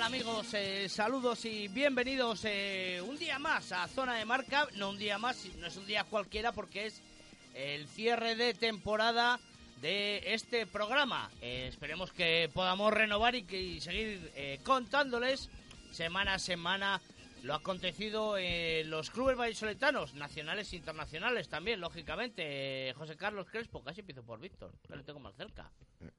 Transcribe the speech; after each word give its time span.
Amigos? 0.00 0.54
Eh, 0.54 0.88
saludos 0.88 1.44
y 1.44 1.68
bienvenidos 1.68 2.40
eh, 2.44 3.02
un 3.06 3.18
día 3.18 3.38
más 3.38 3.72
a 3.72 3.86
Zona 3.88 4.14
de 4.14 4.24
Marca. 4.24 4.66
No 4.76 4.88
un 4.88 4.98
día 4.98 5.18
más, 5.18 5.44
no 5.58 5.66
es 5.66 5.76
un 5.76 5.86
día 5.86 6.04
cualquiera 6.04 6.52
porque 6.52 6.86
es 6.86 7.02
el 7.54 7.86
cierre 7.88 8.34
de 8.34 8.54
temporada 8.54 9.38
de 9.82 10.22
este 10.32 10.66
programa. 10.66 11.30
Eh, 11.42 11.66
esperemos 11.68 12.10
que 12.10 12.50
podamos 12.54 12.92
renovar 12.92 13.34
y, 13.34 13.42
que, 13.42 13.80
seguir 13.82 14.32
contándoles 14.64 15.50
semana 15.90 16.34
a 16.34 16.38
semana 16.38 17.00
lo 17.42 17.54
acontecido 17.54 18.38
en 18.38 18.88
los 18.88 19.10
clubes 19.10 19.36
vallisoletanos, 19.36 20.14
nacionales 20.14 20.72
e 20.72 20.76
internacionales 20.76 21.48
también, 21.48 21.80
lógicamente. 21.80 22.94
José 22.96 23.16
Carlos 23.16 23.48
Crespo, 23.50 23.82
casi 23.82 24.00
empiezo 24.00 24.22
por 24.22 24.38
Víctor, 24.38 24.72
que 24.86 24.94
lo 24.94 25.04
tengo 25.04 25.18
más 25.20 25.34
cerca. 25.34 25.70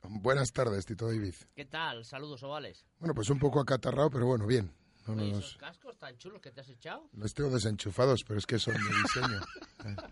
Buenas 0.04 0.52
tardes, 0.52 0.86
Tito 0.86 1.08
David. 1.08 1.36
¿Qué 1.56 1.66
tal? 1.66 2.04
Saludos 2.04 2.44
ovales. 2.44 2.86
Bueno, 3.00 3.16
pues 3.16 3.30
un 3.30 3.40
poco 3.40 3.60
acatarrado, 3.62 4.10
pero 4.10 4.26
bueno, 4.26 4.46
bien. 4.46 4.74
No 5.08 5.22
¿Esos 5.22 5.58
cascos 5.58 5.98
tan 5.98 6.18
chulos 6.18 6.42
que 6.42 6.52
te 6.52 6.62
has 6.62 6.70
echado? 6.70 7.10
Los 7.14 7.34
tengo 7.34 7.50
desenchufados, 7.50 8.24
pero 8.24 8.40
es 8.40 8.46
que 8.46 8.60
son 8.60 8.74
de 8.74 8.80
diseño. 9.02 9.42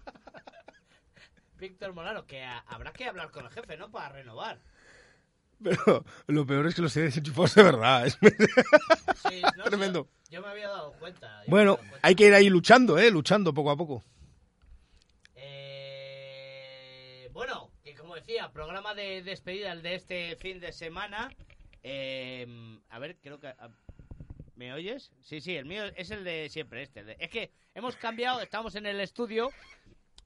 Víctor 1.57 1.93
Molano, 1.93 2.25
que 2.25 2.43
habrá 2.43 2.91
que 2.91 3.05
hablar 3.05 3.31
con 3.31 3.45
el 3.45 3.51
jefe, 3.51 3.77
¿no? 3.77 3.91
Para 3.91 4.09
renovar. 4.09 4.59
Pero 5.63 6.03
lo 6.27 6.45
peor 6.45 6.67
es 6.67 6.75
que 6.75 6.81
los 6.81 6.95
he 6.97 7.01
desenchufados 7.01 7.55
de 7.55 7.63
verdad. 7.63 8.07
Es 8.07 8.17
sí, 9.29 9.41
tremendo. 9.65 10.07
Yo, 10.29 10.41
me 10.41 10.47
había 10.47 10.69
dado 10.69 10.93
cuenta. 10.93 11.43
Bueno, 11.47 11.79
hay 12.01 12.15
que 12.15 12.27
ir 12.27 12.33
ahí 12.33 12.49
luchando, 12.49 12.97
¿eh? 12.97 13.11
Luchando 13.11 13.53
poco 13.53 13.71
a 13.71 13.77
poco. 13.77 14.03
Eh, 15.35 17.29
bueno, 17.33 17.71
y 17.83 17.93
como 17.93 18.15
decía, 18.15 18.51
programa 18.51 18.95
de 18.95 19.21
despedida 19.23 19.71
el 19.71 19.81
de 19.81 19.95
este 19.95 20.35
fin 20.37 20.59
de 20.59 20.71
semana. 20.71 21.31
Eh, 21.83 22.47
a 22.89 22.99
ver, 22.99 23.17
creo 23.21 23.39
que... 23.39 23.53
¿Me 24.55 24.73
oyes? 24.73 25.11
Sí, 25.23 25.41
sí, 25.41 25.55
el 25.55 25.65
mío 25.65 25.85
es 25.95 26.11
el 26.11 26.23
de 26.23 26.47
siempre, 26.49 26.83
este. 26.83 27.15
Es 27.23 27.31
que 27.31 27.51
hemos 27.73 27.95
cambiado, 27.95 28.41
estamos 28.41 28.75
en 28.75 28.85
el 28.85 28.99
estudio. 28.99 29.49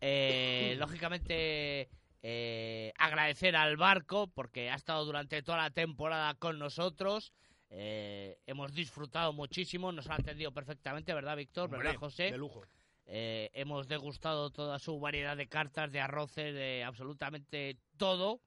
Eh, 0.02 0.76
lógicamente 0.78 1.90
eh, 2.28 2.92
agradecer 2.98 3.56
al 3.56 3.78
barco 3.78 4.26
porque 4.26 4.72
ha 4.72 4.76
estado 4.76 5.06
durante 5.06 5.44
toda 5.44 5.60
la 5.60 5.70
temporada 5.70 6.34
con 6.34 6.58
nosotros. 6.58 7.32
Eh, 7.70 8.40
hemos 8.48 8.74
disfrutado 8.74 9.32
muchísimo, 9.32 9.92
nos 9.92 10.10
ha 10.10 10.16
atendido 10.16 10.52
perfectamente, 10.52 11.14
¿verdad, 11.14 11.38
Víctor? 11.38 11.70
¿Verdad, 11.70 11.98
José? 11.98 12.32
De 12.32 12.40
lujo. 12.40 12.64
Eh, 13.06 13.52
hemos 13.54 13.88
degustado 13.88 14.50
toda 14.50 14.80
su 14.80 15.00
variedad 15.00 15.38
de 15.38 15.48
cartas, 15.48 15.92
de 15.92 16.00
arroces, 16.00 16.56
de 16.56 16.84
absolutamente 16.84 17.78
todo. 17.96 18.42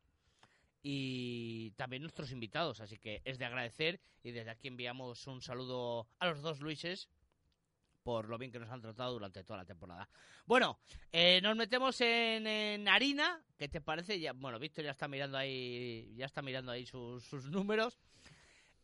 Y 0.83 1.71
también 1.77 2.03
nuestros 2.03 2.33
invitados, 2.33 2.81
así 2.81 2.99
que 2.99 3.23
es 3.25 3.39
de 3.39 3.45
agradecer. 3.45 4.01
Y 4.25 4.33
desde 4.33 4.51
aquí 4.51 4.67
enviamos 4.67 5.25
un 5.29 5.41
saludo 5.41 6.09
a 6.19 6.27
los 6.27 6.43
dos 6.43 6.59
Luises 6.59 7.09
por 8.03 8.29
lo 8.29 8.39
bien 8.39 8.51
que 8.51 8.59
nos 8.59 8.71
han 8.71 8.81
tratado 8.81 9.13
durante 9.13 9.45
toda 9.45 9.59
la 9.59 9.65
temporada. 9.65 10.09
Bueno, 10.47 10.79
eh, 11.13 11.41
nos 11.43 11.57
metemos 11.57 12.01
en, 12.01 12.89
harina. 12.89 13.43
¿Qué 13.59 13.69
te 13.69 13.81
parece? 13.81 14.21
Bueno, 14.33 14.59
Víctor 14.59 14.85
ya 14.85 14.93
está 14.93 15.09
mirando 15.09 15.37
ahí, 15.37 16.15
ya 16.17 16.27
está 16.27 16.43
mirando 16.43 16.73
ahí 16.73 16.87
sus, 16.87 17.33
números. 17.51 17.99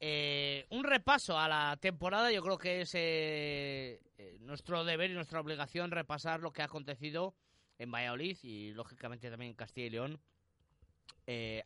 Eh, 0.01 0.67
un 0.71 0.85
repaso 0.85 1.39
a 1.39 1.49
la 1.49 1.79
temporada, 1.81 2.31
yo 2.31 2.43
creo 2.43 2.59
que 2.59 2.83
es 2.83 2.91
eh, 2.95 4.01
nuestro 4.41 4.85
deber 4.85 5.11
y 5.11 5.15
nuestra 5.15 5.41
obligación 5.41 5.91
repasar 5.91 6.41
lo 6.41 6.53
que 6.53 6.63
ha 6.63 6.67
acontecido 6.67 7.35
en 7.79 7.91
Valladolid 7.91 8.37
y 8.43 8.73
lógicamente 8.73 9.31
también 9.31 9.51
en 9.51 9.57
Castilla 9.57 9.87
y 9.87 9.91
León 9.91 10.21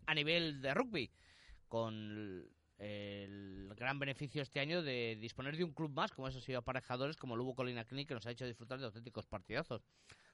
a 0.06 0.14
nivel 0.14 0.62
de 0.62 0.72
rugby, 0.72 1.10
con 1.66 2.48
el 2.78 3.72
gran 3.76 3.98
beneficio 3.98 4.42
este 4.42 4.60
año 4.60 4.82
de 4.82 5.16
disponer 5.20 5.56
de 5.56 5.64
un 5.64 5.72
club 5.72 5.90
más, 5.90 6.12
como 6.12 6.28
esos 6.28 6.44
sido 6.44 6.60
aparejadores, 6.60 7.16
como 7.16 7.36
Lugo 7.36 7.54
Colina 7.54 7.84
Clinic, 7.84 8.08
que 8.08 8.14
nos 8.14 8.26
ha 8.26 8.30
hecho 8.30 8.46
disfrutar 8.46 8.78
de 8.78 8.86
auténticos 8.86 9.26
partidazos. 9.26 9.82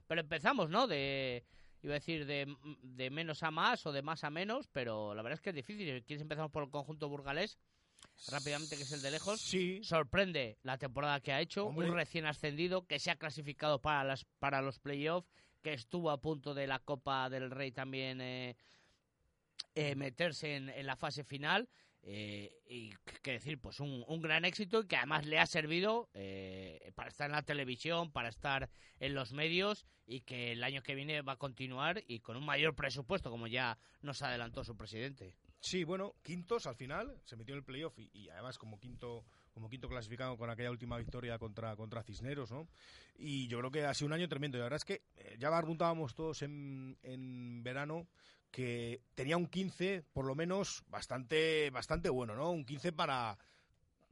Pero 0.06 0.20
empezamos, 0.20 0.68
¿no? 0.68 0.86
De, 0.86 1.44
iba 1.82 1.94
a 1.94 1.98
decir, 1.98 2.26
de, 2.26 2.54
de 2.82 3.10
menos 3.10 3.42
a 3.42 3.50
más 3.50 3.86
o 3.86 3.92
de 3.92 4.02
más 4.02 4.24
a 4.24 4.30
menos, 4.30 4.68
pero 4.68 5.14
la 5.14 5.22
verdad 5.22 5.38
es 5.38 5.40
que 5.40 5.50
es 5.50 5.56
difícil. 5.56 6.04
¿Quieres 6.04 6.22
empezamos 6.22 6.50
por 6.50 6.64
el 6.64 6.70
conjunto 6.70 7.08
burgalés? 7.08 7.58
Rápidamente, 8.30 8.76
que 8.76 8.82
es 8.82 8.92
el 8.92 9.02
de 9.02 9.10
lejos. 9.10 9.40
Sí. 9.40 9.82
Sorprende 9.82 10.58
la 10.62 10.76
temporada 10.76 11.20
que 11.20 11.32
ha 11.32 11.40
hecho. 11.40 11.66
Un 11.66 11.94
recién 11.94 12.26
ascendido 12.26 12.86
que 12.86 12.98
se 12.98 13.10
ha 13.10 13.16
clasificado 13.16 13.80
para, 13.80 14.04
las, 14.04 14.24
para 14.38 14.60
los 14.60 14.78
playoffs, 14.78 15.30
que 15.62 15.72
estuvo 15.72 16.10
a 16.10 16.20
punto 16.20 16.52
de 16.52 16.66
la 16.66 16.78
Copa 16.78 17.30
del 17.30 17.50
Rey 17.50 17.72
también 17.72 18.20
eh, 18.20 18.56
eh, 19.74 19.94
meterse 19.94 20.56
en, 20.56 20.68
en 20.68 20.86
la 20.86 20.96
fase 20.96 21.24
final 21.24 21.68
eh, 22.06 22.60
y 22.66 22.90
qué 23.22 23.32
decir, 23.32 23.58
pues 23.58 23.80
un, 23.80 24.04
gran 24.20 24.44
éxito 24.44 24.80
y 24.80 24.86
que 24.86 24.96
además 24.96 25.24
le 25.26 25.38
ha 25.38 25.46
servido 25.46 26.10
eh, 26.12 26.92
para 26.94 27.08
estar 27.08 27.30
en 27.30 27.32
la 27.32 27.42
televisión, 27.42 28.12
para 28.12 28.28
estar 28.28 28.68
en 29.00 29.14
los 29.14 29.32
medios 29.32 29.86
y 30.06 30.20
que 30.20 30.52
el 30.52 30.62
año 30.62 30.82
que 30.82 30.94
viene 30.94 31.22
va 31.22 31.32
a 31.32 31.38
continuar 31.38 32.02
y 32.06 32.20
con 32.20 32.36
un 32.36 32.44
mayor 32.44 32.74
presupuesto, 32.74 33.30
como 33.30 33.46
ya 33.46 33.78
nos 34.02 34.20
adelantó 34.20 34.64
su 34.64 34.76
presidente. 34.76 35.34
Sí, 35.60 35.84
bueno, 35.84 36.14
quintos 36.22 36.66
al 36.66 36.76
final, 36.76 37.18
se 37.24 37.36
metió 37.36 37.54
en 37.54 37.60
el 37.60 37.64
playoff 37.64 37.98
y, 37.98 38.28
además 38.28 38.58
como 38.58 38.78
quinto 38.78 39.24
como 39.54 39.70
quinto 39.70 39.88
clasificado 39.88 40.36
con 40.36 40.50
aquella 40.50 40.70
última 40.70 40.98
victoria 40.98 41.38
contra, 41.38 41.76
contra 41.76 42.02
Cisneros, 42.02 42.50
¿no? 42.50 42.68
Y 43.16 43.46
yo 43.46 43.60
creo 43.60 43.70
que 43.70 43.84
ha 43.84 43.94
sido 43.94 44.08
un 44.08 44.12
año 44.12 44.28
tremendo. 44.28 44.58
Y 44.58 44.60
la 44.60 44.64
verdad 44.64 44.78
es 44.78 44.84
que 44.84 45.02
eh, 45.16 45.36
ya 45.38 45.56
apuntábamos 45.56 46.12
todos 46.14 46.42
en, 46.42 46.98
en 47.02 47.62
verano 47.62 48.08
que 48.54 49.02
tenía 49.16 49.36
un 49.36 49.48
15, 49.48 50.04
por 50.12 50.26
lo 50.26 50.36
menos, 50.36 50.84
bastante, 50.86 51.70
bastante 51.70 52.08
bueno, 52.08 52.36
¿no? 52.36 52.52
Un 52.52 52.64
15 52.64 52.92
para, 52.92 53.36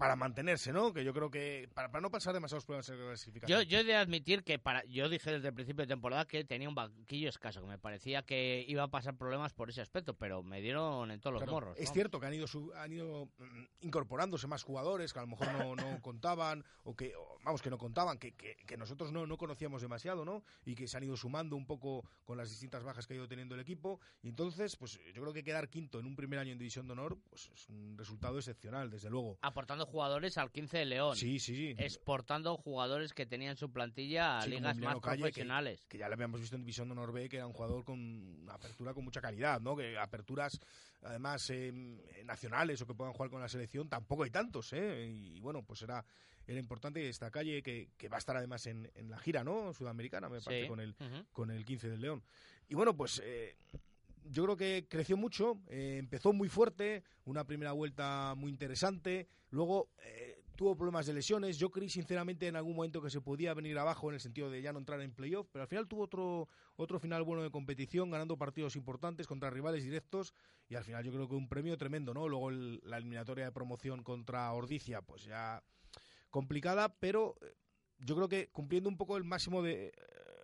para 0.03 0.17
mantenerse, 0.17 0.73
¿no? 0.73 0.93
Que 0.93 1.05
yo 1.05 1.15
creo 1.15 1.31
que 1.31 1.69
para, 1.75 1.89
para 1.89 2.03
no 2.03 2.11
pasar 2.11 2.35
demasiados 2.35 2.65
problemas 2.65 2.89
en 2.89 2.99
la 2.99 3.07
clasificación. 3.07 3.61
Yo, 3.61 3.63
yo 3.63 3.79
he 3.79 3.85
de 3.85 3.95
admitir 3.95 4.43
que 4.43 4.59
para 4.59 4.85
yo 4.87 5.09
dije 5.09 5.31
desde 5.31 5.47
el 5.47 5.55
principio 5.55 5.85
de 5.85 5.95
temporada 5.95 6.25
que 6.27 6.43
tenía 6.43 6.69
un 6.69 6.75
banquillo 6.75 7.29
escaso, 7.29 7.61
que 7.61 7.69
me 7.69 7.79
parecía 7.79 8.23
que 8.23 8.65
iba 8.67 8.83
a 8.83 8.89
pasar 8.89 9.17
problemas 9.17 9.53
por 9.53 9.71
ese 9.71 9.81
aspecto, 9.81 10.15
pero 10.15 10.43
me 10.43 10.61
dieron 10.61 11.13
en 11.13 11.21
todos 11.21 11.41
los 11.41 11.49
morros. 11.49 11.78
Es 11.78 11.93
cierto 11.93 12.19
que 12.19 12.27
han 12.27 12.34
ido 12.34 12.47
han 12.75 12.93
ido 12.93 13.27
mm, 13.39 13.65
incorporándose 13.83 14.49
más 14.49 14.65
jugadores 14.65 15.13
que 15.13 15.21
a 15.21 15.22
lo 15.22 15.28
mejor 15.28 15.53
no, 15.53 15.77
no 15.77 15.83
contaban 16.03 16.65
o 16.83 16.97
que 16.97 17.15
vamos 17.45 17.63
que 17.63 17.71
no 17.71 17.78
contaban, 17.78 18.19
que, 18.19 18.33
que, 18.33 18.57
que, 18.66 18.77
nosotros 18.77 19.13
no, 19.13 19.27
no 19.27 19.37
conocíamos 19.37 19.83
demasiado, 19.83 20.25
¿no? 20.25 20.43
Y 20.65 20.75
que 20.75 20.89
se 20.89 20.97
han 20.97 21.05
ido 21.05 21.16
sumando 21.16 21.55
un 21.55 21.66
poco 21.66 22.05
con 22.25 22.37
las 22.37 22.51
distintas 22.51 22.83
bajas 22.83 23.07
que 23.07 23.15
ha 23.15 23.16
ido 23.19 23.28
teniendo 23.28 23.55
el 23.55 23.60
equipo 23.60 24.01
y 24.21 24.28
entonces, 24.28 24.75
pues 24.75 24.98
yo 25.15 25.22
creo 25.22 25.33
que 25.33 25.45
quedar 25.45 25.69
quinto 25.69 26.01
en 26.01 26.07
un 26.07 26.16
primer 26.16 26.41
año 26.41 26.51
en 26.51 26.59
División 26.59 26.87
de 26.87 26.93
Honor, 26.93 27.19
pues 27.31 27.51
es 27.55 27.69
un 27.69 27.97
resultado 27.97 28.39
excepcional, 28.39 28.91
desde 28.91 29.09
luego. 29.09 29.39
Aportando 29.43 29.87
jugadores 29.92 30.39
al 30.39 30.50
15 30.50 30.78
de 30.78 30.84
León. 30.86 31.16
Sí, 31.16 31.39
sí, 31.39 31.54
sí. 31.54 31.74
Exportando 31.78 32.56
jugadores 32.56 33.12
que 33.12 33.27
tenían 33.27 33.56
su 33.56 33.71
plantilla 33.71 34.39
a 34.39 34.47
ligas 34.47 34.78
más 34.78 34.98
profesionales. 34.98 35.84
Que, 35.89 35.98
ya 35.98 36.09
lo 36.09 36.15
habíamos 36.15 36.41
visto 36.41 36.56
en 36.56 36.62
División 36.62 36.89
de 36.89 36.92
Honor 36.92 37.12
B, 37.12 37.28
que 37.28 37.36
era 37.36 37.47
un 37.47 37.53
jugador 37.53 37.84
con 37.84 37.98
una 38.42 38.54
apertura 38.54 38.94
con 38.94 39.04
mucha 39.04 39.21
calidad, 39.21 39.60
¿no? 39.60 39.77
Que 39.77 39.98
aperturas, 39.98 40.59
además, 41.03 41.48
em, 41.50 42.00
nacionales 42.24 42.80
o 42.80 42.86
que 42.86 42.94
puedan 42.94 43.12
jugar 43.12 43.30
con 43.30 43.41
la 43.41 43.48
selección, 43.48 43.89
tampoco 43.89 44.24
hay 44.24 44.30
tantos, 44.30 44.72
¿eh? 44.72 45.06
Y, 45.06 45.41
bueno, 45.41 45.62
pues 45.62 45.83
era 45.83 46.04
era 46.45 46.59
importante 46.59 47.09
esta 47.09 47.30
calle 47.30 47.62
que, 47.62 47.91
que, 47.97 48.09
va 48.09 48.16
a 48.16 48.18
estar 48.18 48.36
además 48.36 48.66
en, 48.66 48.91
la 49.09 49.16
gira 49.16 49.45
no 49.45 49.72
sudamericana 49.72 50.28
me 50.28 50.41
parece 50.41 50.66
con 50.66 50.80
el 50.80 50.97
con 51.33 51.53
el 51.53 51.65
15 51.65 51.88
del 51.88 52.00
León 52.00 52.24
y 52.68 52.74
bueno 52.74 52.97
pues 52.97 53.22
eh, 53.24 53.54
yo 54.24 54.45
creo 54.45 54.57
que 54.57 54.86
creció 54.89 55.16
mucho, 55.16 55.59
eh, 55.69 55.97
empezó 55.98 56.33
muy 56.33 56.48
fuerte, 56.48 57.03
una 57.24 57.45
primera 57.47 57.72
vuelta 57.72 58.34
muy 58.36 58.51
interesante, 58.51 59.28
luego 59.51 59.91
eh, 60.03 60.42
tuvo 60.57 60.77
problemas 60.77 61.07
de 61.07 61.15
lesiones, 61.15 61.59
yo 61.59 61.71
creí 61.71 61.89
sinceramente 61.89 62.47
en 62.47 62.57
algún 62.57 62.77
momento 62.77 63.03
que 63.03 63.10
se 63.10 63.21
podía 63.21 63.54
venir 63.54 63.78
abajo 63.78 64.09
en 64.09 64.15
el 64.15 64.21
sentido 64.21 64.51
de 64.51 64.63
ya 64.63 64.72
no 64.72 64.78
entrar 64.78 65.01
en 65.01 65.13
playoff, 65.13 65.48
pero 65.51 65.63
al 65.63 65.69
final 65.69 65.89
tuvo 65.89 66.03
otro, 66.04 66.48
otro 66.77 66.98
final 67.01 67.22
bueno 67.24 67.42
de 67.42 67.51
competición, 67.51 68.10
ganando 68.10 68.36
partidos 68.36 68.77
importantes 68.77 69.27
contra 69.27 69.51
rivales 69.51 69.83
directos 69.83 70.34
y 70.69 70.74
al 70.74 70.84
final 70.84 71.04
yo 71.04 71.13
creo 71.13 71.28
que 71.28 71.34
un 71.34 71.48
premio 71.48 71.77
tremendo, 71.77 72.15
¿no? 72.15 72.28
Luego 72.28 72.51
el- 72.51 72.80
la 72.84 72.98
eliminatoria 72.98 73.45
de 73.47 73.53
promoción 73.53 74.03
contra 74.03 74.53
Ordicia, 74.53 75.03
pues 75.03 75.24
ya 75.24 75.63
complicada, 76.30 76.95
pero 76.98 77.36
eh, 77.42 77.54
yo 77.98 78.15
creo 78.16 78.28
que 78.28 78.48
cumpliendo 78.51 78.89
un 78.89 78.97
poco 78.97 79.16
el 79.16 79.24
máximo 79.24 79.63
de 79.63 79.89
eh, 79.89 79.92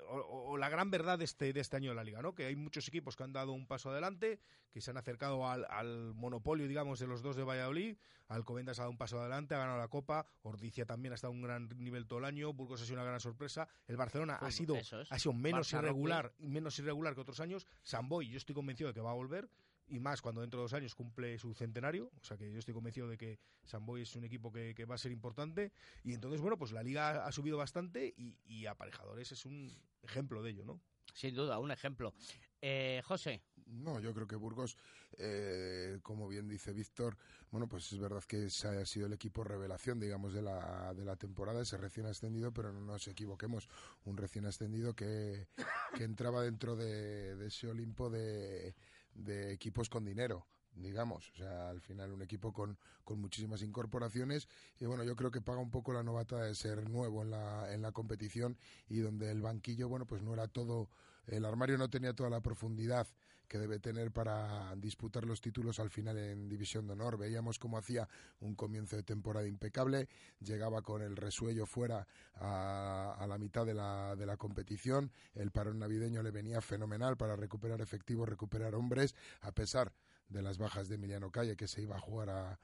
o, 0.08 0.50
o 0.52 0.56
la 0.56 0.68
gran 0.68 0.90
verdad 0.90 1.18
de 1.18 1.24
este, 1.24 1.52
de 1.52 1.60
este 1.60 1.76
año 1.76 1.90
de 1.90 1.96
la 1.96 2.04
liga, 2.04 2.22
¿no? 2.22 2.34
Que 2.34 2.46
hay 2.46 2.56
muchos 2.56 2.86
equipos 2.88 3.16
que 3.16 3.22
han 3.24 3.32
dado 3.32 3.52
un 3.52 3.66
paso 3.66 3.90
adelante, 3.90 4.40
que 4.72 4.80
se 4.80 4.90
han 4.90 4.96
acercado 4.96 5.46
al, 5.48 5.66
al 5.70 6.14
monopolio, 6.14 6.66
digamos, 6.68 6.98
de 6.98 7.06
los 7.06 7.22
dos 7.22 7.36
de 7.36 7.44
Valladolid. 7.44 7.96
Alcobendas 8.28 8.78
ha 8.78 8.82
dado 8.82 8.90
un 8.90 8.98
paso 8.98 9.18
adelante, 9.20 9.54
ha 9.54 9.58
ganado 9.58 9.78
la 9.78 9.88
Copa. 9.88 10.26
Ordicia 10.42 10.84
también 10.84 11.12
ha 11.12 11.14
estado 11.14 11.32
a 11.32 11.36
un 11.36 11.42
gran 11.42 11.68
nivel 11.76 12.06
todo 12.06 12.18
el 12.18 12.24
año. 12.26 12.52
Burgos 12.52 12.82
ha 12.82 12.84
sido 12.84 12.96
una 12.96 13.04
gran 13.04 13.20
sorpresa. 13.20 13.68
El 13.86 13.96
Barcelona 13.96 14.36
Fue- 14.38 14.48
ha 14.48 14.50
sido, 14.50 14.76
es. 14.76 14.92
ha 14.92 15.18
sido 15.18 15.32
menos 15.32 15.72
Barça 15.72 15.78
irregular, 15.78 16.32
menos 16.38 16.78
irregular 16.78 17.14
que 17.14 17.20
otros 17.22 17.40
años. 17.40 17.66
Samboy, 17.82 18.28
yo 18.28 18.36
estoy 18.36 18.54
convencido 18.54 18.88
de 18.88 18.94
que 18.94 19.00
va 19.00 19.10
a 19.12 19.14
volver. 19.14 19.48
Y 19.88 20.00
más 20.00 20.20
cuando 20.20 20.40
dentro 20.40 20.60
de 20.60 20.64
dos 20.64 20.74
años 20.74 20.94
cumple 20.94 21.38
su 21.38 21.54
centenario. 21.54 22.10
O 22.20 22.24
sea 22.24 22.36
que 22.36 22.52
yo 22.52 22.58
estoy 22.58 22.74
convencido 22.74 23.08
de 23.08 23.16
que 23.16 23.38
Samboy 23.64 24.02
es 24.02 24.14
un 24.16 24.24
equipo 24.24 24.52
que, 24.52 24.74
que 24.74 24.84
va 24.84 24.94
a 24.94 24.98
ser 24.98 25.12
importante. 25.12 25.72
Y 26.04 26.14
entonces, 26.14 26.40
bueno, 26.40 26.58
pues 26.58 26.72
la 26.72 26.82
liga 26.82 27.26
ha 27.26 27.32
subido 27.32 27.56
bastante 27.56 28.14
y, 28.16 28.36
y 28.46 28.66
aparejadores 28.66 29.32
es 29.32 29.44
un 29.46 29.74
ejemplo 30.02 30.42
de 30.42 30.50
ello, 30.50 30.64
¿no? 30.64 30.80
Sin 31.14 31.34
duda, 31.34 31.58
un 31.58 31.70
ejemplo. 31.70 32.14
Eh, 32.60 33.02
José, 33.04 33.42
No, 33.66 34.00
yo 34.00 34.12
creo 34.14 34.26
que 34.26 34.36
Burgos, 34.36 34.76
eh, 35.16 35.98
como 36.02 36.28
bien 36.28 36.48
dice 36.48 36.72
Víctor, 36.72 37.16
bueno, 37.50 37.68
pues 37.68 37.92
es 37.92 37.98
verdad 37.98 38.22
que 38.24 38.46
ese 38.46 38.68
ha 38.68 38.84
sido 38.84 39.06
el 39.06 39.12
equipo 39.12 39.44
revelación, 39.44 40.00
digamos, 40.00 40.32
de 40.32 40.42
la, 40.42 40.92
de 40.94 41.04
la 41.04 41.16
temporada, 41.16 41.62
ese 41.62 41.76
recién 41.76 42.06
ascendido, 42.06 42.52
pero 42.52 42.72
no 42.72 42.80
nos 42.80 43.06
equivoquemos, 43.08 43.68
un 44.04 44.16
recién 44.16 44.46
ascendido 44.46 44.94
que, 44.94 45.48
que 45.94 46.04
entraba 46.04 46.42
dentro 46.42 46.76
de, 46.76 47.36
de 47.36 47.46
ese 47.46 47.68
Olimpo 47.68 48.10
de, 48.10 48.74
de 49.18 49.52
equipos 49.52 49.88
con 49.88 50.04
dinero 50.04 50.46
digamos, 50.82 51.30
o 51.34 51.36
sea, 51.36 51.70
al 51.70 51.80
final 51.80 52.12
un 52.12 52.22
equipo 52.22 52.52
con, 52.52 52.78
con 53.04 53.20
muchísimas 53.20 53.62
incorporaciones 53.62 54.48
y 54.80 54.86
bueno, 54.86 55.04
yo 55.04 55.16
creo 55.16 55.30
que 55.30 55.40
paga 55.40 55.58
un 55.58 55.70
poco 55.70 55.92
la 55.92 56.02
novata 56.02 56.44
de 56.44 56.54
ser 56.54 56.88
nuevo 56.88 57.22
en 57.22 57.30
la, 57.30 57.72
en 57.72 57.82
la 57.82 57.92
competición 57.92 58.56
y 58.88 58.98
donde 58.98 59.30
el 59.30 59.42
banquillo, 59.42 59.88
bueno, 59.88 60.06
pues 60.06 60.22
no 60.22 60.32
era 60.34 60.48
todo, 60.48 60.88
el 61.26 61.44
armario 61.44 61.78
no 61.78 61.90
tenía 61.90 62.14
toda 62.14 62.30
la 62.30 62.40
profundidad 62.40 63.06
que 63.48 63.58
debe 63.58 63.78
tener 63.78 64.12
para 64.12 64.74
disputar 64.76 65.24
los 65.24 65.40
títulos 65.40 65.80
al 65.80 65.90
final 65.90 66.18
en 66.18 66.48
División 66.48 66.86
de 66.86 66.92
Honor. 66.92 67.18
Veíamos 67.18 67.58
cómo 67.58 67.78
hacía 67.78 68.08
un 68.40 68.54
comienzo 68.54 68.96
de 68.96 69.02
temporada 69.02 69.48
impecable, 69.48 70.08
llegaba 70.40 70.82
con 70.82 71.02
el 71.02 71.16
resuello 71.16 71.66
fuera 71.66 72.06
a, 72.34 73.16
a 73.18 73.26
la 73.26 73.38
mitad 73.38 73.64
de 73.64 73.74
la, 73.74 74.14
de 74.16 74.26
la 74.26 74.36
competición, 74.36 75.10
el 75.34 75.50
parón 75.50 75.78
navideño 75.78 76.22
le 76.22 76.30
venía 76.30 76.60
fenomenal 76.60 77.16
para 77.16 77.36
recuperar 77.36 77.80
efectivos, 77.80 78.28
recuperar 78.28 78.74
hombres, 78.74 79.14
a 79.40 79.52
pesar 79.52 79.92
de 80.28 80.42
las 80.42 80.58
bajas 80.58 80.88
de 80.88 80.96
Emiliano 80.96 81.30
Calle, 81.30 81.56
que 81.56 81.68
se 81.68 81.82
iba 81.82 81.96
a 81.96 82.00
jugar 82.00 82.30
a, 82.30 82.58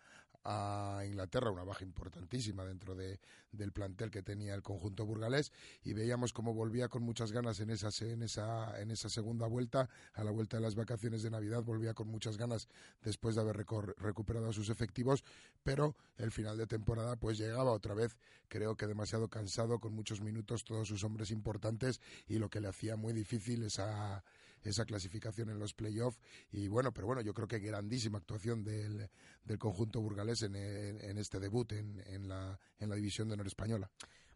a 0.44 1.02
Inglaterra, 1.06 1.50
una 1.50 1.64
baja 1.64 1.85
importantísima 1.85 2.64
dentro 2.64 2.94
de, 2.94 3.19
del 3.52 3.73
plantel 3.73 4.11
que 4.11 4.23
tenía 4.23 4.55
el 4.55 4.62
conjunto 4.62 5.06
burgalés, 5.06 5.52
y 5.82 5.94
veíamos 5.94 6.32
cómo 6.32 6.52
volvía 6.52 6.88
con 6.88 7.02
muchas 7.02 7.32
ganas 7.32 7.61
en 7.61 7.70
esa, 7.70 7.88
en, 8.05 8.23
esa, 8.23 8.81
en 8.81 8.91
esa 8.91 9.08
segunda 9.08 9.46
vuelta, 9.46 9.88
a 10.12 10.23
la 10.23 10.31
vuelta 10.31 10.58
de 10.58 10.62
las 10.62 10.75
vacaciones 10.75 11.23
de 11.23 11.31
Navidad, 11.31 11.62
volvía 11.62 11.94
con 11.94 12.08
muchas 12.08 12.37
ganas 12.37 12.69
después 13.02 13.35
de 13.35 13.41
haber 13.41 13.56
recuperado 13.56 14.52
sus 14.52 14.69
efectivos, 14.69 15.25
pero 15.62 15.96
el 16.19 16.31
final 16.31 16.58
de 16.58 16.67
temporada 16.67 17.17
pues 17.17 17.38
llegaba 17.38 17.73
otra 17.73 17.94
vez, 17.94 18.17
creo 18.49 18.76
que 18.76 18.87
demasiado 18.87 19.29
cansado, 19.29 19.79
con 19.79 19.94
muchos 19.94 20.20
minutos, 20.20 20.64
todos 20.64 20.88
sus 20.88 21.05
hombres 21.05 21.31
importantes, 21.31 22.00
y 22.29 22.38
lo 22.38 22.50
que 22.50 22.61
le 22.61 22.69
hacía 22.69 22.97
muy 22.97 23.12
difícil 23.12 23.62
esa, 23.62 24.23
esa 24.64 24.84
clasificación 24.84 25.50
en 25.50 25.58
los 25.58 25.75
playoffs, 25.75 26.19
y 26.50 26.69
bueno, 26.69 26.93
pero 26.93 27.06
bueno, 27.06 27.20
yo 27.22 27.34
creo 27.34 27.46
que 27.46 27.58
grandísima 27.58 28.19
actuación 28.19 28.64
del, 28.64 29.08
del 29.44 29.58
conjunto 29.58 30.00
burgalés 30.00 30.43
en, 30.43 30.56
en- 30.56 31.19
este 31.19 31.38
debut 31.38 31.70
en, 31.72 32.02
en 32.06 32.28
la, 32.28 32.58
en 32.78 32.88
la 32.88 32.96
división 32.96 33.28
de 33.28 33.34
honor 33.34 33.46
española. 33.46 33.90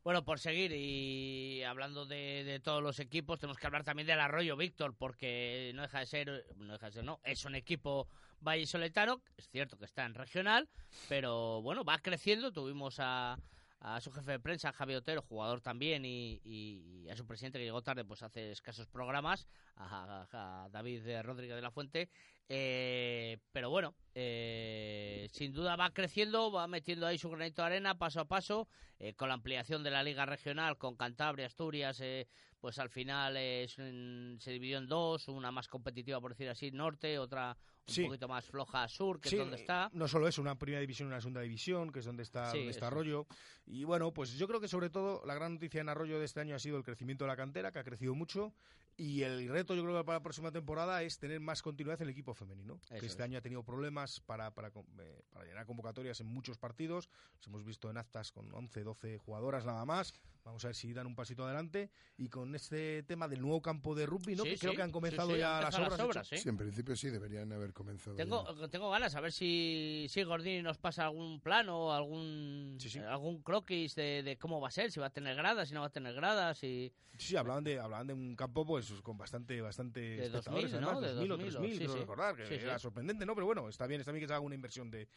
Bueno, 0.04 0.24
por 0.24 0.38
seguir 0.38 0.72
y 0.72 1.62
hablando 1.64 2.06
de, 2.06 2.44
de 2.44 2.60
todos 2.60 2.82
los 2.82 2.98
equipos, 3.00 3.40
tenemos 3.40 3.58
que 3.58 3.66
hablar 3.66 3.84
también 3.84 4.06
del 4.06 4.20
Arroyo 4.20 4.56
Víctor, 4.56 4.94
porque 4.96 5.72
no 5.74 5.82
deja 5.82 5.98
de 6.00 6.06
ser, 6.06 6.46
no 6.56 6.72
deja 6.74 6.86
de 6.86 6.92
ser, 6.92 7.04
no, 7.04 7.20
es 7.24 7.44
un 7.44 7.54
equipo 7.54 8.08
vallisoletano, 8.40 9.20
es 9.36 9.48
cierto 9.48 9.76
que 9.76 9.84
está 9.84 10.06
en 10.06 10.14
regional, 10.14 10.68
pero 11.08 11.60
bueno, 11.62 11.84
va 11.84 11.98
creciendo, 11.98 12.52
tuvimos 12.52 12.96
a, 13.00 13.36
a 13.80 14.00
su 14.00 14.10
jefe 14.10 14.32
de 14.32 14.40
prensa, 14.40 14.72
Javi 14.72 14.94
Otero, 14.94 15.22
jugador 15.22 15.60
también, 15.60 16.04
y, 16.04 17.06
a 17.10 17.16
su 17.16 17.26
presidente 17.26 17.58
que 17.58 17.64
llegó 17.64 17.82
tarde, 17.82 18.04
pues 18.04 18.22
hace 18.22 18.50
escasos 18.50 18.86
programas, 18.86 19.46
a, 19.76 20.68
David 20.70 21.22
Rodríguez 21.22 21.56
de 21.56 21.62
la 21.62 21.70
Fuente, 21.70 22.10
eh, 22.48 23.38
pero 23.52 23.70
bueno, 23.70 23.94
eh, 24.14 25.28
sin 25.32 25.52
duda 25.52 25.76
va 25.76 25.90
creciendo, 25.90 26.50
va 26.50 26.66
metiendo 26.66 27.06
ahí 27.06 27.18
su 27.18 27.30
granito 27.30 27.62
de 27.62 27.66
arena 27.66 27.98
paso 27.98 28.20
a 28.20 28.24
paso, 28.24 28.68
eh, 28.98 29.14
con 29.14 29.28
la 29.28 29.34
ampliación 29.34 29.84
de 29.84 29.90
la 29.90 30.02
liga 30.02 30.26
regional, 30.26 30.76
con 30.76 30.96
Cantabria, 30.96 31.46
Asturias, 31.46 32.00
eh, 32.00 32.26
pues 32.60 32.78
al 32.78 32.90
final 32.90 33.36
es 33.36 33.72
se 33.72 34.50
dividió 34.50 34.78
en 34.78 34.88
dos, 34.88 35.28
una 35.28 35.50
más 35.50 35.68
competitiva 35.68 36.20
por 36.20 36.32
decir 36.32 36.48
así, 36.48 36.70
norte, 36.70 37.18
otra 37.18 37.56
un 37.86 37.94
Sí. 37.94 38.04
poquito 38.04 38.28
más 38.28 38.44
floja 38.44 38.86
sur, 38.86 39.18
que 39.18 39.30
Sí, 39.30 39.36
es 39.36 39.40
donde 39.40 39.56
está. 39.56 39.88
No 39.94 40.06
solo 40.08 40.28
eso, 40.28 40.42
una 40.42 40.58
primera 40.58 40.80
división 40.80 41.08
y 41.08 41.12
una 41.12 41.20
segunda 41.22 41.40
división, 41.40 41.90
que 41.90 42.00
es 42.00 42.04
donde 42.04 42.22
está, 42.22 42.50
Sí, 42.50 42.58
donde 42.58 42.72
está. 42.72 42.88
Arroyo. 42.88 43.26
Y 43.64 43.84
bueno, 43.84 44.12
pues 44.12 44.32
yo 44.36 44.46
creo 44.46 44.60
que 44.60 44.68
sobre 44.68 44.90
todo 44.90 45.22
la 45.24 45.34
gran 45.34 45.54
noticia 45.54 45.80
en 45.80 45.88
Arroyo 45.88 46.18
de 46.18 46.26
este 46.26 46.40
año 46.40 46.54
ha 46.54 46.58
sido 46.58 46.76
el 46.76 46.84
crecimiento 46.84 47.24
de 47.24 47.28
la 47.28 47.36
cantera, 47.36 47.72
que 47.72 47.78
ha 47.78 47.84
crecido 47.84 48.14
mucho. 48.14 48.52
Y 48.98 49.22
el 49.22 49.48
reto, 49.48 49.74
yo 49.74 49.84
creo 49.84 49.96
que 49.96 50.04
para 50.04 50.18
la 50.18 50.22
próxima 50.22 50.50
temporada 50.50 51.02
es 51.02 51.18
tener 51.18 51.40
más 51.40 51.62
continuidad 51.62 52.02
en 52.02 52.08
el 52.08 52.12
equipo 52.12 52.34
femenino. 52.34 52.78
Eso 52.90 53.00
que 53.00 53.06
este 53.06 53.22
es. 53.22 53.24
año 53.24 53.38
ha 53.38 53.40
tenido 53.40 53.62
problemas 53.62 54.20
para, 54.20 54.52
para, 54.52 54.68
eh, 54.68 55.22
para 55.30 55.46
llenar 55.46 55.64
convocatorias 55.64 56.20
en 56.20 56.26
muchos 56.26 56.58
partidos. 56.58 57.08
Los 57.36 57.46
hemos 57.46 57.64
visto 57.64 57.88
en 57.90 57.96
actas 57.96 58.32
con 58.32 58.52
11, 58.52 58.82
12 58.82 59.16
jugadoras 59.18 59.64
nada 59.64 59.84
más. 59.86 60.12
Vamos 60.44 60.64
a 60.64 60.68
ver 60.68 60.74
si 60.74 60.92
dan 60.92 61.06
un 61.06 61.14
pasito 61.14 61.44
adelante. 61.44 61.90
Y 62.16 62.28
con 62.28 62.54
este 62.54 63.02
tema 63.02 63.28
del 63.28 63.40
nuevo 63.40 63.60
campo 63.60 63.94
de 63.94 64.06
rugby, 64.06 64.34
¿no? 64.34 64.44
Sí, 64.44 64.50
que 64.50 64.58
creo 64.58 64.72
sí, 64.72 64.76
que 64.76 64.82
han 64.82 64.90
comenzado 64.92 65.32
sí, 65.32 65.38
ya 65.38 65.58
han 65.58 65.64
las 65.64 65.74
obras. 65.74 65.90
las 65.90 66.00
obras, 66.00 66.28
sí. 66.28 66.48
En 66.48 66.56
principio 66.56 66.96
sí, 66.96 67.10
deberían 67.10 67.52
haber 67.52 67.72
comenzado. 67.72 68.16
ya. 68.16 68.24
Tengo, 68.24 68.68
tengo 68.68 68.90
ganas 68.90 69.14
a 69.14 69.20
ver 69.20 69.32
si, 69.32 70.06
si 70.08 70.22
Gordini 70.22 70.62
nos 70.62 70.78
pasa 70.78 71.04
algún 71.04 71.40
plano, 71.40 71.92
algún 71.92 72.76
Sí, 72.80 72.88
sí. 72.88 72.98
algún 73.00 73.42
croquis 73.42 73.94
de, 73.94 74.22
de 74.22 74.36
cómo 74.38 74.60
va 74.60 74.68
a 74.68 74.72
ser, 74.72 74.90
si 74.90 75.00
va 75.00 75.06
a 75.06 75.10
tener 75.10 75.36
gradas, 75.36 75.68
si 75.68 75.74
no 75.74 75.80
va 75.80 75.86
a 75.88 75.92
tener 75.92 76.14
gradas, 76.14 76.62
y 76.64 76.92
Sí, 77.18 77.34
hablaban 77.36 77.64
de, 77.64 77.80
hablaban 77.80 78.06
de 78.06 78.12
un 78.12 78.36
campo 78.36 78.64
pues 78.64 78.92
con 79.02 79.18
bastante 79.18 79.60
bastante 79.60 79.98
De 80.00 80.26
espectadores, 80.26 80.70
2000, 80.70 80.80
¿no? 80.80 80.90
además, 80.92 81.02
De 81.02 81.14
2000 81.14 81.32
o 81.32 81.36
2000, 81.36 81.50
3000, 81.52 81.72
sí, 81.72 81.78
creo 81.78 81.92
sí. 81.94 82.00
recordar, 82.00 82.36
que 82.36 82.46
Sí, 82.46 82.54
sí. 82.54 82.60
era 82.64 82.78
sorprendente, 82.78 83.26
¿no? 83.26 83.34
Pero 83.34 83.46
bueno, 83.46 83.68
está 83.68 83.86
bien, 83.88 84.00
está 84.00 84.12
bien 84.12 84.22
que 84.22 84.28
se 84.28 84.34
haga 84.34 84.40
una 84.40 84.54
inversión 84.54 84.88
de, 84.88 85.08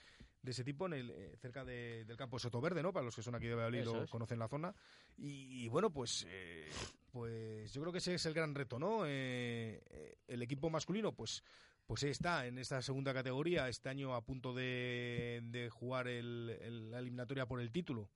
de 0.41 0.51
ese 0.51 0.63
tipo 0.63 0.87
en 0.87 0.93
el, 0.93 1.11
eh, 1.11 1.35
cerca 1.39 1.63
de- 1.63 2.03
del 2.05 2.17
campo 2.17 2.39
Sotoverde, 2.39 2.81
¿no? 2.81 2.91
Para 2.91 3.05
los 3.05 3.15
que 3.15 3.21
son 3.21 3.35
aquí 3.35 3.45
de 3.45 3.53
Valladolid 3.53 3.83
lo 3.83 4.03
es. 4.03 4.09
conocen 4.09 4.39
la 4.39 4.47
zona. 4.47 4.73
Y, 5.17 5.65
y 5.65 5.67
bueno, 5.69 5.91
pues 5.91 6.25
eh, 6.29 6.69
pues 7.11 7.71
yo 7.73 7.81
creo 7.81 7.91
que 7.91 7.99
ese 7.99 8.15
es 8.15 8.25
el 8.25 8.33
gran 8.33 8.55
reto, 8.55 8.79
¿no? 8.79 9.05
Eh, 9.05 9.81
eh, 9.89 10.15
el 10.27 10.41
equipo 10.41 10.69
masculino, 10.69 11.13
pues 11.13 11.43
pues 11.85 12.03
está 12.03 12.47
en 12.47 12.57
esta 12.57 12.81
segunda 12.81 13.13
categoría, 13.13 13.67
este 13.67 13.89
año 13.89 14.15
a 14.15 14.23
punto 14.23 14.53
de, 14.53 15.41
de 15.43 15.69
jugar 15.69 16.07
el- 16.07 16.57
el- 16.61 16.89
la 16.91 16.99
eliminatoria 16.99 17.45
por 17.45 17.59
el 17.59 17.69
título. 17.71 18.09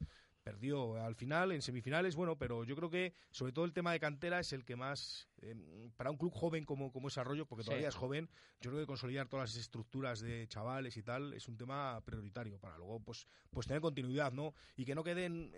Perdió 0.43 1.03
al 1.03 1.15
final, 1.15 1.51
en 1.51 1.61
semifinales, 1.61 2.15
bueno, 2.15 2.37
pero 2.37 2.63
yo 2.63 2.75
creo 2.77 2.89
que 2.89 3.13
sobre 3.31 3.51
todo 3.51 3.65
el 3.65 3.73
tema 3.73 3.91
de 3.91 3.99
cantera 3.99 4.39
es 4.39 4.53
el 4.53 4.63
que 4.63 4.75
más, 4.77 5.27
eh, 5.41 5.89
para 5.97 6.09
un 6.11 6.17
club 6.17 6.31
joven 6.31 6.63
como, 6.63 6.91
como 6.93 7.07
es 7.09 7.17
Arroyo, 7.17 7.45
porque 7.47 7.63
Sí. 7.63 7.69
todavía 7.69 7.89
es 7.89 7.95
joven, 7.95 8.29
yo 8.61 8.69
creo 8.69 8.83
que 8.83 8.87
consolidar 8.87 9.27
todas 9.27 9.49
las 9.49 9.57
estructuras 9.59 10.21
de 10.21 10.47
chavales 10.47 10.95
y 10.95 11.03
tal 11.03 11.33
es 11.33 11.47
un 11.49 11.57
tema 11.57 11.99
prioritario 12.05 12.59
para 12.59 12.77
luego 12.77 13.01
pues, 13.01 13.27
pues 13.49 13.67
tener 13.67 13.81
continuidad, 13.81 14.31
¿no? 14.31 14.53
Y 14.77 14.85
que 14.85 14.95
no 14.95 15.03
queden, 15.03 15.51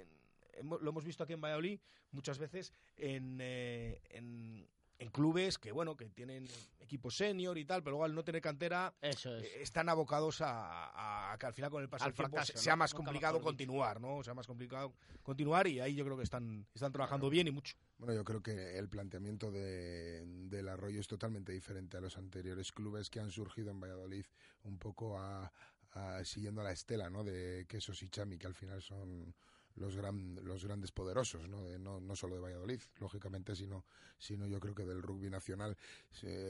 lo 0.64 0.90
hemos 0.90 1.04
visto 1.06 1.24
aquí 1.24 1.34
en 1.34 1.42
Valladolid 1.42 1.80
muchas 2.12 2.38
veces 2.40 2.72
en, 2.96 3.40
eh, 3.42 4.02
en, 4.10 4.68
en 5.00 5.10
clubes 5.12 5.58
que, 5.60 5.72
bueno, 5.72 5.96
que 5.96 6.10
tienen 6.10 6.48
equipos 6.80 7.16
senior 7.18 7.58
y 7.58 7.66
tal, 7.66 7.84
pero 7.84 7.92
luego 7.92 8.06
al 8.06 8.16
no 8.16 8.24
tener 8.24 8.42
cantera 8.42 8.96
eso 9.02 9.36
es. 9.36 9.44
eh, 9.44 9.62
están 9.62 9.90
abocados 9.90 10.42
a, 10.42 11.32
a 11.34 11.38
que 11.38 11.46
al 11.46 11.54
final 11.54 11.70
con 11.70 11.84
el 11.84 11.90
paso 11.90 12.06
Al 12.06 12.12
del 12.12 12.16
tiempo 12.16 12.32
fracaso, 12.38 12.54
se- 12.54 12.60
sea 12.64 12.74
¿no? 12.74 12.78
más 12.78 12.94
Nunca 12.94 13.06
complicado 13.06 13.42
continuar, 13.42 14.02
¿no? 14.02 14.24
Sea 14.24 14.34
más 14.34 14.48
complicado 14.48 14.94
continuar 15.22 15.68
y 15.68 15.80
ahí 15.80 15.94
yo 15.96 16.04
creo 16.06 16.18
que 16.18 16.24
están, 16.24 16.66
están 16.74 16.92
trabajando 16.92 17.30
bien 17.30 17.48
y 17.48 17.52
mucho. 17.52 17.76
Bueno, 18.00 18.14
yo 18.16 18.24
creo 18.24 18.42
que 18.42 18.78
el 18.80 18.90
planteamiento 18.90 19.52
de, 19.52 20.24
del 20.26 20.68
Arroyo 20.70 21.00
es 21.00 21.08
totalmente 21.08 21.52
diferente 21.52 21.98
a 21.98 22.02
los 22.02 22.18
anteriores 22.18 22.72
clubes 22.72 23.10
que 23.10 23.20
han 23.20 23.30
surgido 23.32 23.70
en 23.72 23.80
Valladolid, 23.80 24.26
un 24.64 24.80
poco 24.80 25.20
a, 25.20 25.52
a- 25.92 26.24
siguiendo 26.24 26.64
la 26.64 26.72
estela 26.72 27.10
¿no? 27.12 27.24
de 27.24 27.66
Quesos 27.68 28.02
y 28.02 28.10
Chami, 28.10 28.38
que 28.40 28.48
al 28.48 28.56
final 28.56 28.82
son 28.82 29.36
los, 29.78 29.96
gran, 29.96 30.36
los 30.44 30.66
grandes 30.66 30.92
poderosos, 30.92 31.48
¿no? 31.48 31.62
no, 31.80 32.00
no 32.00 32.16
solo 32.16 32.36
de 32.36 32.42
Valladolid, 32.42 32.82
lógicamente, 33.00 33.56
sino, 33.56 33.86
sino 34.18 34.48
yo 34.48 34.60
creo 34.60 34.76
que 34.76 34.86
del 34.86 35.02
rugby 35.02 35.30
nacional. 35.30 35.78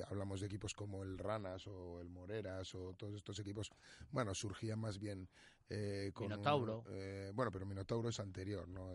hablamos 0.07 0.41
de 0.41 0.48
equipos 0.48 0.74
como 0.74 1.03
el 1.03 1.17
Ranas 1.17 1.67
o 1.67 2.01
el 2.01 2.10
Moreras 2.10 2.74
o 2.75 2.93
todos 2.93 3.15
estos 3.15 3.39
equipos, 3.39 3.72
bueno, 4.12 4.34
surgían 4.34 4.79
más 4.79 5.00
bien 5.00 5.27
eh, 5.69 6.12
con 6.13 6.27
Minotauro. 6.27 6.84
Eh, 6.89 7.31
bueno, 7.34 7.51
pero 7.51 7.65
Minotauro 7.65 8.10
es 8.10 8.19
anterior, 8.19 8.67
¿no? 8.67 8.89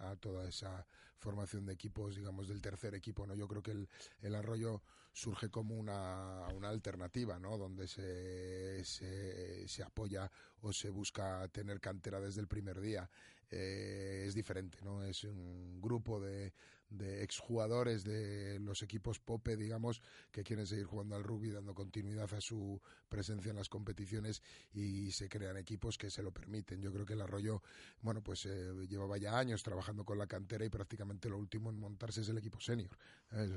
A, 0.00 0.16
toda 0.16 0.48
esa 0.48 0.86
formación 1.18 1.66
de 1.66 1.74
equipos, 1.74 2.16
digamos, 2.16 2.48
del 2.48 2.60
tercer 2.60 2.94
equipo, 2.94 3.26
¿no? 3.26 3.34
Yo 3.34 3.46
creo 3.46 3.62
que 3.62 3.72
el, 3.72 3.88
el 4.22 4.34
Arroyo 4.34 4.82
surge 5.12 5.50
como 5.50 5.74
una, 5.74 6.46
una 6.54 6.68
alternativa, 6.68 7.38
¿no? 7.38 7.56
Donde 7.58 7.86
se, 7.86 8.84
se, 8.84 9.66
se 9.66 9.82
apoya 9.82 10.30
o 10.60 10.72
se 10.72 10.90
busca 10.90 11.48
tener 11.48 11.80
cantera 11.80 12.20
desde 12.20 12.40
el 12.40 12.48
primer 12.48 12.80
día. 12.80 13.08
Eh, 13.50 14.24
es 14.26 14.34
diferente, 14.34 14.78
¿no? 14.82 15.04
Es 15.04 15.24
un 15.24 15.80
grupo 15.80 16.20
de, 16.20 16.52
de 16.90 17.22
exjugadores 17.22 18.04
de 18.04 18.58
los 18.60 18.82
equipos 18.82 19.18
Pope, 19.18 19.56
digamos, 19.56 20.02
que 20.30 20.44
quieren 20.44 20.66
seguir 20.66 20.86
jugando 20.86 21.16
al 21.16 21.24
rugby, 21.24 21.50
dando 21.50 21.74
continuidad 21.74 22.32
a 22.32 22.40
su 22.40 22.80
presencia 23.08 23.50
en 23.50 23.56
las 23.56 23.68
competiciones 23.68 24.42
y 24.72 25.10
se 25.10 25.28
crean 25.28 25.56
equipos 25.56 25.98
que 25.98 26.10
se 26.10 26.22
lo 26.22 26.32
permiten. 26.32 26.80
Yo 26.80 26.92
creo 26.92 27.06
que 27.06 27.14
el 27.14 27.22
Arroyo, 27.22 27.62
bueno, 28.00 28.22
pues 28.22 28.46
eh, 28.46 28.72
llevaba 28.88 29.18
ya 29.18 29.38
años 29.38 29.62
trabajando 29.62 30.04
con 30.04 30.18
la 30.18 30.26
cantera 30.26 30.64
y 30.64 30.70
prácticamente 30.70 31.28
lo 31.28 31.38
último 31.38 31.70
en 31.70 31.78
montarse 31.78 32.20
es 32.20 32.28
el 32.28 32.38
equipo 32.38 32.60
senior. 32.60 32.96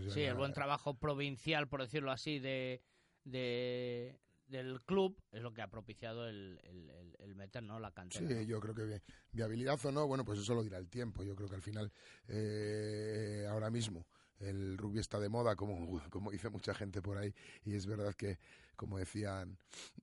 sí, 0.10 0.22
el 0.22 0.36
buen 0.36 0.54
trabajo 0.54 0.96
provincial, 0.96 1.68
por 1.68 1.82
decirlo 1.82 2.12
así, 2.12 2.40
de, 2.40 2.82
de, 3.24 4.20
del 4.50 4.82
club 4.82 5.22
es 5.32 5.42
lo 5.42 5.54
que 5.54 5.62
ha 5.62 5.70
propiciado 5.70 6.28
el, 6.28 6.60
el, 7.20 7.36
meter 7.36 7.64
¿no? 7.64 7.80
la 7.80 7.92
cantera. 7.92 8.28
Sí, 8.28 8.46
yo 8.46 8.60
creo 8.60 8.76
que 8.76 9.02
viabilidad 9.32 9.80
o 9.86 9.92
no, 9.92 10.08
bueno, 10.08 10.26
pues 10.26 10.40
eso 10.40 10.54
lo 10.54 10.64
dirá 10.64 10.78
el 10.78 10.90
tiempo. 10.90 11.24
Yo 11.24 11.36
creo 11.36 11.48
que 11.48 11.56
al 11.56 11.62
final, 11.62 11.92
eh, 12.28 13.46
ahora 13.50 13.70
mismo, 13.70 14.06
el 14.40 14.78
rugby 14.78 15.00
está 15.00 15.20
de 15.20 15.30
moda, 15.30 15.56
como, 15.56 16.02
como 16.10 16.32
dice 16.32 16.50
mucha 16.50 16.74
gente 16.74 17.02
por 17.02 17.18
ahí, 17.18 17.34
y 17.66 17.76
es 17.76 17.86
verdad 17.86 18.14
que, 18.16 18.40
como 18.76 18.98
decían, 18.98 19.58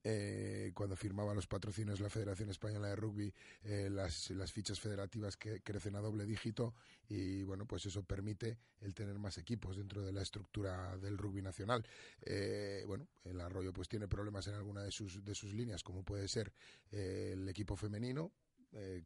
eh, 0.05 0.73
cuando 0.75 0.97
firmaba 0.97 1.35
los 1.35 1.47
patrocinios 1.47 2.01
la 2.01 2.11
Federación 2.11 2.51
Española 2.51 2.89
de 2.89 2.97
Rugby, 2.97 3.33
eh, 3.65 3.89
las, 3.91 4.31
las, 4.31 4.53
fichas 4.53 4.79
federativas 4.79 5.37
que 5.37 5.63
crecen 5.63 5.97
a 5.97 6.01
doble 6.01 6.27
dígito, 6.27 6.75
y 7.09 7.43
bueno, 7.45 7.67
pues 7.67 7.87
eso 7.87 8.03
permite 8.03 8.59
el 8.81 8.95
tener 8.95 9.19
más 9.19 9.39
equipos 9.39 9.77
dentro 9.77 10.03
de 10.03 10.13
la 10.13 10.23
estructura 10.23 10.97
del 10.99 11.17
rugby 11.17 11.41
nacional. 11.41 11.87
Eh, 12.21 12.85
bueno, 12.87 13.09
el 13.25 13.41
Arroyo 13.41 13.73
pues 13.73 13.89
tiene 13.89 14.09
problemas 14.09 14.47
en 14.49 14.55
alguna 14.55 14.83
de 14.83 14.91
sus, 14.91 15.25
de 15.25 15.35
sus 15.35 15.55
líneas, 15.55 15.83
como 15.83 16.03
puede 16.03 16.29
ser 16.29 16.53
el 16.91 17.49
equipo 17.49 17.77
femenino, 17.77 18.33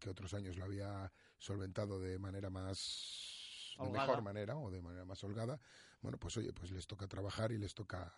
que 0.00 0.10
otros 0.10 0.34
años 0.34 0.56
lo 0.56 0.64
había 0.64 1.12
solventado 1.38 2.00
de 2.00 2.18
manera 2.18 2.50
más 2.50 3.39
de 3.78 3.90
mejor 3.90 4.22
manera 4.22 4.56
o 4.56 4.70
de 4.70 4.80
manera 4.80 5.04
más 5.04 5.22
holgada, 5.24 5.60
bueno, 6.00 6.18
pues 6.18 6.36
oye, 6.36 6.52
pues 6.52 6.70
les 6.70 6.86
toca 6.86 7.06
trabajar 7.06 7.52
y 7.52 7.58
les 7.58 7.74
toca 7.74 8.14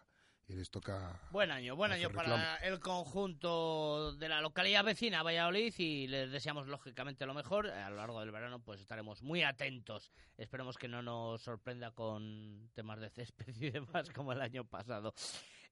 y 0.49 0.55
les 0.55 0.71
toca 0.71 1.21
buen 1.31 1.51
año 1.51 1.77
buen 1.77 1.93
año 1.93 2.11
para 2.11 2.57
el 2.57 2.81
conjunto 2.81 4.13
de 4.17 4.29
la 4.29 4.41
localidad 4.41 4.85
vecina 4.85 5.23
Valladolid 5.23 5.73
y 5.79 6.09
les 6.09 6.33
deseamos 6.33 6.67
lógicamente 6.67 7.27
lo 7.27 7.35
mejor. 7.35 7.69
A 7.69 7.91
lo 7.91 7.97
largo 7.97 8.21
del 8.21 8.33
verano 8.33 8.61
pues 8.61 8.81
estaremos 8.81 9.23
muy 9.23 9.43
atentos. 9.43 10.11
Esperemos 10.37 10.77
que 10.79 10.89
no 10.89 11.03
nos 11.03 11.43
sorprenda 11.43 11.93
con 11.93 12.71
temas 12.75 13.01
de 13.01 13.11
césped 13.11 13.55
y 13.61 13.71
demás 13.71 14.11
como 14.11 14.33
el 14.33 14.41
año 14.41 14.65
pasado. 14.65 15.15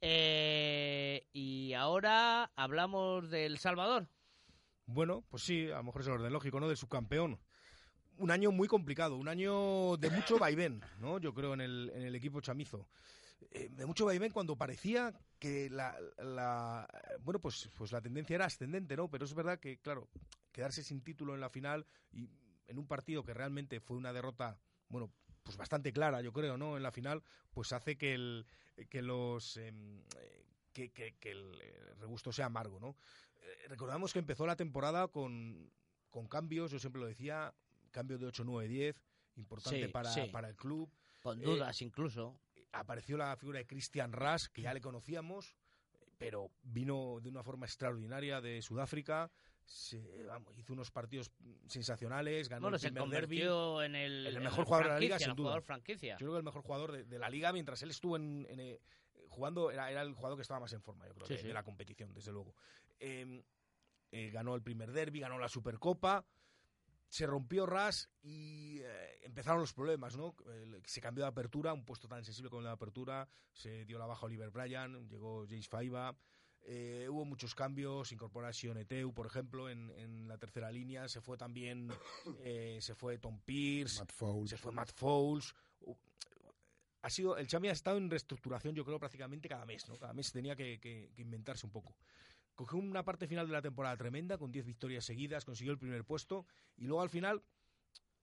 Eh, 0.01 1.27
y 1.33 1.73
ahora 1.75 2.51
hablamos 2.57 3.29
del 3.29 3.59
Salvador. 3.59 4.09
Bueno 4.87 5.25
pues 5.29 5.43
sí 5.43 5.71
a 5.71 5.77
lo 5.79 5.85
mejor 5.85 6.03
es 6.03 6.07
el 6.07 6.15
orden 6.15 6.33
lógico 6.33 6.61
no 6.61 6.69
del 6.69 6.77
subcampeón 6.77 7.41
un 8.21 8.31
año 8.31 8.53
muy 8.53 8.69
complicado, 8.69 9.17
un 9.17 9.29
año 9.29 9.97
de 9.97 10.11
mucho 10.11 10.39
vaivén, 10.39 10.83
¿no? 10.99 11.19
Yo 11.19 11.33
creo 11.33 11.55
en 11.55 11.63
el, 11.63 11.91
en 11.95 12.03
el 12.03 12.15
equipo 12.15 12.41
chamizo. 12.41 12.87
Eh, 13.51 13.71
de 13.71 13.87
mucho 13.87 14.05
vaivén 14.05 14.31
cuando 14.31 14.57
parecía 14.57 15.15
que 15.39 15.71
la, 15.71 15.97
bueno 17.23 17.41
pues 17.41 17.71
pues 17.75 17.91
la 17.91 18.03
tendencia 18.03 18.35
era 18.35 18.45
ascendente 18.45 18.95
no 18.97 19.09
pero 19.09 19.25
es 19.25 19.33
verdad 19.33 19.59
que 19.59 19.79
claro 19.79 20.11
quedarse 20.53 20.85
sin 20.85 21.01
título 21.01 21.35
en 21.35 21.41
la 21.41 21.49
final 21.49 21.87
y 22.13 22.29
en 22.67 22.79
un 22.79 22.87
partido 22.87 23.25
que 23.25 23.33
realmente 23.33 23.81
fue 23.81 23.97
una 23.97 24.13
derrota 24.13 24.59
bueno 24.89 25.11
pues 25.43 25.57
bastante 25.57 25.91
clara 25.91 26.21
yo 26.21 26.35
creo 26.35 26.59
no 26.59 26.77
en 26.77 26.83
la 26.83 26.93
final 26.93 27.23
pues 27.51 27.73
hace 27.73 27.97
que 27.97 28.13
el 28.13 28.47
que 28.91 29.01
los 29.01 29.57
em, 29.57 30.03
que, 30.75 30.93
el 31.23 31.97
regusto 31.99 32.33
sea 32.33 32.47
amargo 32.47 32.79
no 32.79 32.95
eh, 33.41 33.69
recordamos 33.69 34.13
que 34.13 34.19
empezó 34.19 34.47
la 34.47 34.57
temporada 34.57 35.09
con 35.09 35.73
con 36.11 36.29
cambios 36.29 36.71
yo 36.71 36.79
siempre 36.79 37.01
lo 37.01 37.09
decía 37.09 37.55
cambio 37.91 38.19
de 38.19 38.27
8, 38.27 38.45
9, 38.45 38.69
10, 38.69 38.97
importante 39.37 39.89
para, 39.89 40.11
para 40.33 40.49
el 40.49 40.57
club. 40.57 40.91
Con 41.23 41.41
dudas 41.41 41.81
eh, 41.81 41.85
incluso. 41.85 42.41
Apareció 42.73 43.17
la 43.17 43.37
figura 43.37 43.59
de 43.59 43.67
Christian 43.67 44.13
Ras, 44.13 44.49
que 44.49 44.63
ya 44.63 44.73
le 44.73 44.81
conocíamos, 44.81 45.57
pero 46.19 46.51
vino 46.63 47.19
de 47.21 47.29
una 47.29 47.43
forma 47.43 47.67
extraordinaria 47.67 48.41
de 48.41 48.63
Sudáfrica. 48.63 49.31
Se, 49.65 50.25
vamos, 50.25 50.57
hizo 50.59 50.73
unos 50.73 50.91
partidos 50.91 51.31
sensacionales, 51.67 52.49
ganó 52.49 52.69
el 52.69 52.75
primer 52.75 52.93
se 52.93 52.99
convirtió 52.99 53.83
en 53.83 53.95
el, 53.95 54.41
mejor 54.41 54.65
jugador 54.65 54.87
de 54.87 54.93
la 54.93 54.99
liga, 55.01 55.19
sin 55.19 55.35
duda. 55.35 55.61
Franquicia. 55.61 56.15
Yo 56.15 56.27
creo 56.27 56.33
que 56.33 56.39
el 56.39 56.45
mejor 56.45 56.63
jugador 56.63 57.05
de, 57.05 57.19
la 57.19 57.29
liga, 57.29 57.53
mientras 57.53 57.83
él 57.83 57.91
estuvo 57.91 58.17
en, 58.17 58.47
eh, 58.49 58.81
jugando, 59.29 59.71
era, 59.71 59.91
era, 59.91 60.03
el 60.03 60.15
jugador 60.15 60.37
que 60.39 60.43
estaba 60.43 60.61
más 60.61 60.73
en 60.73 60.83
forma, 60.83 61.07
yo 61.07 61.15
creo, 61.15 61.29
de, 61.29 61.53
la 61.53 61.63
competición, 61.63 62.13
desde 62.13 62.33
luego. 62.33 62.55
Em, 62.99 63.43
eh, 64.13 64.31
ganó 64.31 64.57
el 64.57 64.63
primer 64.63 64.91
derby, 64.91 65.21
ganó 65.21 65.39
la 65.39 65.49
Supercopa 65.49 66.25
se 67.11 67.27
rompió 67.27 67.67
RAS 67.67 68.09
y 68.23 68.79
eh, 68.79 69.19
empezaron 69.25 69.61
los 69.61 69.75
problemas, 69.75 70.17
¿no? 70.17 70.37
se 70.85 71.01
cambió 71.01 71.25
de 71.25 71.29
apertura, 71.29 71.73
un 71.73 71.85
puesto 71.85 72.07
tan 72.07 72.25
sensible 72.25 72.49
como 72.49 72.61
el 72.61 72.67
de 72.67 72.73
apertura, 72.73 73.29
se 73.53 73.85
dio 73.85 73.99
la 73.99 74.07
baja 74.07 74.27
Oliver 74.27 74.51
Bryan, 74.51 75.09
llegó 75.09 75.45
James 75.47 75.69
Faiba, 75.69 76.17
eh, 76.63 77.09
hubo 77.11 77.25
muchos 77.25 77.57
cambios, 77.57 78.13
incorporación 78.13 78.79
Eteu, 78.79 79.13
por 79.13 79.27
ejemplo, 79.27 79.69
en, 79.69 80.29
la 80.29 80.39
tercera 80.39 80.71
línea, 80.71 81.09
se 81.09 81.21
fue 81.21 81.37
también, 81.37 81.91
eh, 82.45 82.79
se 82.81 82.95
fue 82.95 83.19
Tom 83.19 83.41
Pierce, 83.41 84.05
se 84.47 84.57
fue 84.57 84.73
Matt 84.73 84.93
Fowles. 84.95 85.53
Ha 87.03 87.11
sido, 87.11 87.37
el 87.39 87.49
Chami 87.49 87.69
ha 87.69 87.73
estado 87.73 87.97
en 87.97 88.09
reestructuración, 88.09 88.75
yo 88.75 88.85
creo, 88.85 89.01
prácticamente 89.01 89.49
cada 89.49 89.67
mes, 89.67 89.89
¿no? 89.89 89.99
Cada 89.99 90.13
mes 90.13 90.31
tenía 90.31 90.55
que 90.55 91.11
inventarse 91.17 91.67
un 91.67 91.73
poco 91.73 91.97
cogió 92.55 92.79
una 92.79 93.05
parte 93.05 93.27
final 93.27 93.47
de 93.47 93.53
la 93.53 93.63
temporada 93.63 93.97
tremenda, 93.97 94.39
con 94.39 94.53
10 94.53 94.67
victorias 94.67 95.05
seguidas, 95.05 95.45
consiguió 95.45 95.73
el 95.73 95.79
primer 95.79 96.05
puesto, 96.05 96.47
y 96.77 96.85
luego 96.85 97.03
al 97.03 97.11
final, 97.11 97.43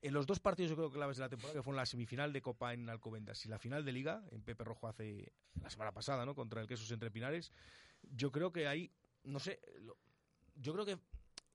en 0.02 0.14
los 0.14 0.26
dos 0.26 0.40
partidos 0.40 0.70
yo 0.72 0.76
creo 0.76 0.92
claves 0.92 1.18
de 1.18 1.24
la 1.24 1.30
temporada, 1.30 1.60
que 1.60 1.64
fueron 1.64 1.78
la 1.78 1.86
semifinal 1.86 2.34
de 2.34 2.42
Copa 2.42 2.74
en 2.74 2.90
Alcobendas 2.90 3.46
y 3.46 3.50
la 3.50 3.60
final 3.60 3.84
de 3.84 3.92
Liga, 3.92 4.24
en 4.32 4.42
Pepe 4.42 4.64
Rojo 4.64 4.88
hace 4.88 5.32
la 5.62 5.70
semana 5.70 5.92
pasada, 5.92 6.26
¿no? 6.26 6.36
Contra 6.36 6.62
el 6.62 6.68
Quesos 6.68 6.92
Entre 6.92 7.12
Pinares, 7.12 7.52
yo 8.02 8.32
creo 8.32 8.52
que 8.52 8.68
ahí, 8.68 8.92
no 9.24 9.40
sé, 9.40 9.60
yo 10.56 10.74
creo 10.74 10.86
que 10.86 11.00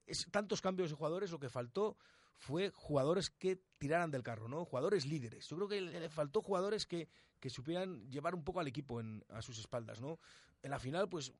es 0.05 0.27
tantos 0.31 0.61
cambios 0.61 0.89
de 0.89 0.95
jugadores, 0.95 1.31
lo 1.31 1.39
que 1.39 1.49
faltó 1.49 1.97
fue 2.35 2.71
jugadores 2.75 3.29
que 3.29 3.61
tiraran 3.77 4.11
del 4.11 4.23
carro, 4.23 4.47
¿no? 4.47 4.65
Jugadores 4.65 5.05
líderes. 5.05 5.47
Yo 5.47 5.55
creo 5.55 5.67
que 5.69 5.81
le, 5.81 6.09
faltó 6.09 6.41
jugadores 6.41 6.85
que, 6.85 7.07
que 7.39 7.49
supieran 7.49 8.09
llevar 8.09 8.35
un 8.35 8.43
poco 8.43 8.59
al 8.59 8.67
equipo 8.67 8.99
en, 8.99 9.23
a 9.29 9.41
sus 9.41 9.59
espaldas, 9.59 10.01
¿no? 10.01 10.19
En 10.61 10.71
la 10.71 10.79
final, 10.79 11.09
pues 11.09 11.33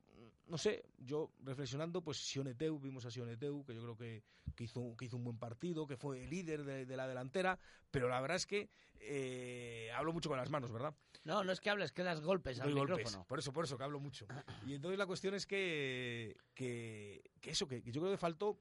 no 0.46 0.58
sé, 0.58 0.84
yo 0.98 1.30
reflexionando, 1.42 2.02
pues 2.02 2.18
Sioneteu, 2.18 2.78
vimos 2.78 3.04
a 3.06 3.10
Sioneteu, 3.10 3.64
que 3.64 3.74
yo 3.74 3.82
creo 3.82 3.96
que, 3.96 4.22
que, 4.54 4.64
hizo, 4.64 4.96
que 4.96 5.06
hizo 5.06 5.16
un 5.16 5.24
buen 5.24 5.38
partido, 5.38 5.86
que 5.86 5.96
fue 5.96 6.24
el 6.24 6.30
líder 6.30 6.64
de, 6.64 6.96
la 6.96 7.06
delantera, 7.06 7.58
pero 7.90 8.08
la 8.08 8.20
verdad 8.20 8.36
es 8.36 8.46
que 8.46 8.68
eh, 9.00 9.90
hablo 9.94 10.12
mucho 10.12 10.28
con 10.28 10.38
las 10.38 10.50
manos, 10.50 10.70
¿verdad? 10.72 10.94
No, 11.24 11.42
no 11.42 11.52
es 11.52 11.60
que 11.60 11.70
hables, 11.70 11.92
que 11.92 12.02
das 12.02 12.20
golpes 12.20 12.60
al 12.60 12.74
micrófono. 12.74 13.24
Por 13.26 13.38
eso, 13.38 13.52
por 13.52 13.64
eso, 13.64 13.78
que 13.78 13.84
hablo 13.84 14.00
mucho. 14.00 14.26
Y 14.66 14.74
entonces 14.74 14.98
la 14.98 15.06
cuestión 15.06 15.34
es 15.34 15.46
que, 15.46 16.36
que, 16.54 17.22
eso, 17.42 17.66
que, 17.66 17.80
yo 17.82 18.00
creo 18.00 18.12
que 18.12 18.18
faltó, 18.18 18.58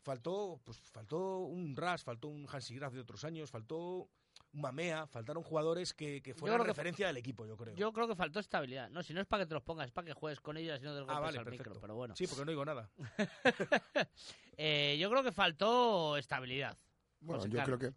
faltó, 0.00 0.60
pues 0.64 0.78
faltó 0.78 1.38
un 1.38 1.76
Ras, 1.76 2.02
faltó 2.02 2.28
un 2.28 2.46
Hansi 2.50 2.74
Graf 2.74 2.92
de 2.92 3.00
otros 3.00 3.24
años, 3.24 3.50
faltó 3.50 4.08
Mamea, 4.52 5.06
faltaron 5.06 5.42
jugadores 5.42 5.94
que, 5.94 6.20
que 6.22 6.34
fueran 6.34 6.64
referencia 6.64 7.06
del 7.06 7.16
equipo, 7.16 7.46
yo 7.46 7.56
creo. 7.56 7.74
Yo 7.74 7.92
creo 7.92 8.06
que 8.06 8.14
faltó 8.14 8.38
estabilidad. 8.38 8.90
No, 8.90 9.02
si 9.02 9.14
no 9.14 9.20
es 9.20 9.26
para 9.26 9.44
que 9.44 9.48
te 9.48 9.54
los 9.54 9.62
pongas, 9.62 9.86
es 9.86 9.92
para 9.92 10.06
que 10.06 10.12
juegues 10.12 10.40
con 10.40 10.56
ellos 10.56 10.78
y 10.80 10.84
no 10.84 10.94
te 10.94 11.10
ah, 11.10 11.20
vale, 11.20 11.38
al 11.38 11.50
micro, 11.50 11.72
pero 11.80 11.94
bueno. 11.94 12.14
Sí, 12.14 12.26
porque 12.26 12.44
no 12.44 12.50
digo 12.50 12.64
nada. 12.64 12.90
Eh, 14.58 14.98
yo 15.00 15.08
creo 15.08 15.22
que 15.22 15.32
faltó 15.32 16.18
estabilidad. 16.18 16.76
Bueno, 17.20 17.46
yo 17.46 17.64
creo 17.64 17.78
que 17.78 17.94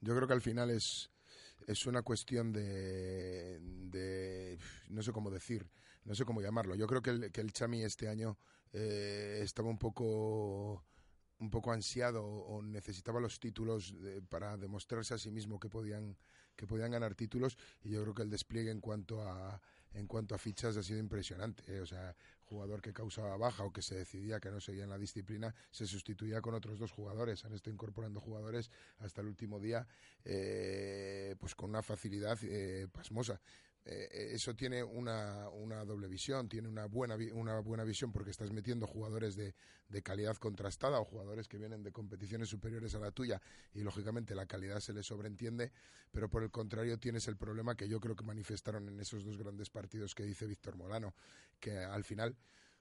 yo 0.00 0.16
creo 0.16 0.26
que 0.26 0.32
al 0.32 0.40
final 0.40 0.70
es 0.70 1.10
es 1.66 1.86
una 1.86 2.02
cuestión 2.02 2.50
de, 2.50 3.58
de 3.60 4.58
no 4.88 5.02
sé 5.02 5.12
cómo 5.12 5.30
decir, 5.30 5.68
no 6.04 6.14
sé 6.14 6.24
cómo 6.24 6.40
llamarlo. 6.40 6.74
Yo 6.74 6.86
creo 6.86 7.02
que 7.02 7.10
el, 7.10 7.30
que 7.30 7.42
el 7.42 7.52
Chami 7.52 7.84
este 7.84 8.08
año 8.08 8.38
eh, 8.72 9.40
estaba 9.42 9.68
un 9.68 9.78
poco 9.78 10.82
un 11.40 11.50
poco 11.50 11.72
ansiado 11.72 12.24
o 12.24 12.62
necesitaba 12.62 13.20
los 13.20 13.38
títulos 13.38 13.94
para 14.28 14.56
demostrarse 14.56 15.14
a 15.14 15.18
sí 15.18 15.30
mismo 15.30 15.58
que 15.60 15.68
podían 15.68 16.16
que 16.56 16.66
podían 16.66 16.90
ganar 16.90 17.14
títulos 17.14 17.56
y 17.84 17.90
yo 17.90 18.02
creo 18.02 18.14
que 18.14 18.22
el 18.22 18.30
despliegue 18.30 18.70
en 18.70 18.80
cuanto 18.80 19.22
a 19.22 19.60
en 19.94 20.06
cuanto 20.06 20.34
a 20.34 20.38
fichas 20.38 20.76
ha 20.76 20.82
sido 20.82 20.98
impresionante 20.98 21.62
¿eh? 21.68 21.80
o 21.80 21.86
sea 21.86 22.14
jugador 22.48 22.80
que 22.80 22.92
causaba 22.92 23.36
baja 23.36 23.64
o 23.64 23.72
que 23.72 23.82
se 23.82 23.94
decidía 23.94 24.40
que 24.40 24.50
no 24.50 24.60
seguía 24.60 24.84
en 24.84 24.90
la 24.90 24.98
disciplina, 24.98 25.54
se 25.70 25.86
sustituía 25.86 26.40
con 26.40 26.54
otros 26.54 26.78
dos 26.78 26.90
jugadores. 26.90 27.44
Han 27.44 27.52
estado 27.52 27.74
incorporando 27.74 28.20
jugadores 28.20 28.70
hasta 28.98 29.20
el 29.20 29.28
último 29.28 29.60
día, 29.60 29.86
eh, 30.24 31.36
pues 31.38 31.54
con 31.54 31.70
una 31.70 31.82
facilidad 31.82 32.38
eh, 32.42 32.88
pasmosa. 32.90 33.40
Eh, 33.84 34.32
eso 34.32 34.54
tiene 34.54 34.82
una, 34.82 35.48
una, 35.48 35.84
doble 35.84 36.08
visión, 36.08 36.48
tiene 36.48 36.68
una 36.68 36.86
buena, 36.86 37.16
una 37.32 37.58
buena 37.60 37.84
visión 37.84 38.12
porque 38.12 38.30
estás 38.30 38.52
metiendo 38.52 38.86
jugadores 38.86 39.34
de, 39.34 39.54
de, 39.88 40.02
calidad 40.02 40.36
contrastada 40.36 41.00
o 41.00 41.04
jugadores 41.04 41.48
que 41.48 41.56
vienen 41.56 41.82
de 41.82 41.90
competiciones 41.90 42.50
superiores 42.50 42.94
a 42.94 42.98
la 42.98 43.12
tuya 43.12 43.40
y 43.72 43.80
lógicamente 43.80 44.34
la 44.34 44.44
calidad 44.44 44.80
se 44.80 44.92
les 44.92 45.06
sobreentiende, 45.06 45.72
pero 46.12 46.28
por 46.28 46.42
el 46.42 46.50
contrario 46.50 46.98
tienes 46.98 47.28
el 47.28 47.38
problema 47.38 47.76
que 47.76 47.88
yo 47.88 47.98
creo 47.98 48.14
que 48.14 48.24
manifestaron 48.24 48.88
en 48.88 49.00
esos 49.00 49.24
dos 49.24 49.38
grandes 49.38 49.70
partidos 49.70 50.14
que 50.14 50.24
dice 50.24 50.46
Víctor 50.46 50.76
Molano, 50.76 51.14
que 51.58 51.78
al 51.78 52.04
final 52.04 52.36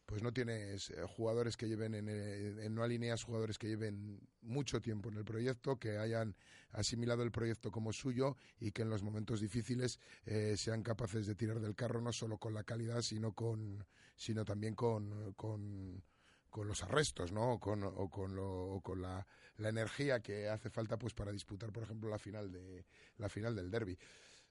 pues 0.07 0.23
no 0.23 0.31
tienes 0.31 0.89
eh, 0.89 1.03
jugadores 1.05 1.57
que 1.57 1.67
lleven 1.67 1.93
en, 1.93 2.07
en, 2.07 2.73
no 2.73 2.81
alineas 2.81 3.23
jugadores 3.23 3.57
que 3.57 3.67
lleven 3.67 4.21
mucho 4.41 4.81
tiempo 4.81 5.09
en 5.09 5.17
el 5.17 5.25
proyecto, 5.25 5.77
que 5.77 5.97
hayan 5.97 6.33
asimilado 6.71 7.23
el 7.23 7.31
proyecto 7.31 7.71
como 7.71 7.91
suyo 7.91 8.37
y 8.61 8.71
que 8.71 8.83
en 8.83 8.89
los 8.89 9.03
momentos 9.03 9.41
difíciles 9.41 9.99
eh, 10.25 10.55
sean 10.55 10.81
capaces 10.81 11.27
de 11.27 11.35
tirar 11.35 11.59
del 11.59 11.75
carro 11.75 11.99
no 11.99 12.13
solo 12.13 12.37
con 12.37 12.53
la 12.53 12.63
calidad, 12.63 13.01
sino 13.01 13.33
con 13.33 13.85
sino 14.15 14.45
también 14.45 14.75
con, 14.75 15.33
con, 15.33 16.01
con 16.49 16.67
los 16.69 16.81
arrestos, 16.83 17.33
¿no? 17.33 17.53
O 17.53 17.59
con, 17.59 17.83
o 17.83 18.09
con, 18.09 18.33
lo, 18.33 18.79
con 18.81 19.01
la, 19.01 19.27
la, 19.57 19.69
energía 19.69 20.21
que 20.21 20.47
hace 20.47 20.69
falta 20.69 20.97
pues 20.97 21.13
para 21.13 21.33
disputar, 21.33 21.71
por 21.73 21.83
ejemplo, 21.83 22.09
la 22.09 22.17
final 22.17 22.49
de 22.49 22.85
la 23.17 23.27
final 23.27 23.55
del 23.55 23.69
derby. 23.69 23.97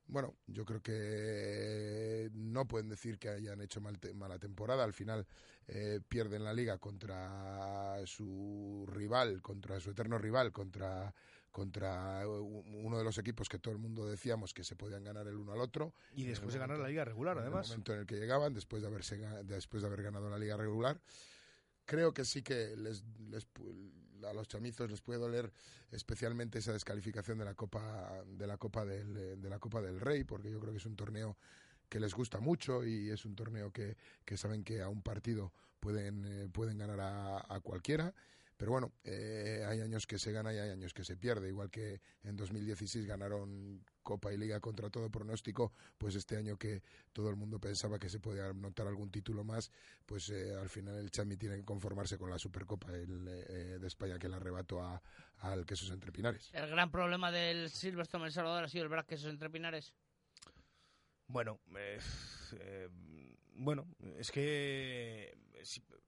Bueno, 0.08 0.34
yo 0.46 0.64
creo 0.64 0.80
que 0.80 2.30
no 2.32 2.66
pueden 2.66 2.88
decir 2.88 3.18
que 3.18 3.28
hayan 3.28 3.60
hecho 3.60 3.80
mal 3.80 3.98
te 3.98 4.14
mala 4.14 4.38
temporada. 4.38 4.84
Al 4.84 4.92
final 4.92 5.26
eh, 5.66 6.00
pierden 6.08 6.44
la 6.44 6.52
liga 6.52 6.78
contra 6.78 8.00
su 8.06 8.86
rival, 8.88 9.42
contra 9.42 9.80
su 9.80 9.90
eterno 9.90 10.18
rival, 10.18 10.52
contra 10.52 11.12
contra 11.56 12.28
uno 12.28 12.98
de 12.98 13.04
los 13.04 13.16
equipos 13.16 13.48
que 13.48 13.58
todo 13.58 13.72
el 13.72 13.80
mundo 13.80 14.06
decíamos 14.06 14.52
que 14.52 14.62
se 14.62 14.76
podían 14.76 15.02
ganar 15.02 15.26
el 15.26 15.36
uno 15.36 15.54
al 15.54 15.62
otro. 15.62 15.94
Y 16.14 16.24
después 16.24 16.52
de 16.52 16.58
ganar 16.58 16.78
la 16.78 16.86
liga 16.86 17.02
regular, 17.02 17.38
además. 17.38 17.68
En 17.68 17.72
el 17.72 17.78
momento 17.78 17.94
en 17.94 18.00
el 18.00 18.06
que 18.06 18.16
llegaban, 18.16 18.52
después 18.52 18.82
de, 18.82 18.88
haberse, 18.88 19.16
después 19.44 19.82
de 19.82 19.88
haber 19.88 20.02
ganado 20.02 20.28
la 20.28 20.38
liga 20.38 20.58
regular. 20.58 21.00
Creo 21.86 22.12
que 22.12 22.26
sí 22.26 22.42
que 22.42 22.76
les, 22.76 23.04
les 23.30 23.46
a 24.26 24.32
los 24.32 24.48
chamizos 24.48 24.90
les 24.90 25.00
puede 25.00 25.18
doler 25.18 25.52
especialmente 25.90 26.58
esa 26.58 26.72
descalificación 26.72 27.38
de 27.38 27.44
la 27.44 27.54
Copa 27.54 28.22
de 28.26 28.46
la 28.46 28.58
Copa 28.58 28.84
del, 28.84 29.40
de 29.40 29.50
la 29.50 29.58
Copa 29.58 29.80
del 29.80 30.00
Rey, 30.00 30.24
porque 30.24 30.50
yo 30.50 30.60
creo 30.60 30.72
que 30.72 30.78
es 30.78 30.86
un 30.86 30.96
torneo 30.96 31.36
que 31.88 32.00
les 32.00 32.14
gusta 32.14 32.40
mucho 32.40 32.84
y 32.84 33.10
es 33.10 33.24
un 33.24 33.36
torneo 33.36 33.72
que, 33.72 33.96
que 34.24 34.36
saben 34.36 34.64
que 34.64 34.82
a 34.82 34.88
un 34.88 35.02
partido 35.02 35.52
pueden, 35.80 36.24
eh, 36.24 36.48
pueden 36.52 36.78
ganar 36.78 37.00
a, 37.00 37.54
a 37.54 37.60
cualquiera 37.60 38.12
pero 38.56 38.72
bueno, 38.72 38.92
eh, 39.04 39.64
hay 39.68 39.80
años 39.80 40.06
que 40.06 40.18
se 40.18 40.32
gana 40.32 40.52
y 40.52 40.58
hay 40.58 40.70
años 40.70 40.94
que 40.94 41.04
se 41.04 41.16
pierde. 41.16 41.48
Igual 41.48 41.70
que 41.70 42.00
en 42.22 42.36
2016 42.36 43.06
ganaron 43.06 43.84
Copa 44.02 44.32
y 44.32 44.36
Liga 44.36 44.60
contra 44.60 44.90
todo 44.90 45.10
pronóstico, 45.10 45.72
pues 45.98 46.14
este 46.14 46.36
año 46.36 46.56
que 46.56 46.82
todo 47.12 47.28
el 47.28 47.36
mundo 47.36 47.58
pensaba 47.58 47.98
que 47.98 48.08
se 48.08 48.20
podía 48.20 48.46
anotar 48.46 48.86
algún 48.86 49.10
título 49.10 49.44
más, 49.44 49.70
pues 50.06 50.30
eh, 50.30 50.54
al 50.54 50.68
final 50.68 50.96
el 50.96 51.10
Chami 51.10 51.36
tiene 51.36 51.56
que 51.56 51.64
conformarse 51.64 52.16
con 52.16 52.30
la 52.30 52.38
Supercopa 52.38 52.92
el, 52.92 53.26
eh, 53.28 53.78
de 53.78 53.86
España 53.86 54.18
que 54.18 54.28
le 54.28 54.36
arrebató 54.36 54.82
a, 54.82 55.02
al 55.38 55.66
Quesos 55.66 55.90
Entre 55.90 56.12
Pinares. 56.12 56.50
¿El 56.52 56.68
gran 56.68 56.90
problema 56.90 57.30
del 57.30 57.70
Silverstone 57.70 58.26
El 58.26 58.32
Salvador 58.32 58.64
ha 58.64 58.68
sido 58.68 58.84
el 58.84 58.90
Brac 58.90 59.06
Quesos 59.06 59.30
Entre 59.30 59.50
Pinares? 59.50 59.92
Bueno, 61.28 61.60
eh, 61.76 61.98
eh, 62.60 62.88
bueno, 63.54 63.86
es 64.18 64.30
que 64.30 65.36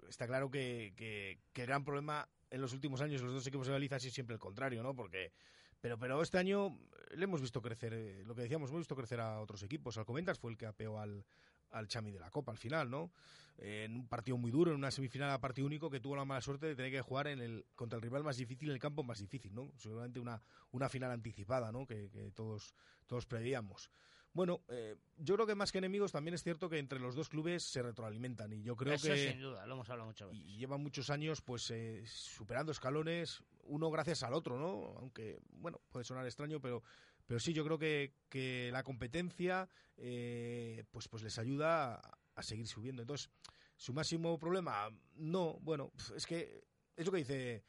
está 0.08 0.26
claro 0.26 0.50
que, 0.50 0.94
que, 0.96 1.40
que, 1.52 1.62
el 1.62 1.66
gran 1.66 1.84
problema 1.84 2.28
en 2.50 2.60
los 2.60 2.72
últimos 2.72 3.00
años 3.00 3.22
los 3.22 3.32
dos 3.32 3.46
equipos 3.46 3.66
de 3.66 3.72
Galicia 3.72 3.96
ha 3.96 4.00
sido 4.00 4.12
siempre 4.12 4.34
el 4.34 4.40
contrario, 4.40 4.82
¿no? 4.82 4.94
Porque 4.94 5.32
pero, 5.80 5.98
pero 5.98 6.20
este 6.22 6.38
año 6.38 6.76
le 7.14 7.24
hemos 7.24 7.40
visto 7.40 7.62
crecer, 7.62 7.92
eh, 7.94 8.24
lo 8.24 8.34
que 8.34 8.42
decíamos, 8.42 8.70
hemos 8.70 8.80
visto 8.80 8.96
crecer 8.96 9.20
a 9.20 9.40
otros 9.40 9.62
equipos. 9.62 9.96
Alcomendas 9.96 10.38
fue 10.38 10.50
el 10.50 10.58
que 10.58 10.66
apeó 10.66 10.98
al, 10.98 11.24
al 11.70 11.86
Chami 11.86 12.10
de 12.10 12.18
la 12.20 12.30
Copa 12.30 12.50
al 12.52 12.58
final, 12.58 12.90
¿no? 12.90 13.12
Eh, 13.58 13.84
en 13.84 13.94
un 13.94 14.08
partido 14.08 14.36
muy 14.36 14.50
duro, 14.50 14.72
en 14.72 14.76
una 14.76 14.90
semifinal 14.90 15.30
a 15.30 15.40
partido 15.40 15.66
único 15.66 15.88
que 15.88 16.00
tuvo 16.00 16.16
la 16.16 16.24
mala 16.24 16.40
suerte 16.40 16.66
de 16.66 16.74
tener 16.74 16.90
que 16.90 17.00
jugar 17.00 17.28
en 17.28 17.40
el, 17.40 17.64
contra 17.76 17.96
el 17.96 18.02
rival 18.02 18.24
más 18.24 18.36
difícil, 18.36 18.68
en 18.68 18.74
el 18.74 18.80
campo 18.80 19.04
más 19.04 19.18
difícil, 19.20 19.54
¿no? 19.54 19.70
Seguramente 19.76 20.18
una, 20.18 20.42
una 20.72 20.88
final 20.88 21.12
anticipada, 21.12 21.70
¿no? 21.70 21.86
Que, 21.86 22.10
que 22.10 22.32
todos, 22.32 22.74
todos 23.06 23.26
prevíamos. 23.26 23.90
Bueno, 24.38 24.62
eh, 24.68 24.94
yo 25.16 25.34
creo 25.34 25.48
que 25.48 25.56
más 25.56 25.72
que 25.72 25.78
enemigos 25.78 26.12
también 26.12 26.32
es 26.32 26.44
cierto 26.44 26.70
que 26.70 26.78
entre 26.78 27.00
los 27.00 27.16
dos 27.16 27.28
clubes 27.28 27.64
se 27.64 27.82
retroalimentan 27.82 28.52
y 28.52 28.62
yo 28.62 28.76
creo 28.76 28.94
Eso 28.94 29.08
que 29.08 29.32
sin 29.32 29.40
duda, 29.40 29.66
lo 29.66 29.74
hemos 29.74 29.90
hablado 29.90 30.06
muchas 30.06 30.28
veces. 30.28 30.44
Y 30.46 30.58
llevan 30.58 30.80
muchos 30.80 31.10
años 31.10 31.42
pues 31.42 31.68
eh, 31.72 32.04
superando 32.06 32.70
escalones, 32.70 33.42
uno 33.64 33.90
gracias 33.90 34.22
al 34.22 34.34
otro, 34.34 34.56
¿no? 34.56 34.96
Aunque 35.00 35.40
bueno, 35.50 35.80
puede 35.88 36.04
sonar 36.04 36.24
extraño, 36.24 36.60
pero 36.60 36.84
pero 37.26 37.40
sí 37.40 37.52
yo 37.52 37.64
creo 37.64 37.80
que, 37.80 38.14
que 38.28 38.70
la 38.70 38.84
competencia 38.84 39.68
eh, 39.96 40.84
pues 40.92 41.08
pues 41.08 41.24
les 41.24 41.36
ayuda 41.40 41.96
a, 41.96 42.18
a 42.36 42.42
seguir 42.44 42.68
subiendo. 42.68 43.02
Entonces, 43.02 43.30
su 43.74 43.92
máximo 43.92 44.38
problema 44.38 44.88
no, 45.16 45.58
bueno, 45.62 45.90
es 46.14 46.26
que 46.26 46.62
es 46.94 47.04
lo 47.04 47.10
que 47.10 47.18
dice 47.18 47.64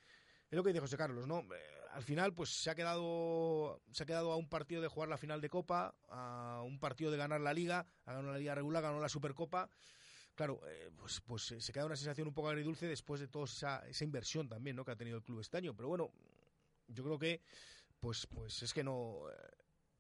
es 0.52 0.56
lo 0.56 0.62
que 0.62 0.70
dice 0.70 0.82
José 0.82 0.98
Carlos, 0.98 1.26
¿no? 1.26 1.44
Al 1.94 2.04
final 2.04 2.34
pues 2.34 2.50
se 2.50 2.70
ha 2.70 2.76
quedado 2.76 3.82
se 3.92 4.04
ha 4.04 4.06
quedado 4.06 4.32
a 4.32 4.38
un 4.38 4.48
partido 4.48 4.82
de 4.82 4.88
jugar 4.88 5.10
la 5.10 5.18
final 5.18 5.42
de 5.42 5.50
Copa, 5.50 5.96
a 6.10 6.62
un 6.64 6.80
partido 6.80 7.12
de 7.12 7.18
ganar 7.18 7.42
la 7.42 7.54
Liga, 7.54 7.86
ha 8.06 8.14
ganado 8.14 8.34
la 8.34 8.40
Liga 8.40 8.56
regular, 8.56 8.84
ganó 8.84 9.00
la 9.00 9.10
Supercopa. 9.10 9.70
Claro, 10.36 10.62
eh, 10.68 10.90
pues, 10.96 11.20
pues 11.22 11.54
se 11.60 11.74
queda 11.74 11.86
una 11.86 11.98
sensación 11.98 12.28
un 12.28 12.34
poco 12.34 12.50
agridulce 12.50 12.88
después 12.88 13.20
de 13.20 13.28
toda 13.28 13.46
esa, 13.46 13.86
esa 13.90 14.04
inversión 14.06 14.48
también 14.48 14.76
¿no? 14.76 14.86
que 14.86 14.92
ha 14.92 14.96
tenido 14.96 15.18
el 15.18 15.24
club 15.24 15.42
este 15.42 15.58
año. 15.58 15.76
Pero 15.76 15.90
bueno, 15.90 16.12
yo 16.88 17.04
creo 17.04 17.20
que 17.20 17.42
pues, 18.00 18.26
pues 18.28 18.64
es 18.64 18.74
que 18.74 18.84
no 18.84 19.24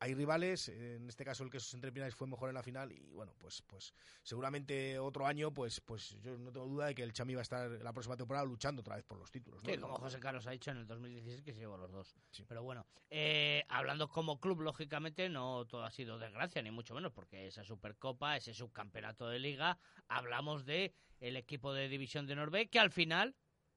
hay 0.01 0.13
rivales, 0.13 0.69
en 0.69 1.09
este 1.09 1.25
caso 1.25 1.43
el 1.43 1.49
que 1.49 1.59
sus 1.59 1.73
entrepinares 1.73 2.15
fue 2.15 2.25
mejor 2.25 2.49
en 2.49 2.55
la 2.55 2.63
final 2.63 2.91
y 2.91 3.09
bueno, 3.11 3.33
pues 3.37 3.61
pues 3.63 3.93
seguramente 4.23 4.97
otro 4.97 5.27
año 5.27 5.53
pues 5.53 5.81
pues 5.81 6.17
yo 6.21 6.37
no 6.37 6.51
tengo 6.51 6.67
duda 6.67 6.87
de 6.87 6.95
que 6.95 7.03
el 7.03 7.11
Chami 7.11 7.33
va 7.33 7.41
a 7.41 7.43
estar 7.43 7.69
la 7.69 7.91
próxima 7.91 8.15
temporada 8.15 8.45
luchando 8.45 8.79
otra 8.79 8.95
vez 8.95 9.03
por 9.03 9.19
los 9.19 9.29
títulos. 9.29 9.61
¿no? 9.61 9.69
Sí, 9.69 9.77
como 9.77 9.97
José 9.97 10.19
Carlos 10.19 10.47
ha 10.47 10.51
dicho 10.51 10.71
en 10.71 10.77
el 10.77 10.87
2016 10.87 11.41
que 11.41 11.53
se 11.53 11.59
llevó 11.59 11.77
los 11.77 11.91
dos. 11.91 12.15
Sí. 12.31 12.45
Pero 12.47 12.63
bueno, 12.63 12.85
eh, 13.09 13.65
hablando 13.67 14.07
como 14.07 14.39
club, 14.39 14.61
lógicamente 14.61 15.27
no 15.27 15.65
todo 15.65 15.83
ha 15.83 15.91
sido 15.91 16.17
desgracia, 16.17 16.61
ni 16.61 16.71
mucho 16.71 16.95
menos, 16.95 17.11
porque 17.11 17.47
esa 17.47 17.63
Supercopa, 17.65 18.37
ese 18.37 18.53
subcampeonato 18.53 19.27
de 19.27 19.39
liga, 19.39 19.77
hablamos 20.07 20.65
de 20.65 20.93
el 21.19 21.35
equipo 21.35 21.73
de 21.73 21.89
División 21.89 22.25
de 22.25 22.35
Norbe 22.35 22.69
que 22.69 22.79
al 22.79 22.91
final 22.91 23.35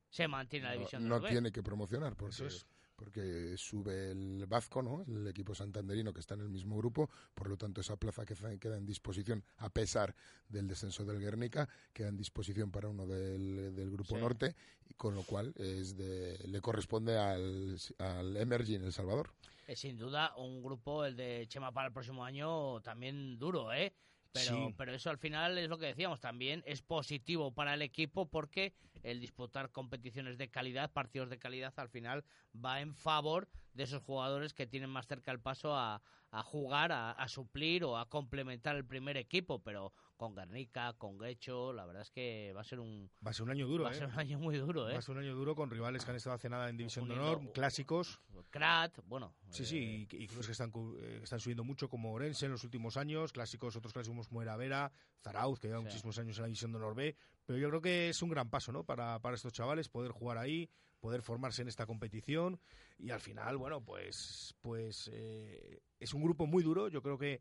se 0.08 0.28
mantiene 0.28 0.66
la 0.66 0.72
División 0.74 1.02
no, 1.02 1.06
de 1.06 1.08
no 1.08 1.16
Norbe. 1.16 1.30
tiene 1.30 1.52
que 1.52 1.62
promocionar, 1.62 2.14
porque 2.14 2.34
Eso 2.34 2.46
es 2.46 2.66
porque 3.02 3.56
sube 3.56 4.12
el 4.12 4.46
Vasco, 4.46 4.80
¿no? 4.80 5.04
el 5.08 5.26
equipo 5.26 5.56
santanderino 5.56 6.12
que 6.12 6.20
está 6.20 6.34
en 6.34 6.42
el 6.42 6.48
mismo 6.48 6.76
grupo, 6.76 7.10
por 7.34 7.48
lo 7.48 7.56
tanto 7.56 7.80
esa 7.80 7.96
plaza 7.96 8.24
que 8.24 8.36
queda 8.60 8.76
en 8.76 8.86
disposición, 8.86 9.42
a 9.56 9.70
pesar 9.70 10.14
del 10.48 10.68
descenso 10.68 11.04
del 11.04 11.18
Guernica, 11.18 11.68
queda 11.92 12.08
en 12.08 12.16
disposición 12.16 12.70
para 12.70 12.88
uno 12.88 13.04
del, 13.04 13.74
del 13.74 13.90
grupo 13.90 14.14
sí. 14.14 14.20
norte, 14.20 14.54
y 14.88 14.94
con 14.94 15.16
lo 15.16 15.24
cual 15.24 15.52
es 15.56 15.96
de, 15.96 16.38
le 16.46 16.60
corresponde 16.60 17.18
al, 17.18 17.76
al 17.98 18.36
Emergy 18.36 18.76
en 18.76 18.84
El 18.84 18.92
Salvador. 18.92 19.30
Es 19.66 19.80
sin 19.80 19.98
duda 19.98 20.36
un 20.36 20.62
grupo, 20.62 21.04
el 21.04 21.16
de 21.16 21.46
Chema 21.48 21.72
para 21.72 21.88
el 21.88 21.92
próximo 21.92 22.24
año, 22.24 22.80
también 22.82 23.36
duro, 23.36 23.72
¿eh? 23.72 23.92
Pero, 24.32 24.68
sí. 24.68 24.74
pero 24.78 24.94
eso 24.94 25.10
al 25.10 25.18
final 25.18 25.58
es 25.58 25.68
lo 25.68 25.78
que 25.78 25.86
decíamos, 25.86 26.20
también 26.20 26.62
es 26.66 26.80
positivo 26.80 27.52
para 27.52 27.74
el 27.74 27.82
equipo 27.82 28.30
porque 28.30 28.74
el 29.02 29.20
disputar 29.20 29.70
competiciones 29.70 30.38
de 30.38 30.48
calidad, 30.48 30.90
partidos 30.92 31.28
de 31.28 31.38
calidad, 31.38 31.74
al 31.76 31.90
final 31.90 32.24
va 32.52 32.80
en 32.80 32.94
favor 32.94 33.48
de 33.74 33.84
esos 33.84 34.02
jugadores 34.02 34.54
que 34.54 34.66
tienen 34.66 34.90
más 34.90 35.06
cerca 35.06 35.32
el 35.32 35.40
paso 35.40 35.74
a, 35.74 36.02
a 36.30 36.42
jugar, 36.42 36.92
a, 36.92 37.12
a, 37.12 37.28
suplir 37.28 37.84
o 37.84 37.98
a 37.98 38.08
complementar 38.08 38.76
el 38.76 38.86
primer 38.86 39.16
equipo, 39.16 39.62
pero 39.62 39.92
con 40.22 40.36
Guernica, 40.36 40.92
con 40.92 41.18
Guecho, 41.18 41.72
la 41.72 41.84
verdad 41.84 42.02
es 42.02 42.12
que 42.12 42.52
va 42.54 42.60
a 42.60 42.64
ser 42.64 42.78
un 42.78 43.10
va 43.26 43.32
a 43.32 43.34
ser 43.34 43.42
un 43.42 43.50
año 43.50 43.66
duro, 43.66 43.82
va 43.82 43.90
a 43.90 43.92
¿eh? 43.92 43.96
ser 43.96 44.06
un 44.06 44.16
año 44.20 44.38
muy 44.38 44.56
duro, 44.56 44.88
¿eh? 44.88 44.92
Va 44.92 45.00
a 45.00 45.02
ser 45.02 45.16
un 45.16 45.20
año 45.20 45.34
duro 45.34 45.56
con 45.56 45.68
rivales 45.68 46.04
que 46.04 46.12
han 46.12 46.16
estado 46.16 46.36
hace 46.36 46.48
nada 46.48 46.70
en 46.70 46.76
división 46.76 47.08
de 47.08 47.14
honor, 47.14 47.50
clásicos, 47.52 48.20
Krat, 48.48 49.00
bueno, 49.08 49.34
sí, 49.50 49.66
sí, 49.66 50.06
y, 50.08 50.16
y 50.22 50.28
clubes 50.28 50.46
que 50.46 50.52
están 50.52 50.70
eh, 51.00 51.18
están 51.24 51.40
subiendo 51.40 51.64
mucho 51.64 51.88
como 51.88 52.12
Orense 52.12 52.46
en 52.46 52.52
los 52.52 52.62
últimos 52.62 52.96
años, 52.96 53.32
clásicos, 53.32 53.74
otros 53.74 53.92
clásicos 53.92 54.28
como 54.28 54.42
Eravera, 54.42 54.92
Zarauz, 55.20 55.58
que 55.58 55.66
lleva 55.66 55.80
sí. 55.80 55.86
muchísimos 55.86 56.16
años 56.20 56.36
en 56.36 56.42
la 56.42 56.46
división 56.46 56.70
de 56.70 56.78
honor 56.78 56.94
B, 56.94 57.16
pero 57.44 57.58
yo 57.58 57.68
creo 57.70 57.80
que 57.80 58.08
es 58.10 58.22
un 58.22 58.30
gran 58.30 58.48
paso, 58.48 58.70
¿no? 58.70 58.84
Para 58.84 59.18
para 59.18 59.34
estos 59.34 59.52
chavales 59.52 59.88
poder 59.88 60.12
jugar 60.12 60.38
ahí, 60.38 60.70
poder 61.00 61.22
formarse 61.22 61.62
en 61.62 61.68
esta 61.68 61.84
competición 61.84 62.60
y 62.96 63.10
al 63.10 63.18
final, 63.18 63.56
bueno, 63.56 63.80
pues 63.80 64.54
pues 64.60 65.10
eh, 65.12 65.80
es 65.98 66.14
un 66.14 66.22
grupo 66.22 66.46
muy 66.46 66.62
duro, 66.62 66.86
yo 66.86 67.02
creo 67.02 67.18
que 67.18 67.40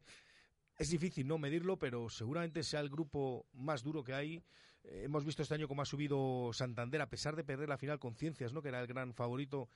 es 0.82 0.90
difícil 0.90 1.28
no 1.28 1.38
medirlo, 1.38 1.78
pero 1.78 2.10
seguramente 2.10 2.64
sea 2.64 2.80
el 2.80 2.90
grupo 2.90 3.46
más 3.54 3.84
duro 3.84 4.04
que 4.04 4.14
hay. 4.14 4.44
Eh, 4.84 5.04
hemos 5.06 5.24
visto 5.24 5.42
este 5.44 5.54
año 5.54 5.68
cómo 5.68 5.82
ha 5.82 5.86
subido 5.86 6.52
Santander, 6.54 7.02
a 7.02 7.10
pesar 7.10 7.36
de 7.36 7.44
perder 7.44 7.70
la 7.70 7.78
final 7.78 8.00
con 8.00 8.16
Ciencias, 8.16 8.52
¿no? 8.52 8.62
que 8.62 8.70
era 8.70 8.82
el 8.82 8.88
gran 8.88 9.14
favorito. 9.14 9.70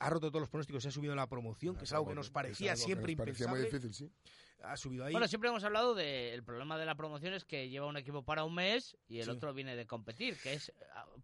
ha 0.00 0.10
roto 0.10 0.28
todos 0.30 0.40
los 0.42 0.48
pronósticos, 0.50 0.82
se 0.84 0.90
ha 0.90 0.92
subido 0.92 1.12
en 1.12 1.16
la 1.16 1.26
promoción, 1.28 1.74
que 1.76 1.82
es 1.84 1.92
algo 1.92 2.06
que 2.08 2.14
nos 2.14 2.30
parecía 2.30 2.76
siempre 2.76 3.14
nos 3.14 3.18
parecía 3.18 3.46
impensable. 3.46 3.62
muy 3.62 3.80
difícil, 3.80 3.94
sí. 3.94 4.12
Ha 4.62 4.76
subido 4.76 5.04
ahí. 5.04 5.12
Bueno, 5.12 5.26
siempre 5.26 5.50
hemos 5.50 5.64
hablado 5.64 5.94
del 5.96 6.42
problema 6.44 6.78
de 6.78 6.86
la 6.86 6.94
promoción 6.94 7.34
es 7.34 7.44
que 7.44 7.68
lleva 7.68 7.86
un 7.86 7.96
equipo 7.96 8.22
para 8.24 8.44
un 8.44 8.54
mes 8.54 8.96
y 9.08 9.18
el 9.18 9.24
Sí. 9.24 9.30
otro 9.30 9.52
viene 9.54 9.74
de 9.76 9.86
competir, 9.86 10.36
que 10.40 10.52
es 10.54 10.72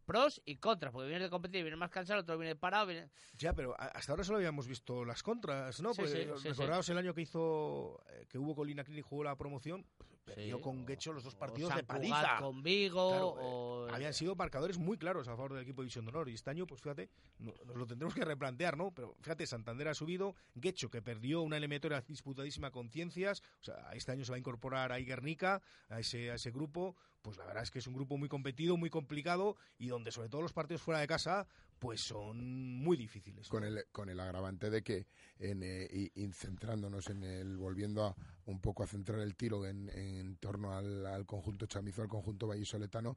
pros 0.04 0.40
y 0.44 0.56
contras, 0.56 0.92
porque 0.92 1.08
viene 1.08 1.24
de 1.24 1.30
competir, 1.30 1.62
viene 1.62 1.76
más 1.76 1.90
cansado, 1.90 2.20
otro 2.20 2.38
viene 2.38 2.56
parado. 2.56 2.86
viene- 2.86 3.10
Ya, 3.38 3.52
pero 3.52 3.74
hasta 3.78 4.12
ahora 4.12 4.24
solo 4.24 4.38
habíamos 4.38 4.66
visto 4.68 5.04
las 5.04 5.22
contras, 5.22 5.80
¿no? 5.80 5.92
Sí, 5.94 6.02
Pues, 6.02 6.12
sí, 6.12 6.18
eh, 6.18 6.32
sí, 6.36 6.48
recordaos 6.48 6.88
el 6.88 6.98
año 6.98 7.14
que 7.14 7.22
hizo, 7.22 8.00
eh, 8.10 8.26
que 8.28 8.38
hubo 8.38 8.54
Colina 8.54 8.84
Clinic 8.84 9.04
y 9.04 9.08
jugó 9.08 9.24
la 9.24 9.36
promoción, 9.36 9.86
perdió 10.24 10.56
Sí, 10.56 10.62
con 10.62 10.82
o- 10.82 10.86
Guecho 10.86 11.12
los 11.12 11.22
dos 11.24 11.34
o 11.34 11.38
partidos 11.38 11.68
San 11.68 11.78
de 11.78 11.84
paliza. 11.84 12.38
con 12.40 12.62
Vigo, 12.62 13.10
Claro, 13.10 13.34
eh, 13.36 13.40
o... 13.42 13.88
Habían 13.92 14.14
sido 14.14 14.34
marcadores 14.34 14.78
muy 14.78 14.96
claros 14.96 15.28
a 15.28 15.32
favor 15.36 15.52
del 15.52 15.62
equipo 15.62 15.82
de 15.82 15.84
División 15.86 16.04
de 16.06 16.10
Honor. 16.10 16.28
Y 16.28 16.34
este 16.34 16.50
año, 16.50 16.66
pues 16.66 16.80
fíjate, 16.80 17.10
no- 17.38 17.54
nos 17.66 17.76
lo 17.76 17.86
tendremos 17.86 18.14
que 18.14 18.24
replantear, 18.24 18.76
¿no? 18.76 18.90
Pero 18.92 19.14
fíjate, 19.20 19.46
Santander 19.46 19.88
ha 19.88 19.94
subido, 19.94 20.34
Guecho, 20.54 20.90
que 20.90 21.02
perdió 21.02 21.42
una 21.42 21.56
eliminatoria 21.58 22.00
disputadísima 22.00 22.70
con 22.70 22.88
Ciencias. 22.90 23.42
O 23.60 23.64
sea, 23.64 23.90
este 23.92 24.12
año 24.12 24.24
se 24.24 24.32
va 24.32 24.36
a 24.36 24.38
incorporar 24.38 24.92
ahí 24.92 25.04
Guernica, 25.04 25.60
a 25.88 26.00
ese, 26.00 26.30
a 26.30 26.34
ese 26.34 26.50
grupo. 26.50 26.96
Pues 27.22 27.38
la 27.38 27.46
verdad 27.46 27.62
es 27.62 27.70
que 27.70 27.78
es 27.78 27.86
un 27.86 27.94
grupo 27.94 28.18
muy 28.18 28.28
competido, 28.28 28.76
muy 28.76 28.90
complicado 28.90 29.56
y 29.78 29.86
donde 29.88 30.10
sobre 30.12 30.28
todo 30.28 30.42
los 30.42 30.52
partidos 30.52 30.82
fuera 30.82 31.00
de 31.00 31.06
casa, 31.06 31.46
pues 31.78 32.02
son 32.02 32.38
muy 32.82 32.98
difíciles. 32.98 33.46
¿no? 33.46 33.50
Con 33.50 33.64
el, 33.64 33.84
con 33.92 34.10
el 34.10 34.20
agravante 34.20 34.68
de 34.68 34.82
que, 34.82 35.06
en, 35.38 35.62
eh, 35.62 35.88
y, 35.90 36.22
y 36.22 36.30
centrándonos 36.32 37.08
en 37.08 37.22
el, 37.24 37.56
volviendo 37.56 38.04
a 38.04 38.14
un 38.46 38.60
poco 38.60 38.82
a 38.82 38.86
centrar 38.86 39.20
el 39.20 39.34
tiro 39.36 39.66
en, 39.66 39.88
en 39.90 40.36
torno 40.36 40.72
al, 40.76 41.06
al 41.06 41.26
conjunto 41.26 41.66
chamizo, 41.66 42.02
al 42.02 42.08
conjunto 42.08 42.46
vallisoletano, 42.46 43.16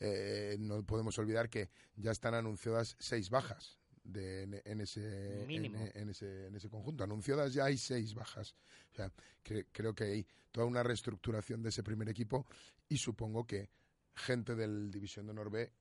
eh, 0.00 0.56
no 0.58 0.82
podemos 0.84 1.18
olvidar 1.18 1.48
que 1.48 1.68
ya 1.96 2.10
están 2.10 2.34
anunciadas 2.34 2.96
seis 2.98 3.30
bajas. 3.30 3.78
De, 4.04 4.44
en, 4.44 4.62
en 4.64 4.80
ese, 4.80 5.42
en, 5.42 5.74
en 5.94 6.08
ese 6.08 6.46
en 6.46 6.54
ese 6.54 6.70
conjunto 6.70 7.04
anunciadas 7.04 7.52
ya 7.52 7.66
hay 7.66 7.76
seis 7.76 8.14
bajas 8.14 8.54
o 8.90 8.94
sea 8.94 9.12
que, 9.42 9.66
creo 9.70 9.94
que 9.94 10.04
hay 10.04 10.26
toda 10.50 10.66
una 10.66 10.82
reestructuración 10.82 11.62
de 11.62 11.68
ese 11.68 11.82
primer 11.82 12.08
equipo 12.08 12.46
y 12.88 12.96
supongo 12.96 13.46
que 13.46 13.68
gente 14.14 14.54
del 14.54 14.90
división 14.90 15.26
de 15.26 15.32
honor 15.32 15.50
B 15.50 15.72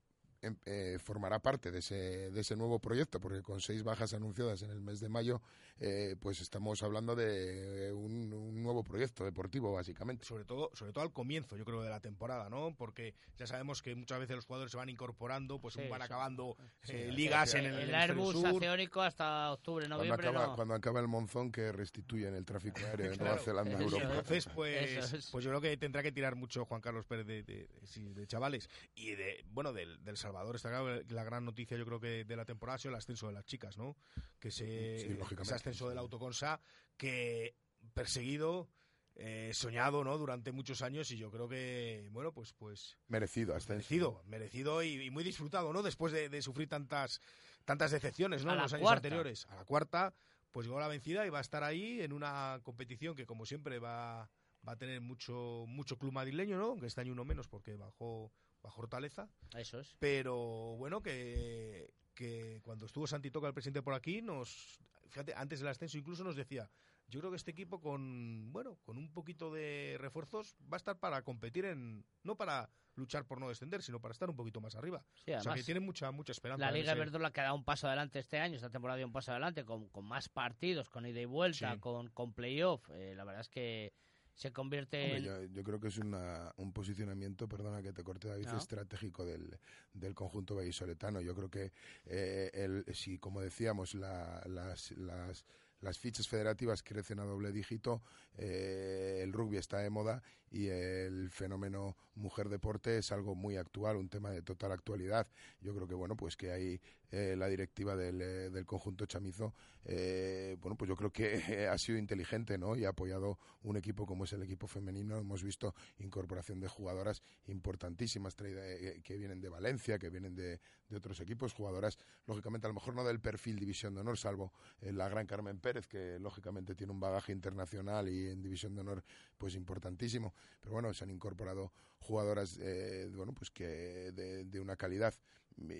em- 0.42 0.58
eh, 0.66 0.98
formará 1.00 1.40
parte 1.40 1.72
de 1.72 1.80
ese, 1.80 2.30
de 2.32 2.42
ese 2.42 2.58
nuevo 2.58 2.80
proyecto, 2.80 3.22
porque 3.22 3.42
con 3.42 3.62
seis 3.62 3.82
bajas 3.84 4.14
anunciadas 4.14 4.62
en 4.62 4.72
el 4.72 4.82
mes 4.82 5.00
de 5.00 5.08
mayo, 5.08 5.42
eh, 5.80 6.16
pues 6.20 6.42
estamos 6.42 6.82
hablando 6.84 7.16
de 7.16 7.92
un, 7.94 8.34
un 8.34 8.64
nuevo 8.64 8.84
proyecto 8.84 9.24
deportivo, 9.24 9.74
básicamente. 9.74 10.26
sobre 10.26 10.46
todo 10.46 10.72
sobre 10.74 10.92
todo 10.94 11.04
al 11.04 11.14
comienzo 11.14 11.56
yo 11.58 11.66
creo 11.66 11.82
de 11.84 11.90
la 11.90 12.00
temporada 12.00 12.50
no 12.50 12.74
porque 12.78 13.14
ya 13.38 13.46
sabemos 13.48 13.82
que 13.82 13.96
muchas 13.96 14.20
veces 14.20 14.36
los 14.36 14.46
jugadores 14.46 14.72
se 14.72 14.78
van 14.78 14.90
incorporando 14.90 15.60
pues 15.60 15.76
Sí, 15.76 15.88
van 15.90 16.02
acabando 16.02 16.56
Sí, 16.84 16.94
eh, 16.94 17.06
sí, 17.10 17.16
ligas 17.16 17.52
sí, 17.52 17.58
en 17.58 17.66
el, 17.66 17.74
el 17.74 17.80
hemisferio 17.82 17.98
Airbus 18.02 18.34
sur. 18.34 18.48
acciónico 18.48 19.02
hasta 19.02 19.52
octubre, 19.52 19.86
Cuando 19.86 19.98
noviembre 19.98 20.28
acaba, 20.30 20.48
no. 20.48 20.56
cuando 20.56 20.74
acaba 20.74 21.00
el 21.00 21.08
monzón 21.08 21.52
que 21.52 21.72
restituyen 21.72 22.34
el 22.34 22.46
tráfico 22.46 22.80
aéreo 22.86 23.12
en 23.12 23.18
Claro, 23.18 23.32
Nueva 23.36 23.44
Zelanda 23.44 23.80
Europa. 23.80 24.04
Entonces, 24.04 24.48
pues, 24.56 25.14
es. 25.14 25.30
pues 25.32 25.44
yo 25.46 25.52
creo 25.52 25.62
que 25.62 25.78
tendrá 25.78 26.02
que 26.02 26.12
tirar 26.12 26.36
mucho 26.36 26.66
Juan 26.66 26.82
Carlos 26.82 27.06
Pérez 27.06 27.26
de, 27.28 27.44
de- 27.44 27.68
de- 27.68 27.86
sí, 27.88 28.02
de 28.14 28.26
chavales. 28.28 28.70
Y 28.96 29.12
de, 29.12 29.44
bueno, 29.50 29.74
del, 29.74 30.04
del 30.04 30.18
Salvador 30.18 30.56
está 30.56 30.70
claro 30.70 31.02
la 31.10 31.24
gran 31.24 31.46
noticia, 31.46 31.78
yo 31.78 31.86
creo 31.86 32.00
que 32.00 32.26
de 32.26 32.36
la 32.36 32.46
temporada 32.46 32.76
ha 32.76 32.80
sido 32.80 32.92
el 32.92 32.98
ascenso 32.98 33.28
de 33.28 33.34
las 33.34 33.46
chicas, 33.46 33.78
¿no? 33.78 33.96
Que 34.40 34.52
se, 34.52 35.00
Sí, 35.00 35.10
lógicamente, 35.10 35.54
ascenso 35.68 35.90
del 35.90 35.98
autoconsa 35.98 36.60
que 36.96 37.56
perseguido, 37.94 38.70
eh, 39.16 39.52
soñado, 39.54 40.04
¿no? 40.04 40.18
Durante 40.18 40.52
muchos 40.52 40.82
años 40.82 41.12
y 41.12 41.18
yo 41.18 41.30
creo 41.32 41.48
que, 41.50 42.08
bueno, 42.12 42.32
pues, 42.32 42.54
pues 42.54 42.98
Merecido, 43.08 43.56
hasta 43.56 43.74
merecido, 43.74 44.22
merecido 44.26 44.84
y, 44.84 45.02
y 45.04 45.10
muy 45.10 45.24
disfrutado, 45.24 45.74
¿no? 45.74 45.84
Después 45.84 46.14
de, 46.14 46.30
de 46.30 46.42
sufrir 46.42 46.70
tantas, 46.70 47.20
tantas 47.66 47.92
decepciones, 47.92 48.46
¿no? 48.46 48.52
A 48.52 48.56
En 48.56 48.62
los 48.62 48.74
años 48.74 48.84
cuarta. 48.84 49.08
anteriores. 49.08 49.46
A 49.50 49.56
la 49.56 49.66
cuarta, 49.66 50.14
pues 50.52 50.68
llegó 50.68 50.80
la 50.80 50.88
vencida 50.88 51.26
y 51.26 51.30
va 51.30 51.40
a 51.40 51.42
estar 51.42 51.64
ahí 51.64 52.02
en 52.02 52.14
una 52.14 52.60
competición 52.64 53.16
que, 53.16 53.26
como 53.26 53.46
siempre, 53.46 53.80
va, 53.80 54.30
va 54.68 54.74
a 54.74 54.78
tener 54.78 55.02
mucho, 55.02 55.66
mucho 55.68 55.98
club 55.98 56.14
madrileño, 56.14 56.58
¿no? 56.58 56.66
Aunque 56.68 56.88
este 56.88 57.02
año 57.02 57.12
uno 57.14 57.26
menos 57.26 57.48
porque 57.48 57.76
bajó, 57.76 58.32
bajó 58.62 58.82
Hortaleza. 58.82 59.28
Eso 59.56 59.80
es. 59.80 59.96
Pero 60.00 60.36
bueno, 60.78 61.02
que, 61.02 61.90
que 62.18 62.60
cuando 62.64 62.86
estuvo 62.88 63.06
Santi 63.08 63.30
Toca, 63.32 63.48
el 63.48 63.54
presidente, 63.54 63.82
por 63.84 63.94
aquí, 63.94 64.22
nos. 64.22 64.80
Fíjate, 65.10 65.34
antes 65.36 65.60
del 65.60 65.70
ascenso 65.70 65.98
incluso 65.98 66.24
nos 66.24 66.36
decía. 66.36 66.70
Yo 67.10 67.22
creo 67.22 67.32
que 67.32 67.38
este 67.38 67.52
equipo 67.52 67.80
con 67.80 68.52
bueno 68.52 68.78
con 68.84 68.98
un 68.98 69.10
poquito 69.14 69.54
de 69.54 69.96
refuerzos 69.98 70.58
va 70.64 70.76
a 70.76 70.78
estar 70.78 71.00
para 71.00 71.22
competir 71.22 71.64
en 71.64 72.04
no 72.24 72.36
para 72.36 72.70
luchar 72.96 73.24
por 73.26 73.40
no 73.40 73.48
descender 73.48 73.82
sino 73.82 74.02
para 74.02 74.12
estar 74.12 74.30
un 74.30 74.36
poquito 74.36 74.60
más 74.60 74.76
arriba. 74.76 75.06
Sí, 75.24 75.32
o 75.32 75.40
sea 75.40 75.54
que 75.54 75.64
tiene 75.64 75.80
mucha 75.80 76.12
mucha 76.12 76.34
esperanza. 76.34 76.66
la 76.66 76.72
Liga 76.72 76.94
Iberdrola 76.94 77.32
que 77.32 77.40
ha 77.40 77.44
dado 77.46 77.56
un 77.56 77.64
paso 77.64 77.88
adelante 77.88 78.20
este 78.20 78.40
año, 78.40 78.56
esta 78.58 78.70
temporada 78.70 78.98
dio 78.98 79.06
un 79.06 79.14
paso 79.14 79.32
adelante 79.32 79.64
con, 79.64 79.88
con 79.88 80.04
más 80.04 80.28
partidos, 80.28 80.90
con 80.90 81.06
ida 81.06 81.22
y 81.22 81.26
vuelta, 81.26 81.76
Sí. 81.76 81.80
con, 81.80 82.10
con 82.10 82.34
playoff. 82.34 82.90
Eh, 82.90 83.14
la 83.16 83.24
verdad 83.24 83.40
es 83.40 83.48
que 83.48 83.94
se 84.38 84.54
convierte 84.54 85.04
Hombre, 85.04 85.18
en... 85.18 85.24
yo, 85.24 85.44
yo 85.56 85.64
creo 85.64 85.80
que 85.80 85.88
es 85.88 85.98
una- 85.98 86.54
un 86.58 86.72
posicionamiento, 86.72 87.48
perdona 87.50 87.82
que 87.82 87.92
te 87.92 88.04
corte 88.04 88.28
David, 88.28 88.46
No. 88.46 88.58
estratégico 88.60 89.26
del, 89.26 89.58
del 89.94 90.14
conjunto 90.14 90.56
vallisoletano. 90.56 91.22
Yo 91.22 91.34
creo 91.36 91.50
que 91.50 91.72
eh, 92.06 92.52
el, 92.54 92.86
si, 92.94 93.18
como 93.18 93.42
decíamos, 93.42 93.96
la- 93.96 94.44
las, 94.48 94.92
las, 94.92 95.44
las 95.82 95.98
fichas 95.98 96.28
federativas 96.28 96.84
crecen 96.84 97.20
a 97.20 97.24
doble 97.24 97.52
dígito, 97.52 98.04
eh, 98.38 99.22
el 99.24 99.34
rugby 99.34 99.58
está 99.58 99.80
de 99.80 99.90
moda 99.90 100.22
y 100.52 100.68
el 100.68 101.30
fenómeno 101.30 101.96
mujer 102.16 102.50
deporte 102.50 102.98
es 102.98 103.12
algo 103.12 103.36
muy 103.36 103.58
actual, 103.58 103.98
un 103.98 104.10
tema 104.10 104.32
de 104.32 104.42
total 104.42 104.72
actualidad. 104.72 105.28
Yo 105.62 105.74
creo 105.76 105.88
que 105.88 105.96
bueno, 105.96 106.16
pues 106.16 106.36
que 106.36 106.52
ahí 106.52 106.82
eh, 107.10 107.36
la 107.38 107.48
directiva 107.48 107.96
del, 107.96 108.22
eh, 108.22 108.50
del 108.50 108.66
conjunto 108.66 109.06
chamizo, 109.06 109.54
eh, 109.86 110.58
bueno, 110.60 110.76
pues 110.76 110.90
yo 110.90 110.96
creo 110.96 111.12
que 111.12 111.68
ha 111.72 111.78
sido 111.78 111.98
inteligente, 111.98 112.58
¿no? 112.58 112.76
Y 112.76 112.86
ha 112.86 112.90
apoyado 112.90 113.40
un 113.64 113.78
equipo 113.78 114.06
como 114.06 114.26
es 114.26 114.34
el 114.34 114.44
equipo 114.44 114.68
femenino. 114.68 115.18
Hemos 115.18 115.44
visto 115.44 115.74
incorporación 116.00 116.60
de 116.60 116.68
jugadoras 116.68 117.24
importantísimas 117.46 118.36
que 118.36 119.18
vienen 119.18 119.40
de 119.40 119.50
Valencia, 119.50 119.98
que 120.00 120.10
vienen 120.10 120.36
de, 120.36 120.60
de 120.90 120.98
otros 120.98 121.20
equipos, 121.22 121.54
jugadoras, 121.54 121.98
lógicamente, 122.26 122.68
a 122.68 122.70
lo 122.70 122.74
mejor 122.74 122.94
no 122.94 123.04
del 123.04 123.20
perfil 123.20 123.60
División 123.60 123.94
de 123.94 124.02
Honor, 124.02 124.18
salvo 124.18 124.52
la 124.82 125.08
gran 125.08 125.28
Carmen 125.28 125.60
Pérez, 125.60 125.88
que 125.88 126.20
lógicamente 126.20 126.76
tiene 126.76 126.92
un 126.92 127.00
bagaje 127.00 127.32
internacional 127.32 128.10
y 128.10 128.28
en 128.30 128.42
División 128.42 128.76
de 128.76 128.82
Honor, 128.82 129.04
pues 129.38 129.56
importantísimo. 129.56 130.34
Pero 130.62 130.74
bueno, 130.74 130.94
se 130.94 131.04
han 131.04 131.12
incorporado 131.12 131.72
jugadoras, 132.00 132.58
eh, 132.62 133.10
bueno, 133.16 133.34
pues 133.34 133.52
que 133.52 134.12
de, 134.14 134.60
una 134.60 134.76
calidad 134.76 135.14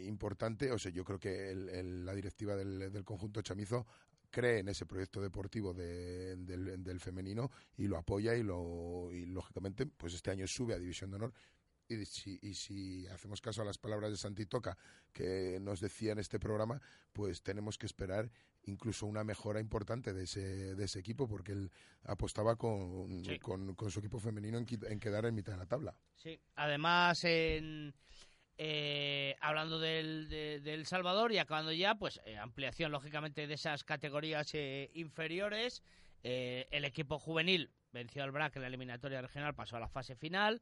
importante. 0.06 0.72
O 0.72 0.78
sea, 0.80 0.92
yo 0.92 1.04
creo 1.04 1.20
que 1.20 1.52
el- 1.52 2.06
la 2.06 2.14
directiva 2.14 2.56
del, 2.56 2.92
del 2.92 3.04
conjunto 3.06 3.42
chamizo 3.42 3.86
cree 4.30 4.60
en 4.60 4.70
ese 4.70 4.86
proyecto 4.86 5.22
deportivo 5.22 5.74
de- 5.74 6.36
del, 6.38 6.84
del 6.84 7.00
femenino 7.00 7.50
y 7.78 7.88
lo 7.88 7.98
apoya 7.98 8.36
y 8.36 8.44
lo 8.44 9.10
y 9.14 9.26
lógicamente 9.26 9.86
pues 9.86 10.14
este 10.14 10.32
año 10.32 10.48
sube 10.48 10.74
a 10.74 10.80
división 10.80 11.10
de 11.12 11.16
honor 11.16 11.34
y 11.88 12.04
si, 12.06 12.38
y 12.42 12.54
si 12.54 13.08
hacemos 13.08 13.40
caso 13.40 13.62
a 13.62 13.66
las 13.66 13.78
palabras 13.78 14.12
de 14.12 14.18
Santi 14.18 14.46
Toca 14.46 14.78
que 15.14 15.60
nos 15.62 15.80
decía 15.80 16.12
en 16.12 16.20
este 16.20 16.40
programa 16.40 16.82
pues 17.14 17.42
tenemos 17.42 17.78
que 17.78 17.86
esperar 17.86 18.30
incluso 18.68 19.06
una 19.06 19.24
mejora 19.24 19.60
importante 19.60 20.14
de 20.14 20.24
ese, 20.24 20.76
de 20.76 20.86
ese 20.86 21.00
equipo 21.00 21.28
porque 21.28 21.52
él 21.54 21.72
apostaba 22.04 22.56
con, 22.56 23.24
Sí. 23.26 23.40
con, 23.40 23.76
con 23.76 23.90
su 23.92 24.00
equipo 24.00 24.20
femenino 24.20 24.58
en, 24.58 24.66
quedar 25.00 25.26
en 25.26 25.36
mitad 25.36 25.54
de 25.54 25.60
la 25.60 25.66
tabla 25.66 25.96
Sí, 26.16 26.40
además, 26.56 27.24
en, 27.24 27.94
eh, 28.58 29.36
hablando 29.42 29.80
del, 29.80 30.30
de, 30.30 30.60
de 30.62 30.74
El 30.74 30.86
Salvador 30.86 31.32
y 31.32 31.38
acabando 31.38 31.72
ya, 31.72 31.96
pues 31.96 32.20
eh, 32.26 32.38
ampliación, 32.38 32.92
lógicamente, 32.92 33.46
de 33.48 33.54
esas 33.54 33.84
categorías 33.84 34.54
eh, 34.54 34.90
inferiores. 34.96 35.84
Eh, 36.24 36.68
el 36.72 36.84
equipo 36.86 37.20
juvenil 37.20 37.72
venció 37.92 38.24
al 38.24 38.32
BRAC 38.32 38.56
en 38.56 38.64
la 38.64 38.68
eliminatoria 38.68 39.22
regional, 39.22 39.54
pasó 39.54 39.78
a 39.78 39.80
la 39.80 39.88
fase 39.88 40.16
final. 40.16 40.62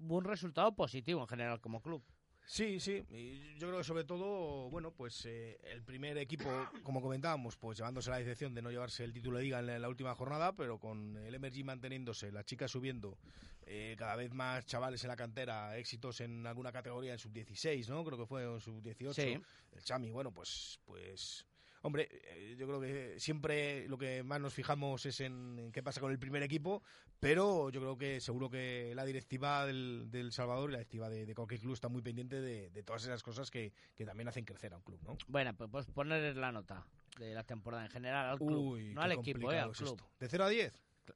Un 0.00 0.24
resultado 0.24 0.74
positivo 0.76 1.22
en 1.22 1.26
general 1.26 1.60
como 1.60 1.82
club. 1.82 2.04
Sí, 2.48 2.80
sí. 2.80 3.04
Y 3.10 3.58
yo 3.58 3.68
creo 3.68 3.78
que 3.78 3.84
sobre 3.84 4.04
todo, 4.04 4.70
bueno, 4.70 4.90
pues 4.90 5.26
eh, 5.26 5.60
el 5.64 5.82
primer 5.82 6.16
equipo, 6.16 6.48
como 6.82 7.02
comentábamos, 7.02 7.58
pues 7.58 7.76
llevándose 7.76 8.08
la 8.08 8.16
decepción 8.16 8.54
de 8.54 8.62
no 8.62 8.70
llevarse 8.70 9.04
el 9.04 9.12
título 9.12 9.36
de 9.36 9.44
liga 9.44 9.58
en 9.58 9.66
la, 9.66 9.76
en 9.76 9.82
la 9.82 9.88
última 9.88 10.14
jornada, 10.14 10.56
pero 10.56 10.78
con 10.78 11.18
el 11.18 11.34
Emergy 11.34 11.62
manteniéndose, 11.62 12.32
las 12.32 12.46
chicas 12.46 12.70
subiendo, 12.70 13.18
eh, 13.66 13.96
cada 13.98 14.16
vez 14.16 14.32
más 14.32 14.64
chavales 14.64 15.04
en 15.04 15.08
la 15.08 15.16
cantera, 15.16 15.76
éxitos 15.76 16.22
en 16.22 16.46
alguna 16.46 16.72
categoría 16.72 17.12
en 17.12 17.18
sub-16, 17.18 17.86
¿no? 17.88 18.02
Creo 18.02 18.16
que 18.16 18.24
fue 18.24 18.44
en 18.44 18.60
sub-18. 18.60 19.12
Sí. 19.12 19.38
El 19.72 19.84
Chami, 19.84 20.10
bueno, 20.10 20.32
pues, 20.32 20.80
pues, 20.86 21.44
hombre, 21.88 22.08
eh, 22.10 22.54
yo 22.58 22.66
creo 22.66 22.80
que 22.80 23.18
siempre 23.18 23.88
lo 23.88 23.98
que 23.98 24.22
más 24.22 24.40
nos 24.40 24.54
fijamos 24.54 25.04
es 25.06 25.20
en, 25.20 25.58
en 25.58 25.72
qué 25.72 25.82
pasa 25.82 26.00
con 26.00 26.12
el 26.12 26.18
primer 26.18 26.42
equipo, 26.42 26.82
pero 27.18 27.70
yo 27.70 27.80
creo 27.80 27.98
que 27.98 28.20
seguro 28.20 28.48
que 28.48 28.92
la 28.94 29.04
directiva 29.04 29.66
del, 29.66 30.06
del 30.10 30.32
Salvador 30.32 30.70
y 30.70 30.72
la 30.72 30.78
directiva 30.78 31.08
de, 31.08 31.26
de 31.26 31.34
cualquier 31.34 31.60
club 31.60 31.74
está 31.74 31.88
muy 31.88 32.02
pendiente 32.02 32.40
de, 32.40 32.70
de 32.70 32.82
todas 32.82 33.02
esas 33.02 33.22
cosas 33.22 33.50
que, 33.50 33.72
que 33.94 34.04
también 34.06 34.28
hacen 34.28 34.44
crecer 34.44 34.72
a 34.72 34.76
un 34.76 34.82
club, 34.82 35.00
¿no? 35.02 35.16
Bueno, 35.26 35.54
pues, 35.56 35.68
pues 35.70 35.86
poner 35.86 36.36
la 36.36 36.52
nota 36.52 36.86
de 37.18 37.34
la 37.34 37.42
temporada 37.44 37.84
en 37.84 37.90
general 37.90 38.30
al 38.30 38.38
club. 38.38 38.72
Uy, 38.74 38.94
no 38.94 39.02
al 39.02 39.12
equipo, 39.12 39.50
eh, 39.52 39.58
al 39.58 39.72
club. 39.72 40.00
¿De 40.20 40.28
0 40.28 40.44
a 40.44 40.48
10? 40.48 40.72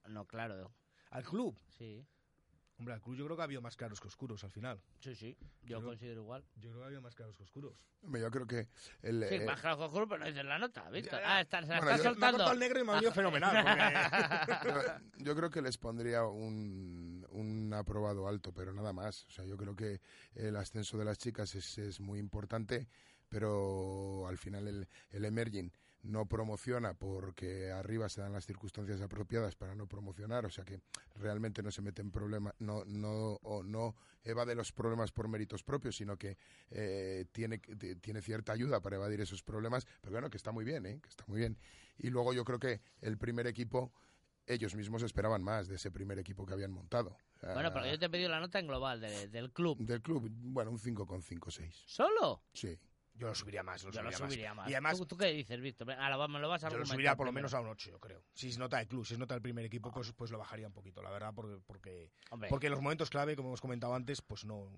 No, 0.09 0.27
claro, 0.27 0.73
Al 1.11 1.23
club. 1.23 1.57
sí. 1.69 2.05
Hombre, 2.83 2.95
al 2.95 3.01
club 3.01 3.15
yo 3.15 3.25
creo 3.27 3.37
que 3.37 3.43
ha 3.43 3.45
habido 3.45 3.63
más 3.63 3.77
claros 3.77 4.01
que 4.01 4.09
oscuros 4.09 4.43
al 4.43 4.51
final. 4.51 4.83
Sí, 4.99 5.15
sí, 5.15 5.37
yo 5.63 5.79
Creo- 5.79 5.91
considero 5.91 6.23
igual. 6.23 6.45
Yo 6.57 6.71
creo 6.71 6.79
que 6.79 6.83
ha 6.83 6.87
habido 6.87 7.01
más 7.01 7.15
claros 7.15 7.37
que 7.37 7.45
oscuros. 7.45 7.75
Hombre, 8.03 8.21
yo 8.21 8.29
creo 8.33 8.45
que 8.45 8.67
el, 9.03 9.25
Sí, 9.29 9.35
eh, 9.37 9.45
más 9.47 9.61
claro 9.61 9.77
que 9.79 9.85
oscuro, 9.85 10.09
pero 10.09 10.19
no 10.19 10.27
dices 10.27 10.45
la 10.45 10.59
nota, 10.59 10.91
¿viste? 10.91 11.15
Ah, 11.15 11.41
está, 11.43 11.63
se 11.63 11.69
la 11.69 11.77
Bueno, 11.77 11.91
está 11.93 11.97
yo- 11.99 12.03
Me 12.03 12.09
ha 12.09 12.13
soltando. 12.15 12.39
cortado 12.39 12.53
el 12.55 12.59
negro 12.59 12.81
y 12.81 12.85
me 12.85 12.91
ha 12.91 12.95
venido 12.97 13.13
fenomenal. 13.13 13.65
porque- 13.65 14.69
yo, 15.17 15.25
yo 15.25 15.37
creo 15.37 15.51
que 15.51 15.63
les 15.63 15.79
pondría 15.79 16.25
un, 16.25 17.25
un 17.31 17.73
aprobado 17.73 18.27
alto, 18.27 18.53
pero 18.53 18.73
nada 18.73 18.93
más. 18.93 19.25
O 19.27 19.31
sea, 19.31 19.45
yo 19.45 19.57
creo 19.57 19.77
que 19.77 20.01
el 20.35 20.57
ascenso 20.57 20.99
de 20.99 21.05
las 21.05 21.19
chicas 21.19 21.55
es, 21.55 21.79
es 21.79 22.01
muy 22.01 22.19
importante, 22.19 22.89
pero 23.29 24.27
al 24.27 24.37
final 24.39 24.67
el, 24.67 24.89
el 25.11 25.25
emerging 25.25 25.73
no 26.03 26.27
promociona 26.27 26.95
porque 26.95 27.71
arriba 27.71 28.09
se 28.09 28.21
dan 28.21 28.33
las 28.33 28.45
circunstancias 28.47 29.01
apropiadas 29.01 29.55
para 29.55 29.75
no 29.75 29.87
promocionar, 29.87 30.45
o 30.47 30.51
sea 30.51 30.65
que 30.65 30.81
realmente 31.15 31.63
no 31.63 31.71
se 31.71 31.81
mete 31.83 32.03
en 32.03 32.11
problemas, 32.11 32.55
no, 32.59 32.85
no, 32.87 33.39
o 33.43 33.63
no 33.63 33.95
evade 34.25 34.55
los 34.55 34.73
problemas 34.73 35.13
por 35.13 35.29
méritos 35.29 35.63
propios, 35.63 35.97
sino 35.97 36.17
que 36.17 36.37
eh, 36.71 37.25
tiene, 37.33 37.59
tiene 37.59 38.21
cierta 38.23 38.53
ayuda 38.53 38.81
para 38.81 38.97
evadir 38.97 39.21
esos 39.21 39.43
problemas, 39.43 39.87
pero 40.01 40.13
bueno, 40.13 40.29
que 40.31 40.37
está 40.37 40.51
muy 40.53 40.65
bien, 40.65 40.87
¿eh? 40.87 41.01
que 41.01 41.09
está 41.09 41.25
muy 41.29 41.39
bien. 41.39 41.57
Y 41.99 42.11
luego 42.11 42.33
yo 42.33 42.45
creo 42.45 42.59
que 42.59 42.81
el 43.01 43.17
primer 43.19 43.47
equipo, 43.47 43.93
ellos 44.47 44.75
mismos 44.75 45.03
esperaban 45.05 45.43
más 45.43 45.69
de 45.69 45.77
ese 45.77 45.91
primer 45.93 46.19
equipo 46.19 46.45
que 46.47 46.53
habían 46.53 46.73
montado. 46.73 47.17
Bueno, 47.43 47.73
pero 47.73 47.87
yo 47.87 47.99
te 47.99 48.07
he 48.07 48.11
pedido 48.11 48.29
la 48.29 48.39
nota 48.41 48.59
en 48.61 48.67
global 48.69 49.01
de- 49.01 49.29
del 49.29 49.53
club. 49.53 49.79
Del 49.79 50.01
club, 50.01 50.29
bueno, 50.33 50.71
un 50.71 50.79
5,56. 50.79 51.73
¿Solo? 51.87 52.43
Sí. 52.53 52.79
Yo 53.15 53.29
lo 53.29 53.35
subiría 53.35 53.63
más. 53.63 53.85
Lo 53.85 53.91
Yo 53.91 54.03
lo 54.03 54.11
subiría, 54.11 54.27
subiría 54.29 54.55
más. 54.55 54.69
Y 54.71 54.73
además, 54.75 54.99
¿Tú, 54.99 55.07
tú 55.07 55.17
qué 55.17 55.27
dices, 55.27 55.61
Víctor? 55.61 55.91
Ahora 55.93 56.29
me 56.29 56.39
lo 56.39 56.49
vas 56.49 56.65
a 56.65 56.71
yo 56.71 56.79
lo 56.79 56.87
subiría 56.87 57.15
por 57.15 57.27
lo 57.27 57.33
menos 57.33 57.53
a 57.55 57.61
un 57.61 57.69
8, 57.69 57.91
yo 57.91 58.01
creo. 58.01 58.25
Si 58.33 58.49
es 58.49 58.59
nota 58.59 58.79
de 58.79 58.87
club, 58.87 59.05
si 59.07 59.15
es 59.15 59.19
nota 59.21 59.35
del 59.35 59.43
primer 59.43 59.65
equipo, 59.65 59.91
pues, 59.93 60.13
pues 60.13 60.31
lo 60.31 60.39
bajaría 60.39 60.67
un 60.67 60.73
poquito, 60.73 61.03
la 61.03 61.11
verdad, 61.11 61.33
porque, 61.35 61.59
porque, 61.67 62.11
Hombre, 62.31 62.49
porque 62.49 62.67
en 62.69 62.73
los 62.73 62.81
momentos 62.81 63.11
clave, 63.11 63.37
como 63.37 63.49
hemos 63.51 63.61
comentado 63.61 63.95
antes, 63.95 64.23
pues 64.23 64.45
no, 64.45 64.71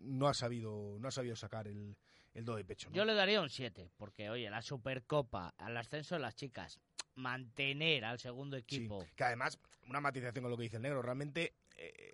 no 0.00 0.26
ha 0.28 0.34
sabido, 0.34 0.96
no 0.98 1.08
ha 1.08 1.12
sabido 1.12 1.36
sacar 1.36 1.68
el, 1.68 1.96
el 2.34 2.44
do 2.44 2.56
de 2.56 2.64
pecho. 2.64 2.90
¿no? 2.90 2.96
yo 2.96 3.04
le 3.04 3.14
daría 3.14 3.40
un 3.40 3.48
7, 3.50 3.92
porque, 3.96 4.30
oye, 4.30 4.50
la 4.50 4.62
Supercopa, 4.62 5.54
al 5.56 5.76
ascenso 5.76 6.16
de 6.16 6.20
las 6.22 6.34
chicas, 6.34 6.80
mantener 7.14 8.04
al 8.04 8.18
segundo 8.18 8.56
Sí, 8.56 8.62
equipo. 8.62 9.06
que 9.14 9.24
además, 9.24 9.58
una 9.88 10.00
matización 10.00 10.42
con 10.42 10.50
lo 10.50 10.56
que 10.56 10.64
dice 10.64 10.76
el 10.76 10.82
negro, 10.82 11.02
realmente 11.02 11.54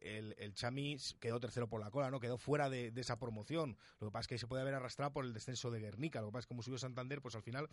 el, 0.05 0.35
el 0.39 0.55
Chami 0.55 0.97
quedó 1.21 1.41
tercero 1.41 1.69
por 1.69 1.81
la 1.81 1.91
cola, 1.91 2.11
¿no? 2.11 2.21
Quedó 2.21 2.37
fuera 2.39 2.69
de, 2.71 2.91
de 2.91 3.01
esa 3.01 3.19
promoción. 3.19 3.77
Lo 4.01 4.09
que 4.09 4.13
pasa 4.13 4.21
es 4.23 4.27
que 4.29 4.39
se 4.39 4.47
puede 4.47 4.63
haber 4.63 4.75
arrastrado 4.75 5.13
por 5.13 5.25
el 5.25 5.33
descenso 5.33 5.71
de 5.71 5.81
Guernica. 5.81 6.21
Lo 6.21 6.29
que 6.29 6.33
pasa 6.33 6.41
es 6.41 6.47
que 6.47 6.49
como 6.49 6.63
subió 6.63 6.79
Santander, 6.79 7.21
pues 7.23 7.35
al 7.35 7.43
final, 7.43 7.69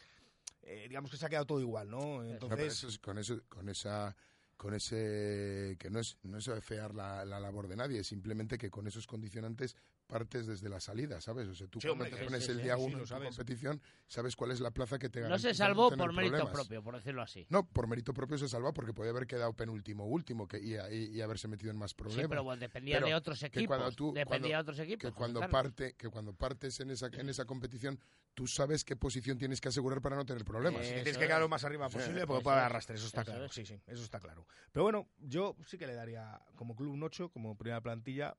eh, 0.61 0.85
digamos 0.87 1.11
que 1.11 1.17
se 1.17 1.25
ha 1.25 1.29
quedado 1.29 1.45
todo 1.45 1.59
igual, 1.61 1.89
¿no? 1.89 2.23
Entonces, 2.23 2.73
eso 2.73 2.87
es- 2.87 2.99
con 2.99 3.17
eso, 3.17 3.41
con 3.49 3.69
esa, 3.69 4.15
con 4.57 4.73
ese, 4.73 5.75
que 5.79 5.89
no 5.89 5.99
es, 5.99 6.17
no 6.23 6.37
es 6.37 6.49
fear 6.61 6.93
la, 6.93 7.23
la 7.25 7.39
labor 7.39 7.67
de 7.67 7.75
nadie, 7.77 8.03
simplemente 8.03 8.57
que 8.57 8.69
con 8.69 8.87
esos 8.87 9.07
condicionantes 9.07 9.75
partes 10.09 10.47
desde 10.47 10.67
la 10.69 10.79
salida, 10.79 11.21
¿sabes? 11.21 11.47
O 11.47 11.53
sea, 11.53 11.67
tú 11.67 11.79
Sí, 11.79 11.87
cuando 11.87 12.03
hombre, 12.05 12.17
te 12.17 12.17
sí, 12.23 12.25
pones 12.25 12.43
sí, 12.43 12.51
el 12.51 12.57
sí, 12.57 12.63
día 12.63 12.75
sí, 12.75 12.81
uno 12.81 12.93
en 12.93 12.99
tu 13.01 13.05
sabes. 13.07 13.29
competición, 13.29 13.79
sabes 14.07 14.35
cuál 14.35 14.49
es 14.51 14.59
la 14.59 14.71
plaza 14.71 14.97
que 14.97 15.07
te 15.07 15.21
No 15.21 15.37
se 15.37 15.53
salvó 15.53 15.89
por 15.95 16.11
mérito 16.11 16.35
problemas. 16.37 16.51
propio, 16.51 16.83
por 16.83 16.95
decirlo 16.95 17.21
así. 17.21 17.45
No, 17.49 17.63
por 17.69 17.87
mérito 17.87 18.11
propio 18.11 18.37
se 18.39 18.49
salva 18.49 18.73
porque 18.73 18.91
podía 18.91 19.11
haber 19.11 19.27
quedado 19.27 19.53
penúltimo 19.53 20.05
último 20.05 20.47
que, 20.47 20.57
y, 20.57 20.73
y- 20.75 21.15
y 21.15 21.21
haberse 21.21 21.47
metido 21.47 21.69
en 21.71 21.77
más 21.77 21.93
problemas. 21.93 22.23
Sí, 22.23 22.27
pero 22.27 22.43
bueno, 22.43 22.59
dependía 22.59 22.95
Pero 22.95 23.05
de 23.07 23.13
otros 23.13 23.39
que 23.39 23.45
equipos. 23.45 23.67
cuando 23.67 23.91
tú- 23.95 24.07
dependía 24.13 24.25
cuando- 24.25 24.47
de 24.47 24.55
otros 24.57 24.79
equipos. 24.79 25.11
que 25.11 25.15
cuando 25.15 25.39
parte 25.47 25.93
que 25.93 26.09
cuando 26.09 26.33
partes 26.33 26.79
en 26.79 26.89
esa 26.89 27.07
en 27.13 27.29
esa 27.29 27.45
competición 27.45 27.99
tú 28.33 28.47
sabes 28.47 28.83
qué 28.83 28.95
posición 28.95 29.37
tienes 29.37 29.61
que 29.61 29.67
asegurar 29.69 30.01
para 30.01 30.15
no 30.15 30.25
tener 30.25 30.43
problemas 30.43 30.85
Eh, 30.87 31.01
tienes 31.03 31.17
que 31.19 31.27
quedar 31.27 31.41
lo 31.41 31.49
más 31.49 31.63
arriba 31.65 31.87
posible 31.89 32.25
porque 32.25 32.43
puede 32.43 32.57
arrastre, 32.57 32.95
eso 32.95 33.05
está 33.05 33.21
eso 33.21 33.31
claro. 33.31 33.45
es. 33.45 33.51
Sí, 33.53 33.63
sí, 33.65 33.79
eso 33.85 34.01
está 34.03 34.19
claro. 34.19 34.47
Pero 34.71 34.83
bueno, 34.83 35.07
yo 35.19 35.55
sí 35.67 35.77
que 35.77 35.85
le 35.85 35.93
daría 35.93 36.41
como 36.55 36.75
club 36.75 36.93
un 36.93 37.03
8, 37.03 37.29
como 37.29 37.55
primera 37.55 37.79
plantilla, 37.81 38.35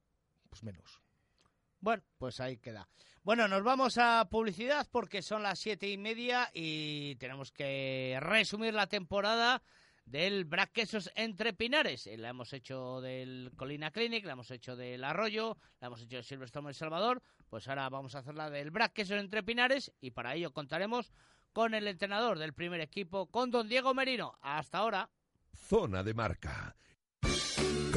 pues 0.49 0.65
menos. 0.65 1.01
Bueno, 1.81 2.03
pues 2.19 2.41
ahí 2.41 2.59
queda. 2.59 2.89
Bueno, 3.23 3.49
nos 3.49 3.63
vamos 3.63 3.97
a 3.99 4.29
publicidad 4.31 4.87
porque 4.91 5.23
son 5.23 5.43
las 5.43 5.59
siete 5.59 5.89
y 5.89 5.97
media 5.97 6.51
y 6.53 7.17
tenemos 7.17 7.53
que 7.53 8.19
resumir 8.21 8.75
la 8.75 8.87
temporada 8.87 9.63
del 10.05 10.45
Braquesos 10.45 11.11
entre 11.15 11.53
Pinares. 11.53 12.07
Eh, 12.07 12.19
La 12.19 12.31
hemos 12.31 12.53
hecho 12.53 13.01
del 13.01 13.53
Colina 13.57 13.91
Clinic, 13.91 14.25
la 14.25 14.33
hemos 14.33 14.51
hecho 14.51 14.77
del 14.77 15.05
Arroyo, 15.05 15.57
la 15.81 15.87
hemos 15.87 16.03
hecho 16.03 16.17
de 16.17 16.23
Silverstone 16.23 16.69
El 16.69 16.75
Salvador. 16.75 17.23
Pues 17.49 17.69
ahora 17.69 17.89
vamos 17.89 18.15
a 18.15 18.19
hacer 18.19 18.35
la 18.35 18.51
del 18.51 18.71
Braquesos 18.71 19.19
entre 19.19 19.43
Pinares 19.43 19.93
y 20.01 20.11
para 20.11 20.35
ello 20.35 20.53
contaremos 20.53 21.13
con 21.53 21.75
el 21.75 21.87
entrenador 21.89 22.39
del 22.39 22.53
primer 22.53 22.81
equipo, 22.81 23.27
con 23.27 23.51
don 23.51 23.69
Diego 23.69 23.95
Merino. 23.95 24.37
Hasta 24.41 24.79
ahora. 24.79 25.11
Zona 25.55 26.03
de 26.03 26.15
marca. 26.15 26.77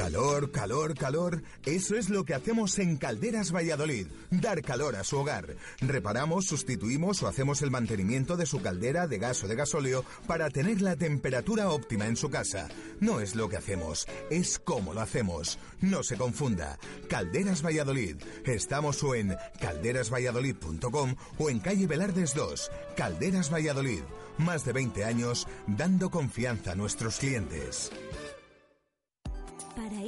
Calor, 0.04 0.52
calor, 0.52 0.96
calor. 0.96 1.44
Eso 1.66 1.96
es 1.96 2.10
lo 2.10 2.26
que 2.26 2.34
hacemos 2.34 2.78
en 2.80 2.98
Calderas 2.98 3.52
Valladolid. 3.52 4.08
Dar 4.32 4.62
calor 4.62 4.96
a 4.96 5.04
su 5.04 5.18
hogar. 5.18 5.56
Reparamos, 5.82 6.46
sustituimos 6.46 7.24
o 7.24 7.28
hacemos 7.28 7.62
el 7.62 7.72
mantenimiento 7.72 8.36
de 8.36 8.46
su 8.46 8.62
caldera 8.62 9.08
de 9.08 9.20
gas 9.20 9.44
o 9.44 9.48
de 9.48 9.56
gasóleo 9.56 10.04
para 10.28 10.50
tener 10.50 10.82
la 10.82 10.96
temperatura 10.96 11.70
óptima 11.70 12.08
en 12.08 12.16
su 12.16 12.30
casa. 12.30 12.68
No 13.00 13.22
es 13.22 13.36
lo 13.36 13.50
que 13.50 13.58
hacemos, 13.58 14.08
es 14.30 14.60
cómo 14.60 14.94
lo 14.94 15.02
hacemos. 15.02 15.58
No 15.80 16.04
se 16.04 16.18
confunda. 16.18 16.80
Calderas 17.08 17.64
Valladolid. 17.64 18.18
Estamos 18.46 19.02
o 19.04 19.16
en 19.16 19.36
calderasvalladolid.com 19.62 21.16
o 21.38 21.50
en 21.50 21.60
calle 21.60 21.88
Velardes 21.88 22.34
2. 22.34 22.72
Calderas 22.98 23.54
Valladolid. 23.54 24.02
Más 24.38 24.66
de 24.66 24.74
20 24.74 25.06
años 25.06 25.48
dando 25.68 26.10
confianza 26.10 26.72
a 26.72 26.76
nuestros 26.76 27.20
clientes. 27.20 27.92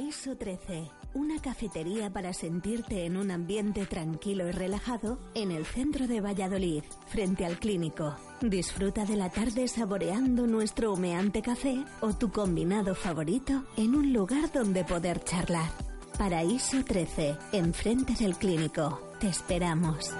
Paraíso 0.06 0.36
13, 0.36 0.88
una 1.14 1.42
cafetería 1.42 2.12
para 2.12 2.32
sentirte 2.32 3.06
en 3.06 3.16
un 3.16 3.32
ambiente 3.32 3.86
tranquilo 3.86 4.48
y 4.48 4.52
relajado 4.52 5.18
en 5.34 5.50
el 5.50 5.66
centro 5.66 6.06
de 6.06 6.20
Valladolid, 6.20 6.84
frente 7.08 7.44
al 7.44 7.58
clínico. 7.58 8.14
Disfruta 8.40 9.04
de 9.04 9.16
la 9.16 9.30
tarde 9.30 9.66
saboreando 9.66 10.46
nuestro 10.46 10.92
humeante 10.92 11.42
café 11.42 11.84
o 12.00 12.12
tu 12.12 12.30
combinado 12.30 12.94
favorito 12.94 13.64
en 13.76 13.96
un 13.96 14.12
lugar 14.12 14.52
donde 14.52 14.84
poder 14.84 15.24
charlar. 15.24 15.72
Paraíso 16.16 16.84
13, 16.84 17.36
enfrente 17.50 18.12
del 18.14 18.36
clínico. 18.36 19.02
Te 19.18 19.26
esperamos. 19.26 20.14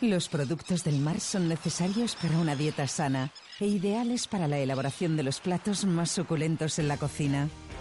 Los 0.00 0.28
productos 0.28 0.82
del 0.82 0.98
mar 0.98 1.20
son 1.20 1.48
necesarios 1.48 2.16
para 2.16 2.36
una 2.38 2.56
dieta 2.56 2.88
sana 2.88 3.32
e 3.60 3.66
ideales 3.66 4.26
para 4.26 4.48
la 4.48 4.58
elaboración 4.58 5.16
de 5.16 5.22
los 5.22 5.38
platos 5.38 5.84
más 5.84 6.10
suculentos 6.10 6.80
en 6.80 6.88
la 6.88 6.96
cocina. 6.96 7.48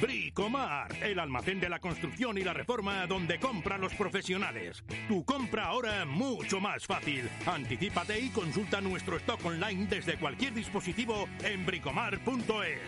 Bricomar, 0.00 0.94
el 1.02 1.18
almacén 1.18 1.60
de 1.60 1.68
la 1.68 1.78
construcción 1.80 2.38
y 2.38 2.42
la 2.42 2.52
reforma 2.52 3.06
donde 3.06 3.38
compran 3.40 3.80
los 3.80 3.94
profesionales. 3.94 4.82
Tu 5.08 5.24
compra 5.24 5.66
ahora 5.66 6.04
mucho 6.04 6.60
más 6.60 6.86
fácil. 6.86 7.28
Anticípate 7.46 8.18
y 8.20 8.28
consulta 8.30 8.80
nuestro 8.80 9.16
stock 9.16 9.44
online 9.44 9.86
desde 9.86 10.18
cualquier 10.18 10.54
dispositivo 10.54 11.28
en 11.42 11.66
bricomar.es. 11.66 12.78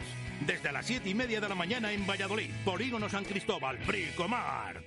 Desde 0.46 0.72
las 0.72 0.86
7 0.86 1.08
y 1.08 1.14
media 1.14 1.40
de 1.40 1.48
la 1.48 1.54
mañana 1.54 1.92
en 1.92 2.06
Valladolid, 2.06 2.50
Polígono 2.64 3.08
San 3.08 3.24
Cristóbal, 3.24 3.76
Bricomar. 3.86 4.82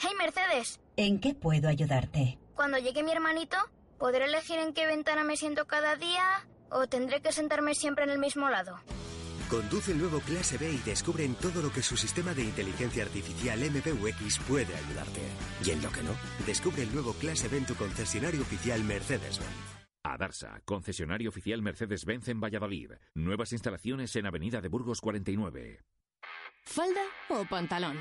Hey 0.00 0.10
Mercedes, 0.18 0.80
¿En 0.96 1.18
qué 1.20 1.34
puedo 1.34 1.68
ayudarte? 1.68 2.38
cuando 2.54 2.78
llegue 2.78 3.02
mi 3.04 3.12
hermanito, 3.12 3.56
¿podré 3.98 4.24
elegir 4.24 4.58
en 4.58 4.72
qué 4.72 4.86
ventana 4.86 5.22
me 5.24 5.36
siento 5.36 5.66
cada 5.66 5.96
día 5.96 6.46
o 6.70 6.86
tendré 6.88 7.20
que 7.20 7.32
sentarme 7.32 7.74
siempre 7.74 8.04
en 8.04 8.10
el 8.10 8.18
mismo 8.18 8.48
lado? 8.50 8.78
Conduce 9.48 9.92
el 9.92 9.98
nuevo 9.98 10.20
Clase 10.20 10.58
B 10.58 10.70
y 10.70 10.76
descubre 10.78 11.24
en 11.24 11.34
todo 11.34 11.62
lo 11.62 11.72
que 11.72 11.82
su 11.82 11.96
sistema 11.96 12.34
de 12.34 12.42
inteligencia 12.42 13.02
artificial 13.04 13.58
MPUX 13.58 14.38
puede 14.40 14.76
ayudarte. 14.76 15.22
Y 15.64 15.70
en 15.70 15.82
lo 15.82 15.90
que 15.90 16.02
no, 16.02 16.10
descubre 16.46 16.82
el 16.82 16.92
nuevo 16.92 17.14
Clase 17.14 17.48
B 17.48 17.56
en 17.56 17.64
tu 17.64 17.74
concesionario 17.74 18.42
oficial 18.42 18.84
Mercedes-Benz. 18.84 19.78
Adarsa, 20.04 20.60
concesionario 20.66 21.30
oficial 21.30 21.62
Mercedes-Benz 21.62 22.28
en 22.28 22.40
Valladolid. 22.40 22.92
Nuevas 23.14 23.52
instalaciones 23.52 24.14
en 24.16 24.26
Avenida 24.26 24.60
de 24.60 24.68
Burgos 24.68 25.00
49. 25.00 25.80
¿Falda 26.64 27.00
o 27.30 27.46
pantalón? 27.46 27.96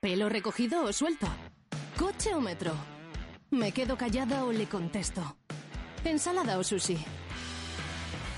¿Pelo 0.00 0.28
recogido 0.28 0.82
o 0.84 0.92
suelto? 0.92 1.28
¿Coche 1.96 2.34
o 2.34 2.40
metro? 2.40 2.74
¿Me 3.50 3.70
quedo 3.70 3.96
callada 3.96 4.44
o 4.44 4.52
le 4.52 4.66
contesto? 4.66 5.36
¿Ensalada 6.04 6.58
o 6.58 6.64
sushi? 6.64 6.98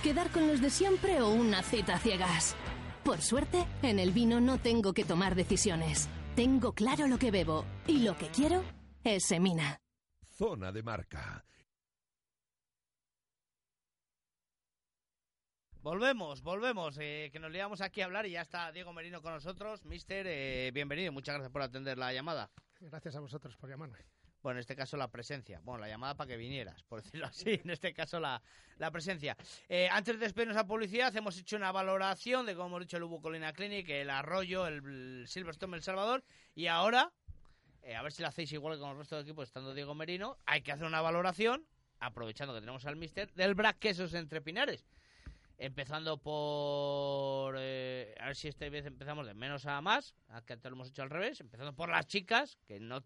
¿Quedar 0.07 0.31
con 0.31 0.47
los 0.47 0.63
de 0.63 0.71
siempre 0.71 1.21
o 1.21 1.31
una 1.31 1.65
cita 1.65 1.97
a 1.97 1.99
ciegas? 1.99 2.55
Por 3.03 3.21
suerte, 3.21 3.67
en 3.83 3.99
el 3.99 4.13
vino 4.13 4.41
no 4.41 4.61
tengo 4.61 4.93
que 4.95 5.05
tomar 5.05 5.35
decisiones. 5.35 6.09
Tengo 6.37 6.75
claro 6.75 7.09
lo 7.09 7.19
que 7.19 7.33
bebo 7.33 7.65
y 7.89 8.05
lo 8.05 8.17
que 8.17 8.29
quiero 8.29 8.63
es 9.03 9.27
Semina. 9.27 9.81
Zona 10.31 10.71
de 10.71 10.85
marca. 10.85 11.45
Volvemos, 15.83 16.41
volvemos, 16.41 16.97
eh, 17.01 17.31
que 17.33 17.41
nos 17.41 17.51
liamos 17.51 17.81
aquí 17.81 18.01
a 18.01 18.05
hablar 18.05 18.27
y 18.27 18.31
ya 18.31 18.43
está 18.43 18.71
Diego 18.71 18.93
Merino 18.93 19.21
con 19.21 19.33
nosotros. 19.33 19.85
Mister, 19.87 20.25
eh, 20.29 20.71
bienvenido, 20.73 21.11
muchas 21.11 21.35
gracias 21.35 21.51
por 21.51 21.63
atender 21.63 21.99
la 21.99 22.13
llamada. 22.13 22.53
Gracias 22.79 23.17
a 23.17 23.19
vosotros 23.19 23.57
por 23.57 23.69
llamarme. 23.69 23.99
Bueno, 24.47 24.59
en 24.59 24.61
este 24.61 24.77
caso 24.77 24.97
la 24.97 25.11
presencia. 25.11 25.61
Bueno, 25.65 25.81
la 25.81 25.89
llamada 25.89 26.15
para 26.15 26.29
que 26.29 26.37
vinieras, 26.37 26.81
por 26.85 27.03
decirlo 27.03 27.27
así. 27.27 27.61
En 27.65 27.71
este 27.71 27.93
caso 27.93 28.21
la, 28.21 28.41
la 28.79 28.93
presencia. 28.93 29.37
Eh, 29.69 29.89
antes 29.91 30.21
de 30.21 30.25
despedirnos 30.25 30.57
a 30.57 30.65
publicidad, 30.65 31.17
hemos 31.17 31.37
hecho 31.37 31.57
una 31.57 31.73
valoración 31.73 32.47
de, 32.47 32.55
como 32.55 32.69
hemos 32.69 32.83
dicho, 32.83 32.97
el 32.97 33.03
Ubu 33.03 33.21
Colina 33.21 33.53
Clinic, 33.53 33.89
el 33.89 34.09
Arroyo, 34.09 34.69
el, 34.69 35.25
Silverstone 35.27 35.79
El 35.79 35.83
Salvador. 35.83 36.23
Y 36.55 36.69
ahora, 36.69 37.13
eh, 37.83 37.97
a 37.97 38.03
ver 38.03 38.13
si 38.13 38.23
lo 38.23 38.29
hacéis 38.29 38.53
igual 38.53 38.77
que 38.77 38.83
con 38.83 38.91
el 38.91 38.99
resto 38.99 39.17
del 39.17 39.25
equipo, 39.25 39.43
estando 39.43 39.75
Diego 39.75 39.97
Merino, 39.97 40.39
hay 40.47 40.63
que 40.63 40.71
hacer 40.71 40.87
una 40.87 41.01
valoración, 41.01 41.67
aprovechando 41.99 42.55
que 42.55 42.61
tenemos 42.61 42.87
al 42.87 42.95
Mister, 42.95 43.33
del 43.33 43.57
Brack 43.57 43.81
Quesos 43.81 44.15
entre 44.15 44.43
Pinares. 44.43 44.87
Empezando 45.59 46.19
por. 46.19 47.57
eh, 47.59 48.15
a 48.21 48.27
ver 48.27 48.37
si 48.37 48.47
esta 48.47 48.69
vez 48.69 48.87
empezamos 48.87 49.27
de 49.27 49.35
menos 49.35 49.67
a 49.67 49.81
más. 49.81 50.15
Que 50.47 50.53
antes 50.53 50.71
lo 50.71 50.77
hemos 50.77 50.91
hecho 50.91 51.03
al 51.03 51.11
revés. 51.11 51.41
Empezando 51.41 51.75
por 51.75 51.89
las 51.89 52.07
chicas, 52.07 52.59
que 52.65 52.79
no 52.79 53.03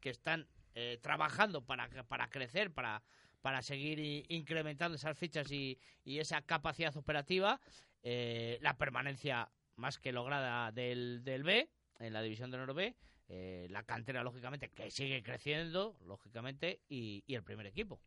que 0.00 0.10
están 0.10 0.46
eh, 0.74 0.98
trabajando 1.02 1.64
para, 1.64 1.88
para 2.04 2.28
crecer, 2.28 2.72
para, 2.72 3.02
para 3.40 3.62
seguir 3.62 4.26
incrementando 4.28 4.96
esas 4.96 5.18
fichas 5.18 5.50
y, 5.50 5.78
y 6.04 6.18
esa 6.18 6.42
capacidad 6.42 6.96
operativa. 6.96 7.60
Eh, 8.02 8.58
la 8.60 8.76
permanencia 8.78 9.50
más 9.76 9.98
que 9.98 10.12
lograda 10.12 10.72
del, 10.72 11.22
del 11.24 11.42
B, 11.42 11.68
en 11.98 12.12
la 12.12 12.22
división 12.22 12.50
de 12.50 12.56
Honor 12.58 12.74
B. 12.74 12.96
eh, 13.28 13.66
la 13.70 13.82
cantera, 13.82 14.22
lógicamente, 14.22 14.70
que 14.70 14.90
sigue 14.90 15.22
creciendo, 15.22 15.96
lógicamente, 16.04 16.80
y, 16.88 17.22
y 17.26 17.34
el 17.34 17.42
primer 17.42 17.66
equipo. 17.66 18.00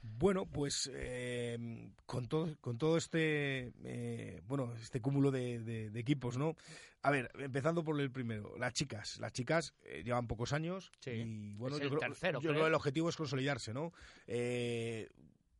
Bueno, 0.00 0.46
pues 0.46 0.90
eh, 0.94 1.90
con 2.06 2.28
todo 2.28 2.56
con 2.60 2.78
todo 2.78 2.96
este 2.96 3.72
eh, 3.84 4.40
bueno 4.46 4.74
este 4.80 5.00
cúmulo 5.00 5.30
de, 5.30 5.58
de- 5.60 5.90
de 5.90 6.00
equipos, 6.00 6.36
¿no? 6.38 6.56
A 7.02 7.10
ver, 7.10 7.30
empezando 7.38 7.84
por 7.84 8.00
el 8.00 8.10
primero, 8.10 8.56
las 8.58 8.72
chicas. 8.74 9.18
Las 9.18 9.32
chicas 9.32 9.74
eh, 9.82 10.02
llevan 10.04 10.26
pocos 10.26 10.52
años 10.52 10.90
y 11.06 11.54
bueno, 11.54 11.76
Es 11.76 11.82
yo, 11.82 11.88
el 11.88 11.96
creo, 11.96 12.00
tercero, 12.10 12.38
yo 12.40 12.40
creo. 12.40 12.52
creo 12.52 12.64
que 12.64 12.68
el 12.68 12.74
objetivo 12.74 13.08
es 13.08 13.16
consolidarse, 13.16 13.72
¿no? 13.74 13.92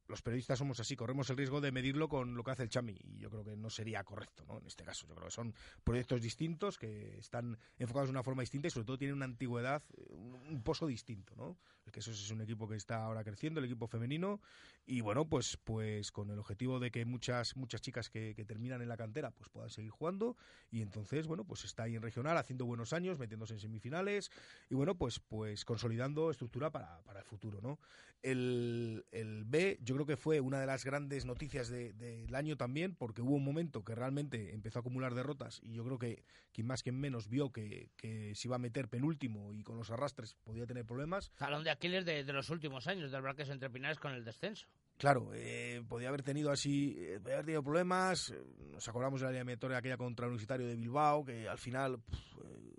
Los 0.09 0.23
periodistas 0.23 0.59
somos 0.59 0.81
así, 0.81 0.97
corremos 0.97 1.29
el 1.29 1.37
riesgo 1.37 1.61
de 1.61 1.71
medirlo 1.71 2.09
con 2.09 2.35
lo 2.35 2.43
que 2.43 2.51
hace 2.51 2.63
el 2.63 2.71
Chami 2.71 2.97
y 3.05 3.19
yo 3.19 3.29
creo 3.29 3.45
que 3.45 3.57
no 3.57 3.69
sería 3.69 4.03
correcto, 4.05 4.45
¿no? 4.47 4.59
En 4.59 4.67
este 4.67 4.83
caso, 4.83 5.07
yo 5.07 5.15
creo 5.15 5.27
que 5.27 5.35
son 5.35 5.55
proyectos 5.85 6.23
distintos 6.23 6.79
que 6.79 7.19
están 7.19 7.59
enfocados 7.79 8.09
de 8.09 8.13
una 8.13 8.23
forma 8.23 8.41
distinta 8.41 8.69
y 8.69 8.71
sobre 8.71 8.87
todo 8.87 8.97
tienen 8.97 9.17
una 9.17 9.27
antigüedad, 9.27 9.83
un, 10.09 10.35
un 10.35 10.63
pozo 10.63 10.87
distinto, 10.87 11.37
¿no? 11.37 11.59
El 11.85 11.93
que 11.93 12.01
eso 12.01 12.11
es 12.11 12.31
un 12.31 12.41
equipo 12.41 12.67
que 12.67 12.77
está 12.77 13.05
ahora 13.05 13.23
creciendo, 13.23 13.61
el 13.61 13.67
equipo 13.67 13.87
femenino 13.87 14.41
y 14.87 15.03
bueno, 15.03 15.29
pues 15.29 15.59
pues 15.59 16.11
con 16.11 16.31
el 16.31 16.39
objetivo 16.39 16.81
de 16.81 16.91
que 16.91 17.05
muchas 17.05 17.57
muchas 17.57 17.83
chicas 17.83 18.09
que, 18.09 18.35
que 18.35 18.47
terminan 18.47 18.81
en 18.81 18.89
la 18.89 18.97
cantera 18.97 19.31
pues 19.31 19.51
puedan 19.51 19.69
seguir 19.69 19.91
jugando 19.91 20.37
y 20.71 20.81
entonces 20.81 21.27
bueno, 21.27 21.45
pues 21.45 21.65
está 21.65 21.83
ahí 21.83 21.97
en 21.97 22.03
regional 22.03 22.39
haciendo 22.39 22.65
buenos 22.65 22.95
años, 22.95 23.19
metiéndose 23.19 23.55
en 23.55 23.61
semifinales 23.61 24.31
y 24.71 24.75
bueno, 24.75 24.97
pues 24.97 25.21
pues 25.21 25.67
consolidando 25.67 26.31
estructura 26.31 26.71
para, 26.71 27.03
para 27.03 27.21
el 27.21 27.27
futuro, 27.27 27.61
¿no? 27.61 27.79
El, 28.23 29.07
el 29.13 29.45
B 29.45 29.79
yo 29.83 29.98
creo 29.99 30.07
que 30.07 30.17
fue 30.17 30.41
una 30.41 30.59
de 30.61 30.67
las 30.67 30.85
grandes 30.85 31.25
noticias 31.25 31.69
de- 31.69 31.93
del 31.93 32.35
año 32.35 32.57
también 32.57 32.95
porque 32.95 33.23
hubo 33.23 33.35
un 33.35 33.45
momento 33.45 33.85
que 33.85 33.95
realmente 33.95 34.55
empezó 34.55 34.79
a 34.79 34.81
acumular 34.81 35.15
derrotas 35.15 35.61
y 35.63 35.75
yo 35.75 35.85
creo 35.85 35.99
que 35.99 36.25
quien 36.53 36.67
más 36.67 36.83
quien 36.83 36.99
menos 36.99 37.29
vio 37.29 37.51
que, 37.51 37.91
que 37.97 38.35
se 38.35 38.49
iba 38.49 38.57
a 38.57 38.59
meter 38.61 38.89
penúltimo 38.89 39.53
y 39.53 39.63
con 39.63 39.77
los 39.77 39.91
arrastres 39.91 40.35
podía 40.45 40.67
tener 40.67 40.85
problemas 40.85 41.31
Talón 41.37 41.65
de 41.65 41.71
Aquiles 41.71 42.05
de, 42.05 42.25
de 42.25 42.33
los 42.33 42.49
últimos 42.51 42.87
años 42.87 43.11
del 43.13 43.23
Braques 43.23 43.49
entre 43.51 43.71
Pinares 43.71 43.99
con 43.99 44.13
el 44.13 44.25
descenso. 44.25 44.67
Claro, 44.97 45.31
eh, 45.33 45.81
podía 45.89 46.09
haber 46.09 46.23
tenido 46.25 46.51
así, 46.51 46.97
eh, 46.99 47.21
podía 47.21 47.35
haber 47.37 47.45
tenido 47.47 47.63
problemas. 47.63 48.31
eh, 48.31 48.43
Nos 48.73 48.89
acordamos 48.89 49.21
de 49.21 49.27
la 49.27 49.31
eliminatoria 49.33 49.79
aquella 49.79 49.97
contra 49.97 50.27
el 50.27 50.31
Universitario 50.31 50.67
de 50.67 50.75
Bilbao, 50.75 51.25
que 51.25 51.49
al 51.49 51.59
final, 51.59 52.01
eh, 52.45 52.78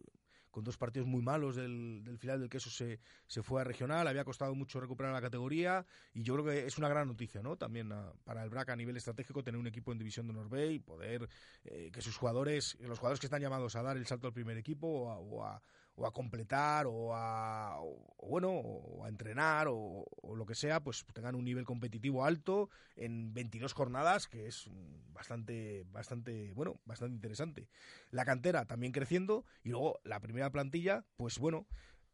con 0.52 0.64
dos 0.64 0.78
partidos 0.78 1.08
muy 1.08 1.22
malos 1.22 1.56
del, 1.56 2.04
del 2.04 2.18
final 2.18 2.40
del 2.40 2.50
queso, 2.50 2.70
se, 2.70 3.00
se 3.28 3.44
fue 3.44 3.62
a 3.62 3.64
regional. 3.64 4.08
Había 4.08 4.24
costado 4.24 4.56
mucho 4.56 4.80
recuperar 4.80 5.14
la 5.14 5.22
categoría 5.22 5.86
y 6.14 6.24
yo 6.24 6.34
creo 6.36 6.46
que 6.46 6.66
es 6.66 6.78
una 6.78 6.90
gran 6.90 7.08
noticia, 7.08 7.42
¿no? 7.42 7.56
También 7.58 7.92
ah, 7.92 8.12
para 8.24 8.44
el 8.44 8.50
BRAC 8.50 8.70
a 8.70 8.76
nivel 8.76 8.98
estratégico 8.98 9.44
tener 9.44 9.60
un 9.60 9.68
equipo 9.68 9.92
en 9.92 9.98
División 10.00 10.28
de 10.28 10.34
B 10.50 10.74
y 10.74 10.80
poder 10.80 11.30
eh, 11.66 11.92
que 11.92 12.02
sus 12.02 12.18
jugadores, 12.18 12.78
los 12.82 12.98
jugadores 13.00 13.20
que 13.20 13.28
están 13.28 13.42
llamados 13.42 13.76
a 13.76 13.84
dar 13.84 13.98
el 13.98 14.06
salto 14.06 14.28
al 14.28 14.34
primer 14.34 14.58
equipo 14.58 14.88
o 14.88 15.12
a, 15.12 15.20
o 15.20 15.44
a- 15.46 15.62
o 16.00 16.08
a 16.08 16.14
completar 16.14 16.88
o 16.88 17.14
a 17.14 17.78
o- 17.82 18.16
bueno 18.28 18.52
o 18.52 19.04
a 19.06 19.10
entrenar 19.10 19.68
o, 19.68 20.06
o 20.22 20.36
lo 20.36 20.46
que 20.46 20.56
sea 20.56 20.80
pues 20.82 21.06
tengan 21.14 21.36
un 21.36 21.44
nivel 21.44 21.66
competitivo 21.66 22.24
alto 22.24 22.70
en 22.96 23.34
22 23.34 23.74
jornadas 23.74 24.28
que 24.28 24.48
es 24.48 24.70
bastante 25.12 25.86
bastante 25.92 26.54
bueno 26.54 26.80
bastante 26.86 27.16
interesante 27.16 27.68
la 28.12 28.24
cantera 28.24 28.66
también 28.66 28.94
creciendo 28.94 29.46
y 29.64 29.70
luego 29.70 30.00
la 30.04 30.20
primera 30.22 30.50
plantilla 30.52 31.04
pues 31.18 31.38
bueno 31.38 31.68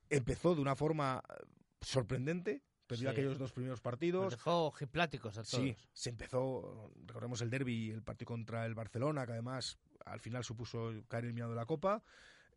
empezó 0.09 0.55
de 0.55 0.61
una 0.61 0.75
forma 0.75 1.21
eh, 1.29 1.43
sorprendente 1.81 2.63
perdió 2.87 3.09
Sí. 3.09 3.13
aquellos 3.13 3.37
dos 3.37 3.51
primeros 3.51 3.77
Nos 3.77 3.81
partidos 3.81 4.31
dejó 4.31 4.71
a 5.39 5.43
todos. 5.43 5.63
Sí, 5.63 5.75
se 5.91 6.09
empezó, 6.11 6.91
recordemos 7.05 7.41
el 7.41 7.49
derby, 7.49 7.89
el 7.89 8.03
partido 8.03 8.27
contra 8.27 8.63
el 8.67 8.75
Barcelona, 8.75 9.25
que 9.25 9.31
además 9.31 9.79
al 10.05 10.19
final 10.19 10.43
supuso 10.43 10.91
caer 11.07 11.23
eliminado 11.25 11.49
de 11.53 11.55
la 11.57 11.65
Copa. 11.65 12.03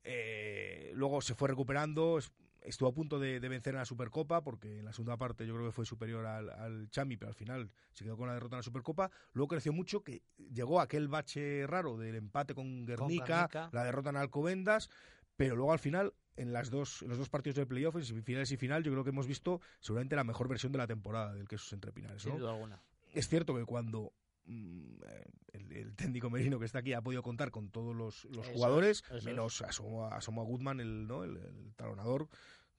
Eh, 0.04 0.92
luego 0.94 1.20
se 1.20 1.34
fue 1.34 1.48
recuperando, 1.48 2.18
es- 2.18 2.32
estuvo 2.62 2.88
a 2.88 2.92
punto 2.92 3.18
de, 3.18 3.40
de 3.40 3.48
vencer 3.48 3.74
en 3.74 3.78
la 3.78 3.84
Supercopa, 3.84 4.42
porque 4.42 4.78
en 4.78 4.84
la 4.84 4.92
segunda 4.92 5.16
parte 5.16 5.46
yo 5.46 5.54
creo 5.54 5.66
que 5.66 5.72
fue 5.72 5.86
superior 5.86 6.26
al, 6.26 6.50
al 6.50 6.90
Chami, 6.90 7.16
pero 7.16 7.28
al 7.30 7.34
final 7.34 7.70
se 7.92 8.04
quedó 8.04 8.16
con 8.16 8.26
la 8.28 8.34
derrota 8.34 8.56
en 8.56 8.58
la 8.58 8.62
Supercopa. 8.62 9.10
Luego 9.32 9.48
creció 9.48 9.72
mucho, 9.72 10.02
que 10.02 10.22
llegó 10.52 10.80
aquel 10.80 11.08
bache 11.08 11.66
raro 11.66 11.96
del 11.96 12.14
empate 12.16 12.54
con 12.54 12.84
Guernica, 12.84 13.48
la 13.72 13.84
derrota 13.84 14.10
en 14.10 14.16
Alcobendas, 14.16 14.90
pero 15.36 15.56
luego 15.56 15.72
al 15.72 15.78
final, 15.78 16.12
en, 16.36 16.52
las 16.52 16.70
dos, 16.70 17.02
en 17.02 17.08
los 17.08 17.18
dos 17.18 17.28
partidos 17.28 17.56
de 17.56 17.66
playoff, 17.66 17.96
en 17.96 18.04
semifinales 18.04 18.50
y 18.50 18.56
final, 18.56 18.82
yo 18.82 18.92
creo 18.92 19.04
que 19.04 19.10
hemos 19.10 19.26
visto 19.26 19.60
seguramente 19.80 20.16
la 20.16 20.24
mejor 20.24 20.48
versión 20.48 20.72
de 20.72 20.78
la 20.78 20.86
temporada 20.86 21.32
del 21.32 21.48
Quesos 21.48 21.72
entre 21.72 21.92
Pinares. 21.92 22.22
Sin 22.22 22.32
¿no? 22.32 22.38
duda 22.38 22.52
alguna. 22.52 22.80
Es 23.14 23.28
cierto 23.28 23.54
que 23.54 23.64
cuando 23.64 24.12
el, 24.48 25.72
el 25.72 25.94
técnico 25.94 26.30
merino 26.30 26.58
que 26.58 26.64
está 26.64 26.78
aquí 26.80 26.92
ha 26.92 27.00
podido 27.02 27.22
contar 27.22 27.50
con 27.50 27.70
todos 27.70 27.94
los, 27.94 28.24
los 28.26 28.46
Eso 28.46 28.52
jugadores, 28.54 29.04
eso 29.10 29.24
menos 29.28 29.60
asomó, 29.62 30.06
a- 30.06 30.16
asomó 30.16 30.42
a 30.42 30.44
Goodman, 30.44 30.80
el, 30.80 31.06
¿no? 31.06 31.24
el, 31.24 31.36
el 31.36 31.74
talonador, 31.76 32.28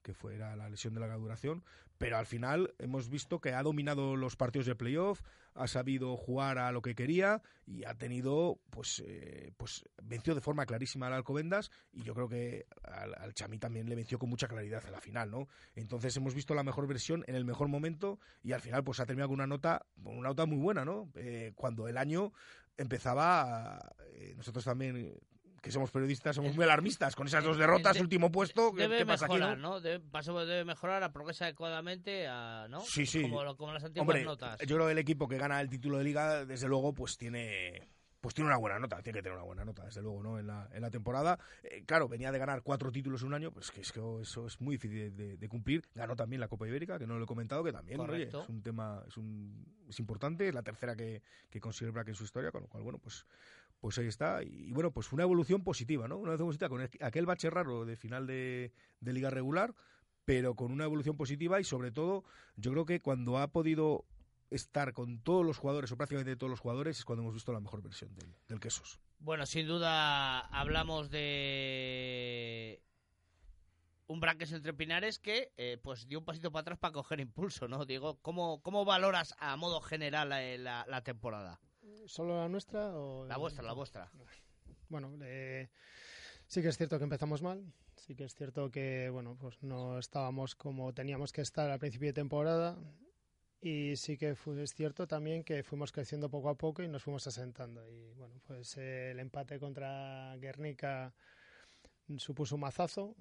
que 0.01 0.13
fue 0.13 0.35
era 0.35 0.55
la 0.55 0.69
lesión 0.69 0.93
de 0.93 0.99
larga 0.99 1.17
duración, 1.17 1.63
pero 1.97 2.17
al 2.17 2.25
final 2.25 2.73
hemos 2.79 3.09
visto 3.09 3.39
que 3.41 3.53
ha 3.53 3.61
dominado 3.61 4.15
los 4.15 4.35
partidos 4.35 4.65
de 4.65 4.75
playoff, 4.75 5.21
ha 5.53 5.67
sabido 5.67 6.15
jugar 6.15 6.57
a 6.57 6.71
lo 6.71 6.81
que 6.81 6.95
quería 6.95 7.41
y 7.65 7.83
ha 7.83 7.93
tenido, 7.95 8.59
pues, 8.69 9.03
eh, 9.05 9.51
pues 9.57 9.83
venció 10.01 10.33
de 10.33 10.41
forma 10.41 10.65
clarísima 10.65 11.07
al 11.07 11.13
Alcobendas 11.13 11.71
y 11.91 12.03
yo 12.03 12.13
creo 12.13 12.29
que 12.29 12.67
al, 12.83 13.33
Chami 13.33 13.59
también 13.59 13.89
le 13.89 13.95
venció 13.95 14.17
con 14.17 14.29
mucha 14.29 14.47
claridad 14.47 14.85
a 14.85 14.91
la 14.91 15.01
final, 15.01 15.29
¿no? 15.29 15.49
Entonces 15.75 16.15
hemos 16.15 16.33
visto 16.33 16.53
la 16.53 16.63
mejor 16.63 16.87
versión 16.87 17.25
en 17.27 17.35
el 17.35 17.43
mejor 17.43 17.67
momento 17.67 18.19
y 18.41 18.53
al 18.53 18.61
final 18.61 18.83
pues 18.83 19.01
ha 19.01 19.05
terminado 19.05 19.29
con 19.29 19.35
una 19.35 19.47
nota, 19.47 19.85
una 20.03 20.29
nota 20.29 20.45
muy 20.45 20.59
buena, 20.59 20.85
¿no? 20.85 21.11
Eh, 21.15 21.51
cuando 21.55 21.89
el 21.89 21.97
año 21.97 22.31
empezaba, 22.77 23.93
eh, 24.13 24.33
nosotros 24.37 24.63
también 24.63 25.13
que 25.61 25.71
somos 25.71 25.91
periodistas 25.91 26.35
somos 26.35 26.55
muy 26.55 26.63
alarmistas 26.63 27.15
con 27.15 27.27
esas 27.27 27.43
dos 27.43 27.57
derrotas, 27.57 27.95
de- 27.95 28.01
último 28.01 28.31
puesto, 28.31 28.71
¿qué, 28.73 28.83
Debe 28.83 28.99
qué 28.99 29.05
pasa 29.05 29.25
aquí, 29.25 29.35
mejorar, 29.35 29.57
no? 29.57 29.69
¿no? 29.75 29.81
Debe, 29.81 29.99
paso- 29.99 30.45
debe 30.45 30.65
mejorar, 30.65 31.03
a 31.03 31.11
progresa 31.11 31.45
adecuadamente, 31.45 32.27
a, 32.27 32.67
¿no? 32.69 32.81
Sí, 32.81 33.05
sí. 33.05 33.21
Como, 33.21 33.43
las 33.43 33.83
antiguas 33.83 33.99
Hombre, 34.01 34.23
notas. 34.23 34.59
yo 34.61 34.75
creo 34.75 34.85
que 34.87 34.91
el 34.93 34.97
equipo 34.99 35.27
que 35.27 35.37
gana 35.37 35.59
el 35.61 35.69
título 35.69 35.97
de 35.97 36.03
liga, 36.03 36.45
desde 36.45 36.67
luego, 36.67 36.93
pues 36.93 37.17
tiene 37.17 37.87
pues 38.21 38.35
tiene 38.35 38.49
una 38.49 38.57
buena 38.57 38.77
nota, 38.79 39.01
tiene 39.01 39.19
que 39.19 39.23
tener 39.23 39.37
una 39.37 39.45
buena 39.45 39.63
nota, 39.63 39.85
desde 39.85 40.01
luego, 40.01 40.21
¿no? 40.21 40.37
En 40.37 40.45
la, 40.45 40.67
en 40.73 40.81
la 40.81 40.89
temporada. 40.89 41.39
Eh, 41.63 41.85
claro, 41.85 42.09
venía 42.09 42.33
de 42.33 42.37
ganar 42.37 42.63
cuatro 42.63 42.91
títulos 42.91 43.21
en 43.21 43.27
un 43.29 43.33
año, 43.33 43.49
pues 43.49 43.71
que, 43.71 43.79
es 43.79 43.93
que 43.93 44.01
eso 44.21 44.45
es 44.45 44.59
muy 44.59 44.75
difícil 44.75 45.15
de, 45.15 45.37
de 45.37 45.47
cumplir. 45.47 45.87
Ganó 45.95 46.17
también 46.17 46.41
la 46.41 46.49
Copa 46.49 46.67
Ibérica, 46.67 46.99
que 46.99 47.07
no 47.07 47.17
lo 47.17 47.23
he 47.23 47.27
comentado, 47.27 47.63
que 47.63 47.71
también, 47.71 47.97
oye, 48.01 48.23
es 48.23 48.33
un 48.49 48.61
tema, 48.61 49.01
es, 49.07 49.15
un, 49.15 49.65
es 49.87 49.97
importante, 50.01 50.49
es 50.49 50.53
la 50.53 50.63
tercera 50.63 50.97
que, 50.97 51.21
que 51.49 51.61
consigue 51.61 51.85
el 51.85 51.91
Brack 51.93 52.09
en 52.09 52.15
su 52.15 52.25
historia, 52.25 52.51
con 52.51 52.63
lo 52.63 52.67
cual, 52.67 52.83
bueno, 52.83 52.99
pues 52.99 53.25
pues 53.79 53.97
ahí 53.97 54.07
está. 54.07 54.43
Y 54.43 54.71
bueno, 54.71 54.91
pues 54.91 55.11
una 55.13 55.23
evolución 55.23 55.63
positiva, 55.63 56.07
¿no? 56.07 56.17
Una 56.17 56.33
evolución 56.33 56.47
positiva 56.47 56.69
con 56.69 56.81
el- 56.81 56.89
aquel 57.01 57.25
bache 57.25 57.49
raro 57.49 57.85
de 57.85 57.95
final 57.95 58.27
de, 58.27 58.71
liga 59.01 59.29
regular, 59.29 59.73
pero 60.25 60.55
con 60.55 60.71
una 60.71 60.83
evolución 60.83 61.15
positiva 61.17 61.59
y 61.59 61.63
sobre 61.63 61.91
todo, 61.91 62.23
yo 62.55 62.71
creo 62.71 62.85
que 62.85 63.01
cuando 63.01 63.37
ha 63.37 63.47
podido 63.47 64.05
estar 64.51 64.93
con 64.93 65.19
todos 65.21 65.45
los 65.45 65.57
jugadores, 65.57 65.91
o 65.91 65.97
prácticamente 65.97 66.35
todos 66.35 66.49
los 66.49 66.59
jugadores, 66.59 66.97
es 66.97 67.05
cuando 67.05 67.23
hemos 67.23 67.33
visto 67.35 67.53
la 67.53 67.59
mejor 67.59 67.81
versión 67.81 68.13
del, 68.15 68.33
del 68.47 68.59
Quesos. 68.59 68.99
Bueno, 69.19 69.45
sin 69.45 69.67
duda 69.67 70.39
hablamos 70.39 71.09
de 71.09 72.81
un 74.07 74.19
Braques 74.19 74.51
entre 74.53 74.73
Pinares 74.73 75.19
que 75.19 75.51
eh, 75.57 75.77
pues 75.81 76.07
dio 76.07 76.19
un 76.19 76.25
pasito 76.25 76.51
para 76.51 76.61
atrás 76.61 76.79
para 76.79 76.93
coger 76.93 77.19
impulso, 77.19 77.67
¿no? 77.67 77.85
Diego, 77.85 78.17
¿cómo, 78.21 78.61
cómo 78.63 78.85
valoras 78.85 79.35
a 79.39 79.55
modo 79.55 79.81
general 79.81 80.29
la- 80.29 80.85
la 80.87 81.03
temporada? 81.03 81.59
¿Solo 82.09 82.37
la 82.37 82.49
nuestra 82.49 82.97
o...? 82.97 83.25
La 83.25 83.37
vuestra, 83.37 83.63
la 83.63 83.73
vuestra. 83.73 84.11
Bueno, 84.89 85.11
eh, 85.21 85.69
Sí 86.49 86.63
que 86.63 86.69
es 86.69 86.77
cierto 86.77 86.97
que 86.97 87.03
empezamos 87.03 87.43
mal, 87.43 87.63
sí 87.95 88.15
que 88.15 88.23
es 88.23 88.33
cierto 88.33 88.71
que 88.71 89.11
bueno, 89.11 89.37
pues 89.39 89.61
no 89.61 89.99
estábamos 89.99 90.55
como 90.55 90.95
teníamos 90.95 91.31
que 91.31 91.41
estar 91.41 91.69
al 91.69 91.77
principio 91.77 92.07
de 92.07 92.13
temporada 92.13 92.75
y 93.61 93.95
sí 93.97 94.17
que 94.17 94.33
fue, 94.33 94.63
es 94.63 94.73
cierto 94.73 95.05
también 95.05 95.43
que 95.43 95.61
fuimos 95.61 95.91
creciendo 95.91 96.27
poco 96.27 96.49
a 96.49 96.57
poco 96.57 96.81
y 96.81 96.87
nos 96.87 97.03
fuimos 97.03 97.27
asentando 97.27 97.87
y 97.87 98.13
bueno, 98.13 98.41
pues 98.47 98.77
eh, 98.77 99.11
el 99.11 99.19
empate 99.19 99.59
contra 99.59 100.35
Guernica 100.37 101.13
supuso 102.17 102.55
un 102.55 102.61
mazazo 102.61 103.15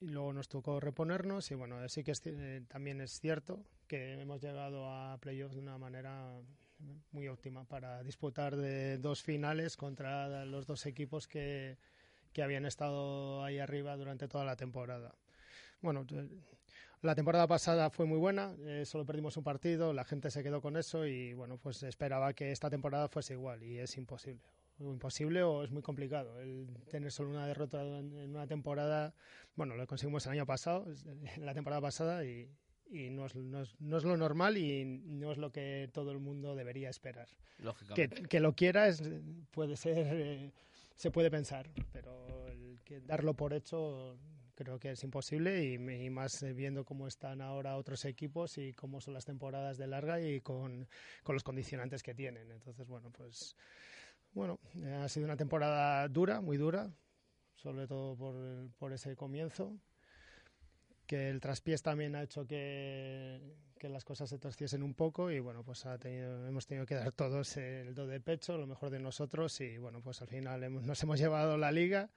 y 0.00 0.08
luego 0.08 0.32
nos 0.32 0.48
tocó 0.48 0.80
reponernos 0.80 1.48
y 1.52 1.54
bueno, 1.54 1.88
sí 1.88 2.02
que 2.02 2.10
es, 2.10 2.22
eh, 2.24 2.64
también 2.66 3.00
es 3.00 3.20
cierto 3.20 3.64
que 3.86 4.14
hemos 4.20 4.42
llegado 4.42 4.90
a 4.90 5.16
playoffs 5.18 5.54
de 5.54 5.60
una 5.60 5.78
manera 5.78 6.42
muy 7.12 7.28
óptima 7.28 7.64
para 7.64 8.02
disputar 8.02 8.56
de 8.56 8.98
dos 8.98 9.22
finales 9.22 9.76
contra 9.76 10.44
los 10.44 10.66
dos 10.66 10.86
equipos 10.86 11.28
que, 11.28 11.78
que 12.32 12.42
habían 12.42 12.66
estado 12.66 13.44
ahí 13.44 13.58
arriba 13.58 13.96
durante 13.96 14.28
toda 14.28 14.44
la 14.44 14.56
temporada. 14.56 15.14
Bueno, 15.80 16.06
la 17.02 17.14
temporada 17.14 17.46
pasada 17.46 17.90
fue 17.90 18.06
muy 18.06 18.18
buena, 18.18 18.54
eh, 18.66 18.84
solo 18.86 19.04
perdimos 19.04 19.36
un 19.36 19.44
partido, 19.44 19.92
la 19.92 20.04
gente 20.04 20.30
se 20.30 20.42
quedó 20.42 20.60
con 20.62 20.76
eso 20.76 21.06
y 21.06 21.34
bueno, 21.34 21.58
pues 21.58 21.82
esperaba 21.82 22.32
que 22.32 22.50
esta 22.50 22.70
temporada 22.70 23.08
fuese 23.08 23.34
igual 23.34 23.62
y 23.62 23.78
es 23.78 23.96
imposible. 23.96 24.42
O 24.80 24.92
imposible 24.92 25.42
o 25.42 25.62
es 25.62 25.70
muy 25.70 25.82
complicado 25.82 26.40
el 26.40 26.66
tener 26.90 27.12
solo 27.12 27.30
una 27.30 27.46
derrota 27.46 27.82
en 27.82 28.30
una 28.30 28.46
temporada. 28.46 29.14
Bueno, 29.54 29.76
lo 29.76 29.86
conseguimos 29.86 30.26
el 30.26 30.32
año 30.32 30.46
pasado, 30.46 30.86
la 31.36 31.54
temporada 31.54 31.80
pasada 31.80 32.24
y, 32.24 32.50
y 32.86 33.10
no 33.10 33.26
es, 33.26 33.34
no, 33.34 33.62
es, 33.62 33.74
no 33.80 33.96
es, 33.96 34.04
lo 34.04 34.16
normal 34.16 34.56
y 34.56 34.84
no 34.84 35.32
es 35.32 35.38
lo 35.38 35.50
que 35.50 35.90
todo 35.92 36.12
el 36.12 36.18
mundo 36.18 36.54
debería 36.54 36.90
esperar. 36.90 37.28
Que, 37.94 38.08
que 38.08 38.40
lo 38.40 38.54
quiera 38.54 38.88
es, 38.88 39.02
puede 39.50 39.76
ser, 39.76 39.94
eh, 39.98 40.52
se 40.94 41.10
puede 41.10 41.30
pensar, 41.30 41.68
pero 41.92 42.46
el 42.48 42.80
que 42.84 43.00
darlo 43.00 43.34
por 43.34 43.52
hecho 43.52 44.18
creo 44.54 44.78
que 44.78 44.92
es 44.92 45.02
imposible 45.02 45.64
y, 45.64 45.74
y, 45.74 46.10
más 46.10 46.44
viendo 46.54 46.84
cómo 46.84 47.08
están 47.08 47.40
ahora 47.40 47.76
otros 47.76 48.04
equipos 48.04 48.56
y 48.58 48.72
cómo 48.72 49.00
son 49.00 49.14
las 49.14 49.24
temporadas 49.24 49.78
de 49.78 49.86
larga 49.86 50.20
y 50.20 50.40
con, 50.40 50.86
con 51.22 51.34
los 51.34 51.42
condicionantes 51.42 52.02
que 52.02 52.14
tienen. 52.14 52.50
Entonces, 52.52 52.86
bueno, 52.86 53.10
pues 53.10 53.56
bueno, 54.32 54.60
ha 55.00 55.08
sido 55.08 55.26
una 55.26 55.36
temporada 55.36 56.06
dura, 56.08 56.40
muy 56.40 56.56
dura, 56.56 56.92
sobre 57.54 57.86
todo 57.86 58.16
por, 58.16 58.70
por 58.78 58.92
ese 58.92 59.16
comienzo 59.16 59.78
que 61.06 61.28
el 61.28 61.40
traspiés 61.40 61.82
también 61.82 62.14
ha 62.16 62.22
hecho 62.22 62.46
que, 62.46 63.40
que, 63.78 63.88
las 63.88 64.04
cosas 64.04 64.28
se 64.30 64.38
torciesen 64.38 64.82
un 64.82 64.94
poco 64.94 65.30
y 65.30 65.40
bueno, 65.40 65.62
pues 65.62 65.86
ha 65.86 65.98
tenido, 65.98 66.46
hemos 66.46 66.66
tenido 66.66 66.86
que 66.86 66.94
dar 66.94 67.12
todos 67.12 67.56
el 67.56 67.94
do 67.94 68.06
de 68.06 68.20
pecho, 68.20 68.56
lo 68.56 68.66
mejor 68.66 68.90
de 68.90 69.00
nosotros 69.00 69.60
y 69.60 69.78
bueno, 69.78 70.00
pues 70.00 70.22
al 70.22 70.28
final 70.28 70.62
hemos, 70.62 70.84
nos 70.84 71.02
hemos 71.02 71.18
llevado 71.18 71.56
la 71.58 71.72
liga, 71.72 72.10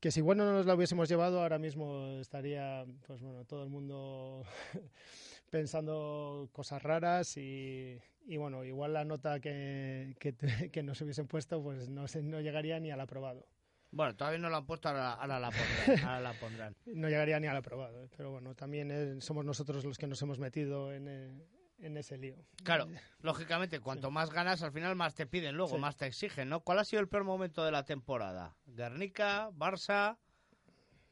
que 0.00 0.10
si 0.10 0.20
bueno 0.20 0.44
no 0.44 0.52
nos 0.52 0.66
la 0.66 0.74
hubiésemos 0.74 1.08
llevado 1.08 1.42
ahora 1.42 1.58
mismo 1.58 2.18
estaría 2.20 2.84
pues 3.06 3.20
bueno, 3.20 3.44
todo 3.44 3.62
el 3.62 3.70
mundo 3.70 4.44
pensando 5.50 6.48
cosas 6.52 6.82
raras 6.82 7.36
y, 7.36 8.00
y, 8.26 8.36
bueno, 8.38 8.64
igual 8.64 8.94
la 8.94 9.04
nota 9.04 9.38
que, 9.40 10.16
que, 10.18 10.34
que 10.72 10.82
nos 10.82 11.00
hubiesen 11.00 11.26
puesto 11.26 11.62
pues 11.62 11.88
no, 11.88 12.06
no 12.22 12.40
llegaría 12.40 12.80
ni 12.80 12.90
al 12.90 13.00
aprobado. 13.00 13.46
Bueno, 13.94 14.16
todavía 14.16 14.40
no 14.40 14.50
lo 14.50 14.56
han 14.56 14.66
puesto, 14.66 14.88
ahora, 14.88 15.12
ahora, 15.12 15.38
la, 15.38 15.50
pondrán, 15.50 16.04
ahora 16.04 16.20
la 16.20 16.32
pondrán. 16.32 16.76
no 16.86 17.08
llegaría 17.08 17.38
ni 17.38 17.46
al 17.46 17.56
aprobado, 17.56 18.02
¿eh? 18.02 18.08
pero 18.16 18.32
bueno, 18.32 18.54
también 18.56 18.90
eh, 18.90 19.20
somos 19.20 19.44
nosotros 19.44 19.84
los 19.84 19.98
que 19.98 20.08
nos 20.08 20.20
hemos 20.20 20.40
metido 20.40 20.92
en, 20.92 21.06
eh, 21.06 21.46
en 21.78 21.96
ese 21.96 22.18
lío. 22.18 22.36
Claro, 22.64 22.88
lógicamente, 23.20 23.78
cuanto 23.78 24.08
sí. 24.08 24.14
más 24.14 24.30
ganas, 24.30 24.62
al 24.64 24.72
final 24.72 24.96
más 24.96 25.14
te 25.14 25.26
piden 25.26 25.56
luego, 25.56 25.76
sí. 25.76 25.80
más 25.80 25.96
te 25.96 26.06
exigen, 26.06 26.48
¿no? 26.48 26.60
¿Cuál 26.60 26.80
ha 26.80 26.84
sido 26.84 27.00
el 27.00 27.08
peor 27.08 27.22
momento 27.22 27.64
de 27.64 27.70
la 27.70 27.84
temporada? 27.84 28.56
¿Guernica? 28.66 29.50
¿Barça? 29.50 30.18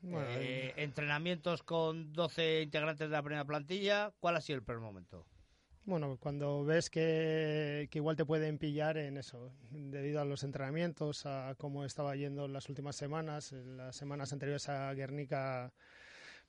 Bueno, 0.00 0.26
eh, 0.30 0.74
entrenamientos 0.76 1.62
con 1.62 2.12
12 2.12 2.62
integrantes 2.62 3.08
de 3.08 3.12
la 3.12 3.22
primera 3.22 3.44
plantilla. 3.44 4.12
¿Cuál 4.18 4.36
ha 4.36 4.40
sido 4.40 4.56
el 4.56 4.64
peor 4.64 4.80
momento? 4.80 5.24
Bueno, 5.84 6.16
cuando 6.20 6.64
ves 6.64 6.88
que, 6.90 7.88
igual 7.92 8.14
te 8.14 8.24
pueden 8.24 8.56
pillar 8.56 8.96
en 8.98 9.16
eso, 9.16 9.50
debido 9.72 10.20
a 10.20 10.24
los 10.24 10.44
entrenamientos, 10.44 11.26
a 11.26 11.56
cómo 11.58 11.84
estaba 11.84 12.14
yendo 12.14 12.46
las 12.46 12.68
últimas 12.68 12.94
semanas, 12.94 13.52
en 13.52 13.76
las 13.76 13.96
semanas 13.96 14.32
anteriores 14.32 14.68
a 14.68 14.94
Guernica 14.94 15.72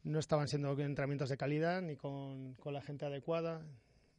no 0.03 0.19
estaban 0.19 0.47
siendo 0.47 0.79
entrenamientos 0.79 1.29
de 1.29 1.37
calidad 1.37 1.81
ni 1.81 1.95
con, 1.95 2.53
con 2.55 2.75
la 2.75 2.81
gente 2.81 3.05
adecuada. 3.05 3.65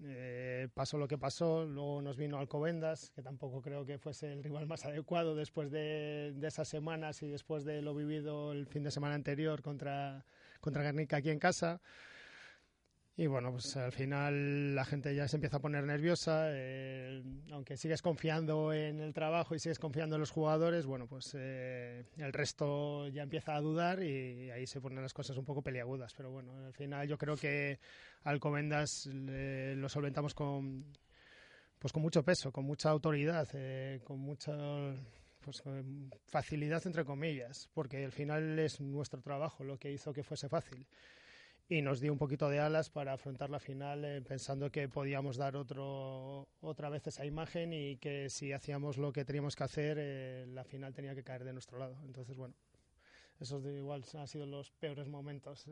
Eh, 0.03 0.67
pasó 0.75 0.99
lo 0.99 1.07
que 1.07 1.17
pasó, 1.17 1.65
luego 1.65 2.03
nos 2.03 2.17
vino 2.17 2.39
Alcobendas, 2.39 3.11
que 3.11 3.23
tampoco 3.23 3.63
creo 3.63 3.87
que 3.87 3.99
fuese 3.99 4.33
el 4.33 4.43
rival 4.43 4.67
más 4.67 4.85
adecuado 4.85 5.37
después 5.37 5.71
de, 5.71 6.33
de 6.35 6.49
esas 6.49 6.67
semanas 6.67 7.23
y 7.23 7.29
después 7.29 7.65
de 7.65 7.83
lo 7.83 7.95
vivido 7.95 8.51
el 8.51 8.67
fin 8.67 8.83
de 8.83 8.91
semana 8.91 9.15
anterior 9.15 9.63
contra, 9.63 10.25
contra 10.61 10.83
Guernica 10.83 11.19
aquí 11.19 11.31
en 11.31 11.39
casa. 11.39 11.81
Y 13.17 13.29
bueno, 13.29 13.53
pues 13.53 13.77
al 13.77 13.93
final 13.93 14.75
la 14.75 14.85
gente 14.85 15.15
ya 15.15 15.29
se 15.29 15.37
empieza 15.37 15.59
a 15.59 15.61
poner 15.61 15.85
nerviosa, 15.85 16.47
eh, 16.49 17.23
aunque 17.53 17.77
sigues 17.77 18.03
confiando 18.03 18.73
en 18.73 18.99
el 18.99 19.15
trabajo 19.15 19.55
y 19.55 19.61
sigues 19.61 19.79
confiando 19.79 20.17
en 20.17 20.21
los 20.21 20.33
jugadores, 20.33 20.85
bueno, 20.85 21.07
pues 21.07 21.31
eh, 21.39 22.07
el 22.17 22.33
resto 22.33 23.07
ya 23.07 23.23
empieza 23.23 23.55
a 23.55 23.61
dudar 23.61 24.03
y 24.03 24.51
ahí 24.51 24.67
se 24.67 24.81
ponen 24.81 25.01
las 25.01 25.15
cosas 25.15 25.37
un 25.37 25.45
poco 25.45 25.63
peliagudas. 25.63 26.13
Pero 26.17 26.33
bueno, 26.33 26.57
al 26.57 26.73
final 26.73 27.07
yo 27.07 27.17
creo 27.17 27.37
que 27.37 27.79
Alcobendas 28.25 29.09
eh, 29.13 29.75
lo 29.77 29.89
solventamos 29.89 30.35
con, 30.35 30.85
pues 31.79 31.93
con 31.93 32.03
mucho 32.03 32.25
peso, 32.25 32.51
con 32.51 32.65
mucha 32.65 32.91
autoridad, 32.91 33.49
eh, 33.53 34.01
con 34.03 34.19
mucha 34.19 34.57
pues, 35.41 35.63
facilidad 36.27 36.85
entre 36.85 37.05
comillas, 37.05 37.71
porque 37.75 38.05
al 38.05 38.13
final 38.13 38.59
es 38.59 38.81
nuestro 38.81 39.21
trabajo 39.21 39.63
lo 39.63 39.79
que 39.79 39.93
hizo 39.93 40.13
que 40.13 40.25
fuese 40.25 40.49
fácil 40.49 40.85
y 41.69 41.81
nos 41.81 42.01
dio 42.01 42.13
un 42.13 42.19
poquito 42.19 42.49
de 42.49 42.61
alas 42.61 42.91
para 42.91 43.15
afrontar 43.15 43.51
la 43.51 43.59
final 43.59 44.05
eh, 44.05 44.21
pensando 44.21 44.71
que 44.71 44.89
podíamos 44.89 45.37
dar 45.37 45.57
otro, 45.57 46.49
otra 46.61 46.91
vez 46.91 47.07
esa 47.07 47.25
imagen 47.25 47.73
y 47.73 47.97
que 47.97 48.29
si 48.29 48.53
hacíamos 48.53 48.99
lo 48.99 49.13
que 49.13 49.25
teníamos 49.25 49.57
que 49.57 49.65
hacer, 49.65 49.97
eh, 49.99 50.47
la 50.49 50.65
final 50.65 50.93
tenía 50.93 51.15
que 51.15 51.25
caer 51.25 51.45
de 51.45 51.53
nuestro 51.53 51.79
lado. 51.79 51.97
Entonces, 52.05 52.37
bueno, 52.37 52.55
esos 53.41 53.63
de 53.63 53.77
igual 53.77 54.05
han 54.15 54.29
sido 54.29 54.47
los 54.47 54.71
peores 54.73 55.09
momentos. 55.09 55.67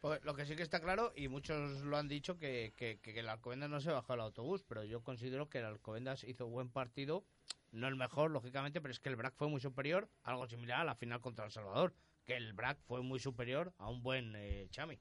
Pues 0.00 0.22
lo 0.22 0.36
que 0.36 0.46
sí 0.46 0.54
que 0.54 0.62
está 0.62 0.78
claro, 0.78 1.12
y 1.16 1.26
muchos 1.26 1.80
lo 1.80 1.96
han 1.96 2.06
dicho, 2.06 2.38
que, 2.38 2.72
que, 2.76 3.00
que 3.00 3.18
el 3.18 3.28
Alcobendas 3.28 3.68
no 3.68 3.80
se 3.80 3.90
bajó 3.90 4.12
al 4.12 4.20
autobús, 4.20 4.62
pero 4.62 4.84
yo 4.84 5.02
considero 5.02 5.48
que 5.48 5.58
el 5.58 5.64
Alcobendas 5.64 6.22
hizo 6.22 6.46
buen 6.46 6.70
partido, 6.70 7.24
no 7.72 7.88
el 7.88 7.96
mejor, 7.96 8.30
lógicamente, 8.30 8.80
pero 8.80 8.92
es 8.92 9.00
que 9.00 9.08
el 9.08 9.16
BRAC 9.16 9.34
fue 9.34 9.48
muy 9.48 9.60
superior, 9.60 10.08
algo 10.22 10.46
similar 10.46 10.82
a 10.82 10.84
la 10.84 10.94
final 10.94 11.20
contra 11.20 11.46
El 11.46 11.50
Salvador 11.50 11.94
que 12.28 12.36
el 12.36 12.52
BRAC 12.52 12.78
fue 12.86 13.02
muy 13.02 13.18
superior 13.18 13.72
a 13.78 13.88
un 13.88 14.02
buen 14.02 14.34
eh, 14.36 14.68
Chami. 14.70 14.98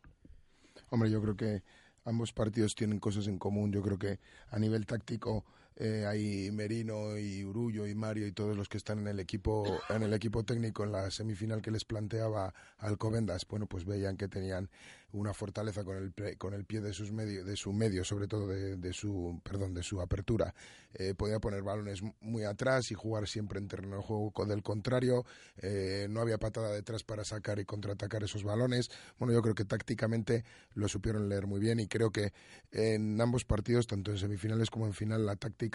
Hombre, 0.89 1.11
yo 1.11 1.21
creo 1.21 1.35
que 1.35 1.61
ambos 2.05 2.31
partidos 2.31 2.73
tienen 2.73 3.01
cosas 3.01 3.27
en 3.27 3.37
común. 3.37 3.73
Yo 3.73 3.81
creo 3.81 3.99
que 3.99 4.19
a 4.49 4.57
nivel 4.57 4.85
táctico 4.85 5.43
eh, 5.79 6.05
hay 6.07 6.49
Merino 6.51 7.17
y 7.19 7.43
Urullo 7.43 7.85
y 7.85 7.93
Mario 7.93 8.25
y 8.25 8.31
todos 8.31 8.57
los 8.57 8.67
que 8.67 8.77
están 8.77 8.97
en 8.99 9.07
el 9.07 9.19
equipo 9.19 9.63
en 9.89 10.01
el 10.01 10.11
equipo 10.13 10.43
técnico 10.43 10.83
en 10.83 10.91
la 10.91 11.11
semifinal 11.11 11.61
que 11.61 11.69
les 11.69 11.85
planteaba 11.85 12.51
Alcobendas 12.79 13.45
bueno 13.47 13.67
pues 13.67 13.85
veían 13.85 14.17
que 14.17 14.27
tenían 14.27 14.71
una 15.11 15.33
fortaleza 15.33 15.83
con 15.83 15.97
el 15.97 16.37
con 16.37 16.53
el 16.53 16.65
pie 16.65 16.81
de 16.81 16.93
sus 16.93 17.11
medio 17.11 17.45
de 17.45 17.55
su 17.55 17.71
medio 17.73 18.03
sobre 18.03 18.27
todo 18.27 18.47
de, 18.47 18.93
su 18.93 19.39
perdón 19.43 19.73
de 19.73 19.83
su 19.83 20.01
apertura. 20.01 20.53
Eh, 20.93 21.13
podía 21.15 21.39
poner 21.39 21.61
balones 21.61 22.01
muy 22.21 22.43
atrás 22.43 22.91
y 22.91 22.95
jugar 22.95 23.27
siempre 23.27 23.59
en 23.59 23.67
terreno 23.67 23.97
de 23.97 24.01
juego. 24.01 24.31
Del 24.45 24.63
contrario 24.63 25.25
eh, 25.57 26.07
no 26.09 26.21
había 26.21 26.37
patada 26.37 26.71
detrás 26.71 27.03
para 27.03 27.23
sacar 27.23 27.59
y 27.59 27.65
contraatacar 27.65 28.23
esos 28.23 28.43
balones. 28.43 28.89
Bueno 29.19 29.33
yo 29.33 29.41
creo 29.41 29.55
que 29.55 29.65
tácticamente 29.65 30.43
lo 30.73 30.87
supieron 30.87 31.29
leer 31.29 31.47
muy 31.47 31.59
bien 31.59 31.79
y 31.79 31.87
creo 31.87 32.11
que 32.11 32.33
en 32.71 33.19
ambos 33.21 33.45
partidos 33.45 33.87
tanto 33.87 34.11
en 34.11 34.17
semifinales 34.17 34.69
como 34.69 34.87
en 34.87 34.93
final 34.93 35.25
la 35.25 35.35
táctica 35.35 35.66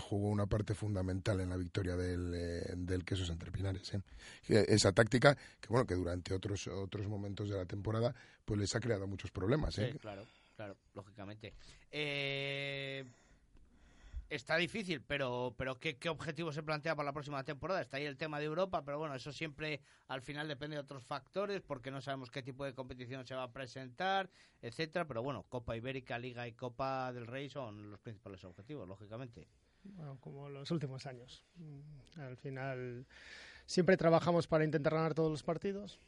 jugó 0.00 0.28
una 0.28 0.46
parte 0.46 0.74
fundamental 0.74 1.40
en 1.40 1.50
la 1.50 1.56
victoria 1.56 1.96
del, 1.96 2.34
eh, 2.34 2.74
del 2.76 3.04
Quesos 3.04 3.30
Entre 3.30 3.50
Pinares. 3.50 3.94
¿eh? 3.94 4.02
Esa 4.68 4.92
táctica 4.92 5.36
que 5.60 5.68
bueno 5.68 5.86
que 5.86 5.94
durante 5.94 6.34
otros 6.34 6.66
otros 6.68 7.06
momentos 7.06 7.48
de 7.48 7.56
la 7.56 7.64
temporada 7.64 8.14
pues 8.44 8.58
les 8.60 8.74
ha 8.74 8.80
creado 8.80 9.06
muchos 9.06 9.30
problemas. 9.30 9.78
¿eh? 9.78 9.90
Sí, 9.92 9.98
claro, 9.98 10.26
claro, 10.56 10.76
lógicamente. 10.94 11.52
Eh, 11.90 13.04
está 14.30 14.56
difícil, 14.56 15.02
pero 15.02 15.54
pero 15.58 15.78
¿qué, 15.78 15.98
¿qué 15.98 16.08
objetivo 16.08 16.52
se 16.52 16.62
plantea 16.62 16.96
para 16.96 17.06
la 17.06 17.12
próxima 17.12 17.44
temporada? 17.44 17.80
Está 17.82 17.98
ahí 17.98 18.04
el 18.04 18.16
tema 18.16 18.38
de 18.38 18.46
Europa, 18.46 18.82
pero 18.84 18.98
bueno, 18.98 19.14
eso 19.14 19.32
siempre 19.32 19.80
al 20.08 20.22
final 20.22 20.48
depende 20.48 20.76
de 20.76 20.80
otros 20.80 21.04
factores, 21.04 21.60
porque 21.60 21.90
no 21.90 22.00
sabemos 22.00 22.30
qué 22.30 22.42
tipo 22.42 22.64
de 22.64 22.72
competición 22.72 23.26
se 23.26 23.34
va 23.34 23.42
a 23.42 23.52
presentar, 23.52 24.30
etcétera. 24.62 25.06
Pero 25.06 25.22
bueno, 25.22 25.44
Copa 25.48 25.76
Ibérica, 25.76 26.18
Liga 26.18 26.46
y 26.46 26.52
Copa 26.52 27.12
del 27.12 27.26
Rey 27.26 27.50
son 27.50 27.90
los 27.90 28.00
principales 28.00 28.42
objetivos, 28.44 28.88
lógicamente. 28.88 29.46
Bueno, 29.82 30.18
como 30.20 30.48
los 30.48 30.70
últimos 30.70 31.06
años. 31.06 31.44
Al 32.16 32.36
final 32.36 33.06
siempre 33.66 33.96
trabajamos 33.96 34.46
para 34.46 34.64
intentar 34.64 34.94
ganar 34.94 35.14
todos 35.14 35.30
los 35.30 35.42
partidos. 35.42 35.98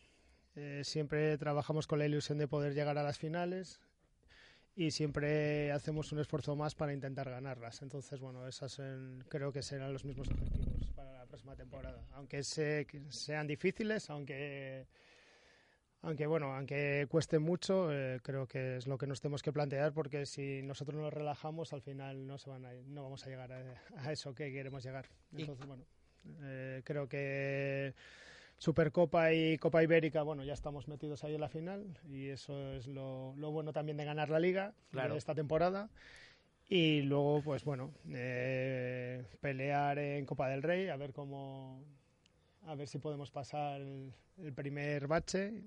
Eh, 0.54 0.82
siempre 0.84 1.38
trabajamos 1.38 1.86
con 1.86 1.98
la 1.98 2.06
ilusión 2.06 2.38
de 2.38 2.46
poder 2.46 2.74
llegar 2.74 2.98
a 2.98 3.02
las 3.02 3.18
finales 3.18 3.80
y 4.74 4.90
siempre 4.90 5.70
hacemos 5.72 6.12
un 6.12 6.20
esfuerzo 6.20 6.56
más 6.56 6.74
para 6.74 6.92
intentar 6.92 7.28
ganarlas. 7.28 7.82
Entonces, 7.82 8.20
bueno, 8.20 8.46
esas 8.46 8.78
en, 8.78 9.22
creo 9.28 9.52
que 9.52 9.62
serán 9.62 9.92
los 9.92 10.04
mismos 10.04 10.28
objetivos. 10.28 10.92
para 10.94 11.12
la 11.18 11.26
próxima 11.26 11.54
temporada. 11.54 12.06
Aunque 12.12 12.42
se, 12.42 12.86
sean 13.08 13.46
difíciles, 13.46 14.08
aunque 14.10 14.86
aunque 16.04 16.26
bueno, 16.26 16.52
aunque 16.52 17.06
cueste 17.08 17.38
mucho, 17.38 17.92
eh, 17.92 18.18
creo 18.22 18.48
que 18.48 18.78
es 18.78 18.88
lo 18.88 18.98
que 18.98 19.06
nos 19.06 19.20
tenemos 19.20 19.40
que 19.40 19.52
plantear 19.52 19.92
porque 19.92 20.26
si 20.26 20.60
nosotros 20.62 21.00
nos 21.00 21.12
relajamos, 21.12 21.72
al 21.72 21.80
final 21.80 22.26
no 22.26 22.38
se 22.38 22.50
van 22.50 22.64
a, 22.64 22.72
no 22.72 23.04
vamos 23.04 23.24
a 23.24 23.30
llegar 23.30 23.52
a, 23.52 24.12
eso 24.12 24.34
que 24.34 24.50
queremos 24.50 24.82
llegar. 24.82 25.08
Entonces, 25.32 25.64
bueno, 25.64 25.84
eh, 26.42 26.82
creo 26.84 27.08
que 27.08 27.94
Supercopa 28.62 29.32
y 29.32 29.58
Copa 29.58 29.82
Ibérica, 29.82 30.22
bueno, 30.22 30.44
ya 30.44 30.52
estamos 30.52 30.86
metidos 30.86 31.24
ahí 31.24 31.34
en 31.34 31.40
la 31.40 31.48
final 31.48 31.98
y 32.08 32.28
eso 32.28 32.74
es 32.74 32.86
lo, 32.86 33.32
bueno 33.34 33.72
también 33.72 33.96
de 33.96 34.04
ganar 34.04 34.30
la 34.30 34.38
liga 34.38 34.72
de 34.92 35.16
esta 35.16 35.34
temporada. 35.34 35.90
Y 36.68 37.02
luego, 37.02 37.42
pues 37.42 37.64
bueno, 37.64 37.90
eh, 38.14 39.24
pelear 39.40 39.98
en 39.98 40.24
Copa 40.26 40.48
del 40.48 40.62
Rey, 40.62 40.86
a 40.90 40.96
ver 40.96 41.12
cómo, 41.12 41.82
a 42.64 42.76
ver 42.76 42.86
si 42.86 42.98
podemos 42.98 43.32
pasar 43.32 43.80
el 43.80 44.52
primer 44.54 45.08
bache 45.08 45.64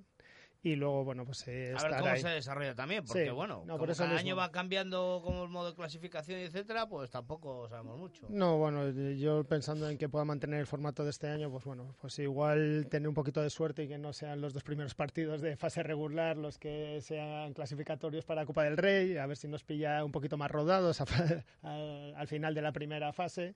y 0.65 0.75
luego, 0.75 1.03
bueno, 1.03 1.25
pues 1.25 1.47
eh, 1.47 1.75
A 1.77 1.83
ver 1.83 1.99
cómo 1.99 2.15
se 2.15 2.27
desarrolla 2.27 2.73
también, 2.73 3.05
porque 3.05 3.29
bueno, 3.29 3.63
como 3.67 3.85
cada 3.85 4.17
año 4.17 4.35
va 4.35 4.51
cambiando 4.51 5.21
como 5.23 5.43
el 5.43 5.49
modo 5.49 5.69
de 5.69 5.75
clasificación, 5.75 6.39
etcétera, 6.39 6.89
pues 6.89 7.11
tampoco 7.11 7.69
sabemos 7.69 7.99
mucho. 7.99 8.25
No, 8.29 8.57
bueno, 8.57 8.89
yo 9.11 9.43
pensando 9.43 9.87
en 9.87 9.99
que 9.99 10.09
pueda 10.09 10.25
mantener 10.25 10.59
el 10.59 10.65
formato 10.65 11.03
de 11.03 11.11
este 11.11 11.27
año, 11.27 11.51
pues 11.51 11.65
bueno, 11.65 11.95
pues 12.01 12.17
igual 12.17 12.87
tener 12.89 13.07
un 13.07 13.13
poquito 13.13 13.43
de 13.43 13.51
suerte 13.51 13.83
y 13.83 13.87
que 13.87 13.99
no 13.99 14.11
sean 14.11 14.41
los 14.41 14.53
dos 14.53 14.63
primeros 14.63 14.95
partidos 14.95 15.39
de 15.39 15.55
fase 15.55 15.83
regular 15.83 16.35
los 16.35 16.57
que 16.57 16.99
sean 16.99 17.53
clasificatorios 17.53 18.25
para 18.25 18.43
Copa 18.47 18.63
del 18.63 18.75
Rey, 18.75 19.17
a 19.17 19.27
ver 19.27 19.37
si 19.37 19.47
nos 19.47 19.63
pilla 19.63 20.03
un 20.03 20.11
poquito 20.11 20.35
más 20.35 20.49
rodados 20.49 20.99
al, 21.61 22.27
final 22.27 22.55
de 22.55 22.61
la 22.63 22.71
primera 22.71 23.13
fase. 23.13 23.53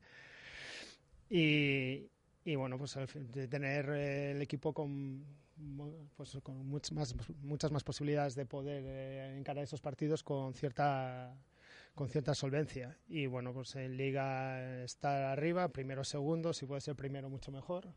Y, 1.28 2.08
y 2.46 2.56
bueno, 2.56 2.78
pues 2.78 3.00
de 3.16 3.48
tener 3.48 3.90
eh, 3.90 4.32
el 4.34 4.44
equipo 4.44 4.76
con 4.76 5.26
pues 6.16 6.38
con 6.44 6.66
muchas 6.68 6.92
más, 6.94 7.16
muchas 7.42 7.72
más 7.72 7.84
posibilidades 7.84 8.36
de 8.36 8.46
poder 8.46 8.84
eh, 8.86 9.38
encarar 9.38 9.64
esos 9.64 9.82
partidos 9.82 10.24
con 10.24 10.54
cierta 10.54 11.36
con 11.96 12.10
cierta 12.10 12.34
solvencia. 12.34 12.98
Y 13.08 13.26
bueno 13.26 13.54
pues 13.54 13.76
en 13.76 13.98
liga 13.98 14.84
estar 14.84 15.24
arriba 15.24 15.70
primero 15.70 16.04
segundo 16.04 16.54
si 16.54 16.66
puede 16.66 16.82
ser 16.82 16.96
primero 16.96 17.30
mucho 17.30 17.52
mejor. 17.52 17.88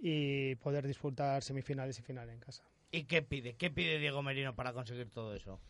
Y 0.00 0.56
poder 0.56 0.86
disfrutar 0.86 1.42
semifinales 1.42 1.98
y 1.98 2.02
finales 2.02 2.34
en 2.34 2.40
casa. 2.40 2.62
Y 2.90 3.04
qué 3.04 3.22
pide 3.22 3.54
qué 3.56 3.70
pide 3.70 3.98
Diego 3.98 4.22
Merino 4.22 4.54
para 4.54 4.72
conseguir 4.72 5.10
todo 5.10 5.34
eso 5.34 5.60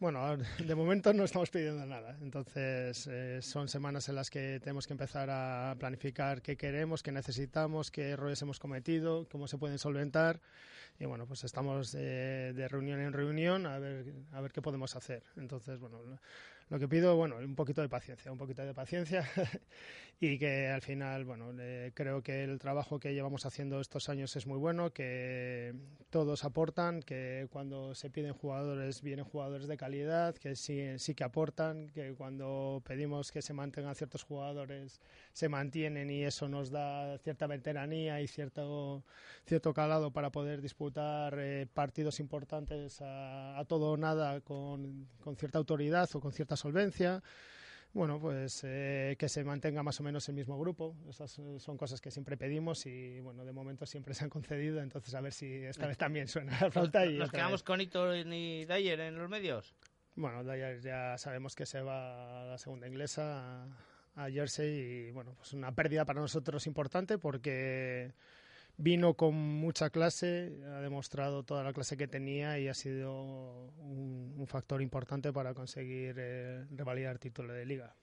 bueno, 0.00 0.36
de 0.58 0.74
momento 0.74 1.12
no 1.12 1.24
estamos 1.24 1.50
pidiendo 1.50 1.84
nada. 1.86 2.16
Entonces, 2.20 3.06
eh, 3.10 3.40
son 3.42 3.68
semanas 3.68 4.08
en 4.08 4.14
las 4.14 4.30
que 4.30 4.60
tenemos 4.60 4.86
que 4.86 4.92
empezar 4.92 5.28
a 5.30 5.74
planificar 5.78 6.42
qué 6.42 6.56
queremos, 6.56 7.02
qué 7.02 7.12
necesitamos, 7.12 7.90
qué 7.90 8.10
errores 8.10 8.40
hemos 8.42 8.58
cometido, 8.58 9.28
cómo 9.28 9.48
se 9.48 9.58
pueden 9.58 9.78
solventar. 9.78 10.40
Y 11.00 11.04
bueno, 11.06 11.26
pues 11.26 11.44
estamos 11.44 11.94
eh, 11.94 12.52
de 12.54 12.68
reunión 12.68 13.00
en 13.00 13.12
reunión 13.12 13.66
a 13.66 13.78
ver, 13.78 14.06
a 14.32 14.40
ver 14.40 14.52
qué 14.52 14.62
podemos 14.62 14.96
hacer. 14.96 15.22
Entonces, 15.36 15.78
bueno, 15.78 16.00
lo 16.70 16.78
que 16.78 16.88
pido, 16.88 17.16
bueno, 17.16 17.36
un 17.36 17.54
poquito 17.54 17.80
de 17.82 17.88
paciencia, 17.88 18.30
un 18.30 18.38
poquito 18.38 18.64
de 18.64 18.74
paciencia. 18.74 19.28
Y 20.20 20.36
que 20.36 20.66
al 20.66 20.82
final, 20.82 21.24
bueno, 21.24 21.52
creo 21.94 22.22
que 22.24 22.42
el 22.42 22.58
trabajo 22.58 22.98
que 22.98 23.14
llevamos 23.14 23.46
haciendo 23.46 23.80
estos 23.80 24.08
años 24.08 24.34
es 24.34 24.48
muy 24.48 24.58
bueno, 24.58 24.92
que 24.92 25.72
todos 26.10 26.44
aportan, 26.44 27.02
que 27.04 27.46
cuando 27.52 27.94
se 27.94 28.10
piden 28.10 28.32
jugadores 28.32 29.00
vienen 29.02 29.24
jugadores 29.24 29.68
de 29.68 29.76
calidad, 29.76 30.34
que 30.34 30.56
sí, 30.56 30.98
sí 30.98 31.14
que 31.14 31.22
aportan, 31.22 31.90
que 31.90 32.14
cuando 32.14 32.82
pedimos 32.84 33.30
que 33.30 33.42
se 33.42 33.52
mantengan 33.52 33.94
ciertos 33.94 34.24
jugadores 34.24 35.00
se 35.32 35.48
mantienen 35.48 36.10
y 36.10 36.24
eso 36.24 36.48
nos 36.48 36.70
da 36.70 37.16
cierta 37.18 37.46
veteranía 37.46 38.20
y 38.20 38.26
cierto, 38.26 39.04
cierto 39.46 39.72
calado 39.72 40.10
para 40.10 40.32
poder 40.32 40.60
disputar 40.60 41.36
eh, 41.38 41.68
partidos 41.72 42.18
importantes 42.18 43.00
a, 43.02 43.56
a, 43.56 43.64
todo 43.66 43.92
o 43.92 43.96
nada 43.96 44.40
con, 44.40 45.06
con 45.20 45.36
cierta 45.36 45.58
autoridad 45.58 46.10
o 46.14 46.20
con 46.20 46.32
cierta 46.32 46.56
solvencia. 46.58 47.22
Bueno, 47.94 48.20
pues 48.20 48.62
eh, 48.64 49.16
que 49.18 49.28
se 49.28 49.42
mantenga 49.44 49.82
más 49.82 49.98
o 50.00 50.02
menos 50.02 50.28
el 50.28 50.34
mismo 50.34 50.58
grupo. 50.58 50.94
Esas 51.08 51.38
eh, 51.38 51.58
son 51.58 51.76
cosas 51.76 52.00
que 52.00 52.10
siempre 52.10 52.36
pedimos 52.36 52.84
y, 52.86 53.20
bueno, 53.20 53.44
de 53.44 53.52
momento 53.52 53.86
siempre 53.86 54.14
se 54.14 54.24
han 54.24 54.30
concedido. 54.30 54.80
Entonces, 54.80 55.14
a 55.14 55.20
ver 55.20 55.32
si 55.32 55.46
esta 55.64 55.86
vez 55.86 55.96
también 55.96 56.28
suena 56.28 56.58
la 56.60 56.70
flauta. 56.70 57.06
Y 57.06 57.18
¿Nos 57.18 57.30
quedamos 57.30 57.62
con 57.62 57.80
Ito 57.80 58.14
y 58.14 58.64
Dyer 58.66 59.00
en 59.00 59.16
los 59.16 59.28
medios? 59.30 59.74
Bueno, 60.14 60.44
Dyer 60.44 60.80
ya 60.80 61.16
sabemos 61.16 61.54
que 61.54 61.64
se 61.64 61.80
va 61.80 62.42
a 62.42 62.44
la 62.44 62.58
segunda 62.58 62.86
inglesa, 62.86 63.64
a 64.16 64.30
Jersey, 64.30 65.08
y, 65.08 65.10
bueno, 65.12 65.34
pues 65.36 65.52
una 65.54 65.74
pérdida 65.74 66.04
para 66.04 66.20
nosotros 66.20 66.66
importante 66.66 67.18
porque 67.18 68.12
vino 68.78 69.14
con 69.14 69.34
mucha 69.34 69.90
clase, 69.90 70.52
ha 70.72 70.80
demostrado 70.80 71.42
toda 71.42 71.62
la 71.64 71.72
clase 71.72 71.96
que 71.96 72.06
tenía 72.06 72.58
y 72.58 72.68
ha 72.68 72.74
sido 72.74 73.72
un, 73.78 74.46
factor 74.46 74.80
importante 74.80 75.30
para 75.30 75.52
conseguir 75.52 76.14
eh, 76.16 76.64
revalidar 76.70 77.18
título 77.18 77.52
de 77.52 77.66
liga. 77.66 77.94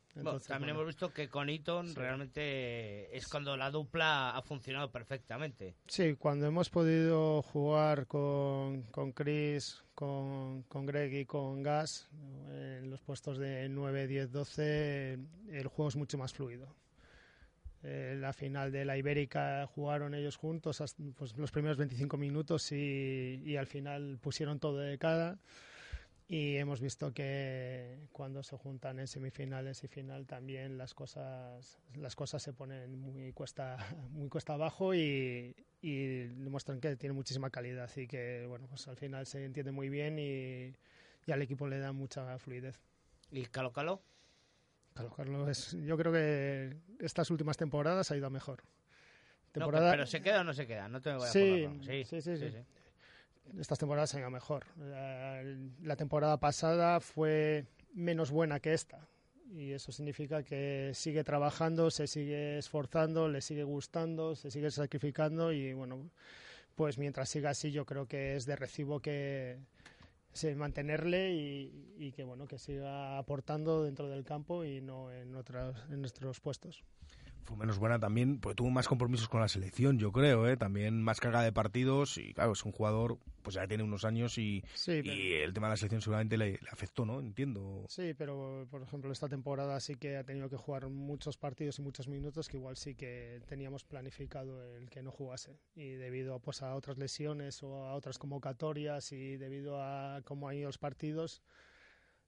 también 0.48 0.76
hemos 0.76 0.86
visto 0.86 1.12
que 1.12 1.28
con 1.28 1.50
Eaton 1.50 1.96
realmente 1.96 3.18
es 3.18 3.28
cuando 3.28 3.58
la 3.58 3.72
dupla 3.72 4.38
ha 4.38 4.42
funcionado 4.44 4.92
perfectamente. 4.92 5.76
Sí, 5.88 6.14
cuando 6.20 6.46
hemos 6.46 6.70
podido 6.70 7.42
jugar 7.42 8.06
con, 8.06 8.84
con 8.92 9.12
Chris, 9.14 9.82
con, 9.96 10.64
con 10.64 10.86
Greg 10.86 11.14
y 11.14 11.26
con 11.26 11.64
Gas 11.64 12.10
en 12.52 12.92
los 12.92 13.02
puestos 13.02 13.40
de 13.40 13.68
9, 13.68 14.06
10, 14.06 14.32
12, 14.32 15.18
el 15.50 15.68
juego 15.68 15.90
es 15.90 15.96
mucho 15.96 16.20
más 16.20 16.32
fluido 16.32 16.76
eh, 17.88 18.18
la 18.20 18.34
final 18.34 18.72
de 18.72 18.84
la 18.84 18.98
Ibérica 18.98 19.68
jugaron 19.68 20.16
ellos 20.16 20.38
juntos 20.38 20.82
pues, 21.16 21.38
los 21.38 21.52
primeros 21.52 21.78
25 21.78 22.18
minutos 22.18 22.72
y, 22.72 23.56
al 23.58 23.68
final 23.68 24.18
pusieron 24.20 24.60
todo 24.60 24.80
de 24.80 24.98
cara. 24.98 25.38
Y 26.28 26.56
hemos 26.56 26.82
visto 26.82 27.14
que 27.14 28.00
cuando 28.12 28.42
se 28.42 28.58
juntan 28.58 28.98
en 28.98 29.06
semifinales 29.06 29.84
y 29.84 29.88
final 29.88 30.26
también 30.26 30.80
las 30.80 30.96
cosas 30.96 31.78
las 31.94 32.16
cosas 32.16 32.42
se 32.42 32.52
ponen 32.52 32.98
muy 33.00 33.32
cuesta 33.34 33.78
muy 34.10 34.30
cuesta 34.30 34.54
abajo 34.54 34.96
y, 34.96 35.56
y 35.84 36.06
demuestran 36.26 36.82
que 36.82 36.96
tiene 36.96 37.14
muchísima 37.14 37.52
calidad 37.52 37.92
y 37.96 38.08
que 38.08 38.48
bueno 38.48 38.66
pues 38.68 38.88
al 38.88 38.98
final 38.98 39.28
se 39.28 39.46
entiende 39.46 39.72
muy 39.72 39.90
bien 39.90 40.18
y, 40.18 40.74
y 41.28 41.32
al 41.32 41.44
equipo 41.44 41.68
le 41.68 41.78
da 41.78 41.92
mucha 41.92 42.40
fluidez. 42.40 42.80
Y 43.32 43.46
Calo 43.46 43.72
Calo 43.72 44.02
Carlos, 44.96 45.76
yo 45.86 45.98
creo 45.98 46.14
que 46.14 46.78
estas 47.00 47.30
últimas 47.30 47.58
temporadas 47.58 48.12
ha 48.12 48.18
ido 48.18 48.30
mejor. 48.30 48.64
Temporada... 49.52 49.91
pero 49.91 50.06
¿se 50.06 50.22
queda 50.22 50.41
o 50.41 50.43
no 50.43 50.54
se 50.54 50.66
queda? 50.66 50.88
No 50.88 51.02
te 51.02 51.14
voy 51.14 51.28
a 51.28 51.32
sí, 51.32 51.68
sí, 51.82 52.22
sí, 52.22 52.22
sí, 52.22 52.52
Estas 53.60 53.78
temporadas 53.78 54.14
han 54.14 54.22
ido 54.22 54.30
mejor. 54.32 54.66
La 55.82 55.96
temporada 55.98 56.38
pasada 56.39 57.02
fue 57.02 57.66
menos 57.93 58.32
buena 58.32 58.60
que 58.60 58.74
esta. 58.74 59.08
Y 59.54 59.72
eso 59.72 59.91
significa 59.91 60.43
que 60.43 60.91
sigue 60.93 61.24
trabajando, 61.24 61.91
se 61.91 62.08
sigue 62.08 62.58
esforzando, 62.58 63.30
le 63.30 63.41
sigue 63.41 63.64
gustando, 63.64 64.36
se 64.36 64.50
sigue 64.50 64.72
sacrificando 64.72 65.52
y 65.52 65.74
bueno, 65.74 66.10
pues 66.76 66.98
mientras 66.98 67.30
siga 67.30 67.52
así 67.52 67.72
yo 67.72 67.86
creo 67.86 68.08
que 68.08 68.36
es 68.36 68.46
de 68.46 68.56
recibo 68.56 69.00
que, 69.02 69.60
mantenerle 70.56 71.34
y, 71.34 72.12
que 72.12 72.24
bueno 72.24 72.48
que 72.48 72.60
siga 72.60 73.18
aportando 73.18 73.84
dentro 73.84 74.08
del 74.10 74.24
campo 74.24 74.64
y 74.64 74.82
no 74.82 75.12
en 75.12 75.36
otros 75.36 75.76
en 75.90 76.02
nuestros 76.02 76.40
puestos 76.40 76.84
fue 77.46 77.56
menos 77.58 77.78
buena 77.78 78.00
también, 78.00 78.39
porque 78.39 78.56
tuvo 78.56 78.72
más 78.72 78.88
compromisos 78.88 79.30
con 79.30 79.39
la 79.39 79.48
selección, 79.48 80.00
yo 80.00 80.12
creo, 80.12 80.48
¿eh? 80.48 80.58
también 80.58 81.02
más 81.02 81.20
carga 81.20 81.43
de 81.43 81.52
partidos 81.52 82.18
y 82.18 82.34
claro, 82.34 82.54
es 82.54 82.66
un 82.66 82.72
jugador, 82.72 83.20
pues 83.43 83.56
ya 83.56 83.68
tiene 83.68 83.84
unos 83.84 84.04
años 84.04 84.38
y, 84.38 84.64
el 84.88 85.54
tema 85.54 85.68
de 85.68 85.74
la 85.74 85.78
selección 85.78 86.02
seguramente 86.02 86.38
le, 86.38 86.60
afectó, 86.72 87.06
¿no? 87.06 87.20
Entiendo. 87.20 87.86
Sí, 87.88 88.14
pero 88.18 88.68
por 88.72 88.82
ejemplo 88.82 89.12
esta 89.12 89.30
temporada 89.30 89.80
sí 89.80 89.96
que 89.96 90.18
ha 90.18 90.24
tenido 90.24 90.50
que 90.50 90.58
jugar 90.58 90.89
muchos 90.89 91.38
partidos 91.38 91.78
y 91.78 91.84
muchos 91.84 92.08
minutos 92.08 92.50
que 92.50 92.58
igual 92.58 92.76
sí 92.76 92.96
que 92.96 93.41
teníamos 93.48 93.84
planificado 93.84 94.76
el 94.76 94.89
que 94.89 95.04
no 95.04 95.12
jugase 95.12 95.60
y 95.76 95.91
debido 95.91 96.39
pues 96.39 96.64
a 96.64 96.76
otras 96.76 96.98
lesiones 96.98 97.62
o 97.62 97.86
a 97.86 97.93
otras 97.93 98.18
convocatorias 98.18 99.12
y 99.12 99.38
debido 99.38 99.82
a 99.82 100.22
cómo 100.24 100.50
han 100.50 100.58
ido 100.58 100.70
los 100.70 100.80
partidos 100.80 101.43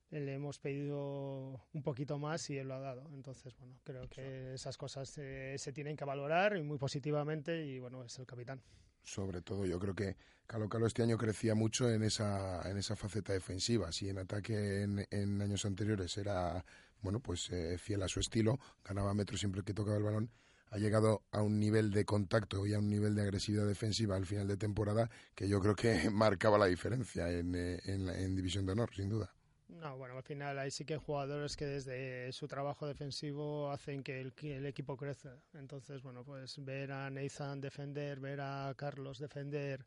le 0.10 0.34
hemos 0.34 0.60
pedido 0.60 1.62
un 1.74 1.84
poquito 1.84 2.18
más 2.18 2.50
y 2.50 2.58
él 2.58 2.68
lo 2.68 2.76
ha 2.76 2.80
dado. 2.80 3.10
Entonces, 3.14 3.56
bueno, 3.58 3.78
creo 3.84 4.08
que 4.10 4.54
esas 4.54 4.78
cosas 4.78 5.10
se 5.10 5.74
tienen 5.74 5.96
que 5.96 6.06
valorar 6.06 6.56
y 6.58 6.64
muy 6.64 6.78
positivamente 6.78 7.66
y 7.66 7.80
bueno, 7.80 8.04
es 8.04 8.18
el 8.20 8.26
capitán. 8.26 8.62
Sobre 9.04 9.42
todo, 9.42 9.66
yo 9.66 9.80
creo 9.80 9.96
que 9.96 10.18
Calo 10.48 10.70
Calo 10.70 10.86
este 10.88 11.04
año 11.04 11.18
crecía 11.18 11.56
mucho 11.56 11.90
en 11.90 12.04
esa, 12.04 12.70
en 12.70 12.78
esa 12.78 12.96
faceta 12.96 13.34
defensiva. 13.34 13.92
Si 13.92 14.10
en 14.10 14.18
ataque 14.18 14.84
en, 14.84 15.42
años 15.42 15.66
anteriores 15.66 16.18
era, 16.18 16.64
bueno, 17.02 17.20
pues 17.22 17.50
eh, 17.52 17.78
fiel 17.78 18.02
a 18.04 18.08
su 18.08 18.20
estilo, 18.20 18.60
ganaba 18.84 19.14
metros 19.14 19.40
siempre 19.42 19.64
que 19.64 19.74
tocaba 19.74 19.98
el 19.98 20.04
balón, 20.04 20.32
ha 20.72 20.78
llegado 20.78 21.24
a 21.32 21.42
un 21.42 21.60
nivel 21.60 21.92
de 21.92 22.06
contacto 22.06 22.66
y 22.66 22.74
a 22.74 22.80
un 22.80 22.90
nivel 22.90 23.16
de 23.16 23.24
agresividad 23.24 23.66
defensiva 23.66 24.16
al 24.16 24.26
final 24.26 24.48
de 24.48 24.58
temporada 24.58 25.10
que 25.36 25.48
yo 25.48 25.60
creo 25.60 25.76
que 25.76 26.10
marcaba 26.12 26.58
la 26.58 26.66
diferencia 26.66 27.30
en, 27.30 27.56
eh, 27.56 27.82
en 27.86 28.36
División 28.36 28.66
de 28.66 28.72
Honor, 28.74 28.94
sin 28.94 29.10
duda. 29.10 29.37
No, 29.70 29.98
bueno, 29.98 30.16
al 30.16 30.24
final 30.24 30.58
ahí 30.60 30.72
sí 30.72 30.86
que 30.86 30.94
hay 30.94 31.00
jugadores 31.00 31.58
que 31.58 31.66
desde 31.66 32.32
su 32.32 32.48
trabajo 32.48 32.88
defensivo 32.88 33.70
hacen 33.70 34.02
que 34.02 34.22
el, 34.22 34.66
equipo 34.66 34.96
crezca. 34.96 35.38
Entonces, 35.54 36.02
bueno, 36.02 36.24
pues 36.24 36.64
ver 36.64 36.92
a 36.92 37.10
Nathan 37.10 37.60
defender, 37.60 38.20
ver 38.20 38.40
a 38.42 38.74
Carlos 38.78 39.20
defender, 39.20 39.86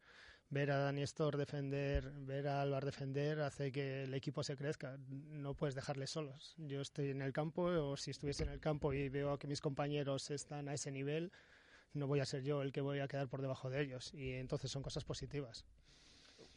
ver 0.51 0.71
a 0.71 0.77
Dani 0.77 1.03
Store 1.03 1.39
defender, 1.39 2.11
ver 2.13 2.49
a 2.49 2.61
Álvaro 2.61 2.85
defender, 2.87 3.41
hace 3.41 3.73
que 3.73 4.05
el 4.05 4.13
equipo 4.13 4.43
se 4.43 4.55
crezca. 4.55 4.99
No 5.09 5.55
puedes 5.55 5.75
dejarles 5.75 6.11
solos. 6.11 6.55
Yo 6.59 6.83
estoy 6.83 7.11
en 7.11 7.23
el 7.23 7.33
campo, 7.33 7.63
o 7.63 7.97
si 7.97 8.11
estuviese 8.11 8.43
en 8.43 8.51
el 8.51 8.61
campo 8.61 8.93
y 8.93 9.09
veo 9.09 9.39
que 9.39 9.49
mis 9.49 9.63
compañeros 9.63 10.31
están 10.31 10.69
a 10.69 10.75
ese 10.75 10.91
nivel, 10.91 11.33
no 11.95 12.07
voy 12.07 12.21
a 12.21 12.27
ser 12.27 12.43
yo 12.43 12.63
el 12.63 12.73
que 12.73 12.83
voy 12.83 13.01
a 13.01 13.09
quedar 13.09 13.29
por 13.29 13.41
debajo 13.41 13.71
de 13.71 13.81
ellos. 13.81 14.13
Y 14.13 14.33
entonces 14.35 14.71
son 14.71 14.83
cosas 14.83 15.05
positivas. 15.05 15.65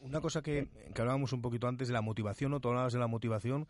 Una 0.04 0.20
cosa 0.20 0.42
que, 0.42 0.68
que 0.94 1.02
hablábamos 1.02 1.32
un 1.32 1.42
poquito 1.42 1.68
antes 1.68 1.88
de 1.88 1.94
la 1.94 2.02
motivación, 2.02 2.52
¿no? 2.52 2.60
Tú 2.60 2.68
hablabas 2.68 2.92
de 2.92 3.00
la 3.00 3.08
motivación. 3.08 3.68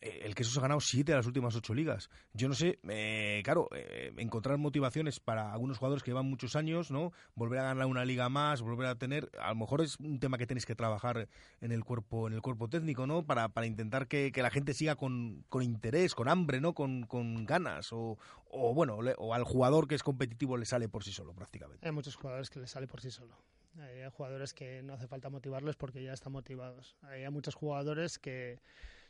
Eh, 0.00 0.22
el 0.24 0.34
que 0.34 0.44
se 0.44 0.56
ha 0.58 0.62
ganado 0.62 0.80
siete 0.80 1.12
de 1.12 1.18
las 1.18 1.26
últimas 1.26 1.54
ocho 1.56 1.74
ligas. 1.74 2.08
Yo 2.34 2.48
no 2.48 2.54
sé, 2.54 2.78
eh, 2.88 3.40
claro, 3.44 3.68
eh, 3.74 4.12
encontrar 4.16 4.58
motivaciones 4.58 5.18
para 5.18 5.52
algunos 5.52 5.78
jugadores 5.78 6.02
que 6.04 6.10
llevan 6.10 6.28
muchos 6.30 6.54
años, 6.56 6.90
¿no? 6.92 7.12
Volver 7.34 7.60
a 7.60 7.64
ganar 7.64 7.86
una 7.86 8.04
liga 8.04 8.28
más, 8.28 8.62
volver 8.62 8.86
a 8.86 8.94
tener, 8.96 9.30
a 9.40 9.50
lo 9.50 9.56
mejor 9.56 9.80
es 9.80 9.98
un 9.98 10.18
tema 10.20 10.38
que 10.38 10.46
tenéis 10.46 10.66
que 10.66 10.74
trabajar 10.74 11.28
en 11.60 11.72
el 11.72 11.84
cuerpo, 11.84 12.26
en 12.28 12.34
el 12.34 12.42
cuerpo 12.42 12.68
técnico, 12.68 13.06
¿no? 13.06 13.24
Para, 13.24 13.48
para 13.48 13.66
intentar 13.66 14.06
que, 14.06 14.32
la 14.36 14.50
gente 14.50 14.74
siga 14.74 14.96
con, 14.96 15.44
con 15.48 15.62
interés, 15.62 16.14
con 16.14 16.28
hambre, 16.28 16.60
¿no? 16.60 16.74
Con, 16.74 17.04
con 17.06 17.44
ganas, 17.44 17.92
o, 17.92 18.18
o 18.50 18.74
bueno, 18.74 19.02
le- 19.02 19.14
o 19.18 19.34
al 19.34 19.44
jugador 19.44 19.86
que 19.86 19.94
es 19.94 20.02
competitivo 20.02 20.56
le 20.56 20.64
sale 20.64 20.88
por 20.88 21.04
sí 21.04 21.12
solo, 21.12 21.32
prácticamente. 21.32 21.86
Hay 21.86 21.92
muchos 21.92 22.16
jugadores 22.16 22.50
que 22.50 22.58
les 22.60 22.70
sale 22.70 22.88
por 22.88 23.00
sí 23.00 23.10
solo. 23.10 23.36
Hay 23.78 24.08
jugadores 24.10 24.52
que 24.54 24.82
no 24.82 24.94
hace 24.94 25.06
falta 25.06 25.30
motivarlos 25.30 25.76
porque 25.76 26.02
ya 26.02 26.12
están 26.12 26.32
motivados. 26.32 26.96
Hay 27.02 27.28
muchos 27.30 27.54
jugadores 27.54 28.18
que, 28.18 28.60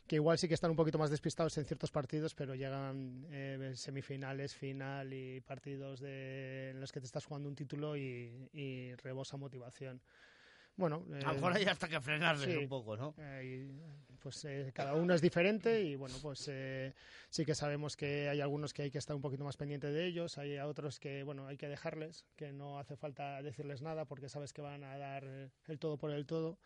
que 0.07 0.15
igual 0.15 0.37
sí 0.37 0.47
que 0.47 0.53
están 0.53 0.71
un 0.71 0.77
poquito 0.77 0.97
más 0.97 1.09
despistados 1.09 1.57
en 1.57 1.65
ciertos 1.65 1.91
partidos, 1.91 2.33
pero 2.33 2.55
llegan 2.55 3.25
eh, 3.31 3.73
semifinales, 3.75 4.55
final 4.55 5.13
y 5.13 5.41
partidos 5.41 5.99
de, 5.99 6.71
en 6.71 6.79
los 6.79 6.91
que 6.91 6.99
te 6.99 7.05
estás 7.05 7.25
jugando 7.25 7.49
un 7.49 7.55
título 7.55 7.97
y, 7.97 8.49
y 8.53 8.95
rebosa 8.95 9.37
motivación. 9.37 10.01
Bueno, 10.75 11.05
A 11.23 11.27
lo 11.27 11.33
mejor 11.35 11.53
hay 11.53 11.65
hasta 11.65 11.87
que 11.87 12.01
frenarles 12.01 12.49
sí. 12.49 12.57
un 12.57 12.67
poco, 12.67 12.97
¿no? 12.97 13.13
Eh, 13.17 13.71
pues 14.19 14.43
eh, 14.45 14.71
cada 14.73 14.95
uno 14.95 15.13
es 15.13 15.21
diferente 15.21 15.81
y 15.81 15.95
bueno, 15.95 16.15
pues 16.21 16.47
eh, 16.47 16.93
sí 17.29 17.45
que 17.45 17.53
sabemos 17.53 17.97
que 17.97 18.29
hay 18.29 18.39
algunos 18.39 18.73
que 18.73 18.83
hay 18.83 18.91
que 18.91 18.97
estar 18.97 19.15
un 19.15 19.21
poquito 19.21 19.43
más 19.43 19.57
pendiente 19.57 19.91
de 19.91 20.05
ellos, 20.05 20.37
hay 20.37 20.57
a 20.57 20.65
otros 20.65 20.99
que 20.99 21.23
bueno, 21.23 21.45
hay 21.47 21.57
que 21.57 21.67
dejarles, 21.67 22.25
que 22.37 22.53
no 22.53 22.79
hace 22.79 22.95
falta 22.95 23.41
decirles 23.41 23.81
nada 23.81 24.05
porque 24.05 24.29
sabes 24.29 24.53
que 24.53 24.61
van 24.61 24.83
a 24.83 24.97
dar 24.97 25.23
eh, 25.25 25.51
el 25.67 25.77
todo 25.77 25.97
por 25.97 26.11
el 26.11 26.25
todo. 26.25 26.57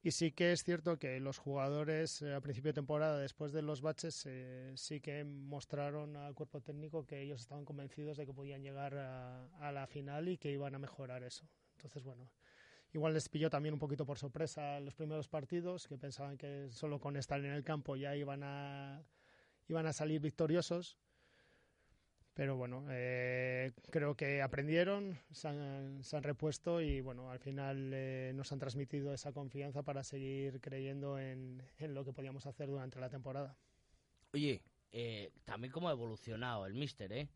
Y 0.00 0.12
sí 0.12 0.30
que 0.30 0.52
es 0.52 0.62
cierto 0.62 0.96
que 0.98 1.18
los 1.18 1.38
jugadores 1.38 2.22
eh, 2.22 2.32
a 2.32 2.40
principio 2.40 2.68
de 2.68 2.74
temporada, 2.74 3.18
después 3.18 3.52
de 3.52 3.62
los 3.62 3.80
baches, 3.82 4.24
eh, 4.26 4.72
sí 4.76 5.00
que 5.00 5.24
mostraron 5.24 6.16
al 6.16 6.34
cuerpo 6.34 6.60
técnico 6.60 7.04
que 7.04 7.20
ellos 7.20 7.40
estaban 7.40 7.64
convencidos 7.64 8.16
de 8.16 8.24
que 8.24 8.32
podían 8.32 8.62
llegar 8.62 8.96
a, 8.96 9.46
a 9.58 9.72
la 9.72 9.88
final 9.88 10.28
y 10.28 10.38
que 10.38 10.52
iban 10.52 10.76
a 10.76 10.78
mejorar 10.78 11.24
eso. 11.24 11.48
Entonces, 11.72 12.04
bueno, 12.04 12.30
Igual 12.92 13.14
les 13.14 13.28
pilló 13.28 13.50
también 13.50 13.74
un 13.74 13.78
poquito 13.78 14.06
por 14.06 14.18
sorpresa 14.18 14.80
los 14.80 14.94
primeros 14.94 15.28
partidos, 15.28 15.86
que 15.86 15.98
pensaban 15.98 16.38
que 16.38 16.68
solo 16.70 16.98
con 17.00 17.16
estar 17.16 17.38
en 17.38 17.52
el 17.52 17.62
campo 17.62 17.96
ya 17.96 18.16
iban 18.16 18.42
a, 18.42 19.02
iban 19.68 19.86
a 19.86 19.92
salir 19.92 20.20
victoriosos. 20.20 20.98
Pero 22.32 22.56
bueno, 22.56 22.86
eh, 22.90 23.72
creo 23.90 24.16
que 24.16 24.42
aprendieron, 24.42 25.18
se 25.32 25.48
han, 25.48 26.22
repuesto 26.22 26.80
y 26.80 27.00
bueno, 27.00 27.32
al 27.32 27.40
final 27.40 27.90
eh, 27.92 28.30
nos 28.32 28.52
han 28.52 28.60
transmitido 28.60 29.12
esa 29.12 29.32
confianza 29.32 29.82
para 29.82 30.04
seguir 30.04 30.60
creyendo 30.60 31.18
en, 31.18 31.62
en 31.78 31.94
lo 31.94 32.04
que 32.04 32.12
podíamos 32.12 32.46
hacer 32.46 32.68
durante 32.68 33.00
la 33.00 33.10
temporada. 33.10 33.56
Oye, 34.32 34.62
eh, 34.92 35.32
también 35.44 35.72
cómo 35.72 35.88
ha 35.88 35.92
evolucionado 35.92 36.66
el 36.66 36.74
Mister, 36.74 37.12
¿eh? 37.12 37.28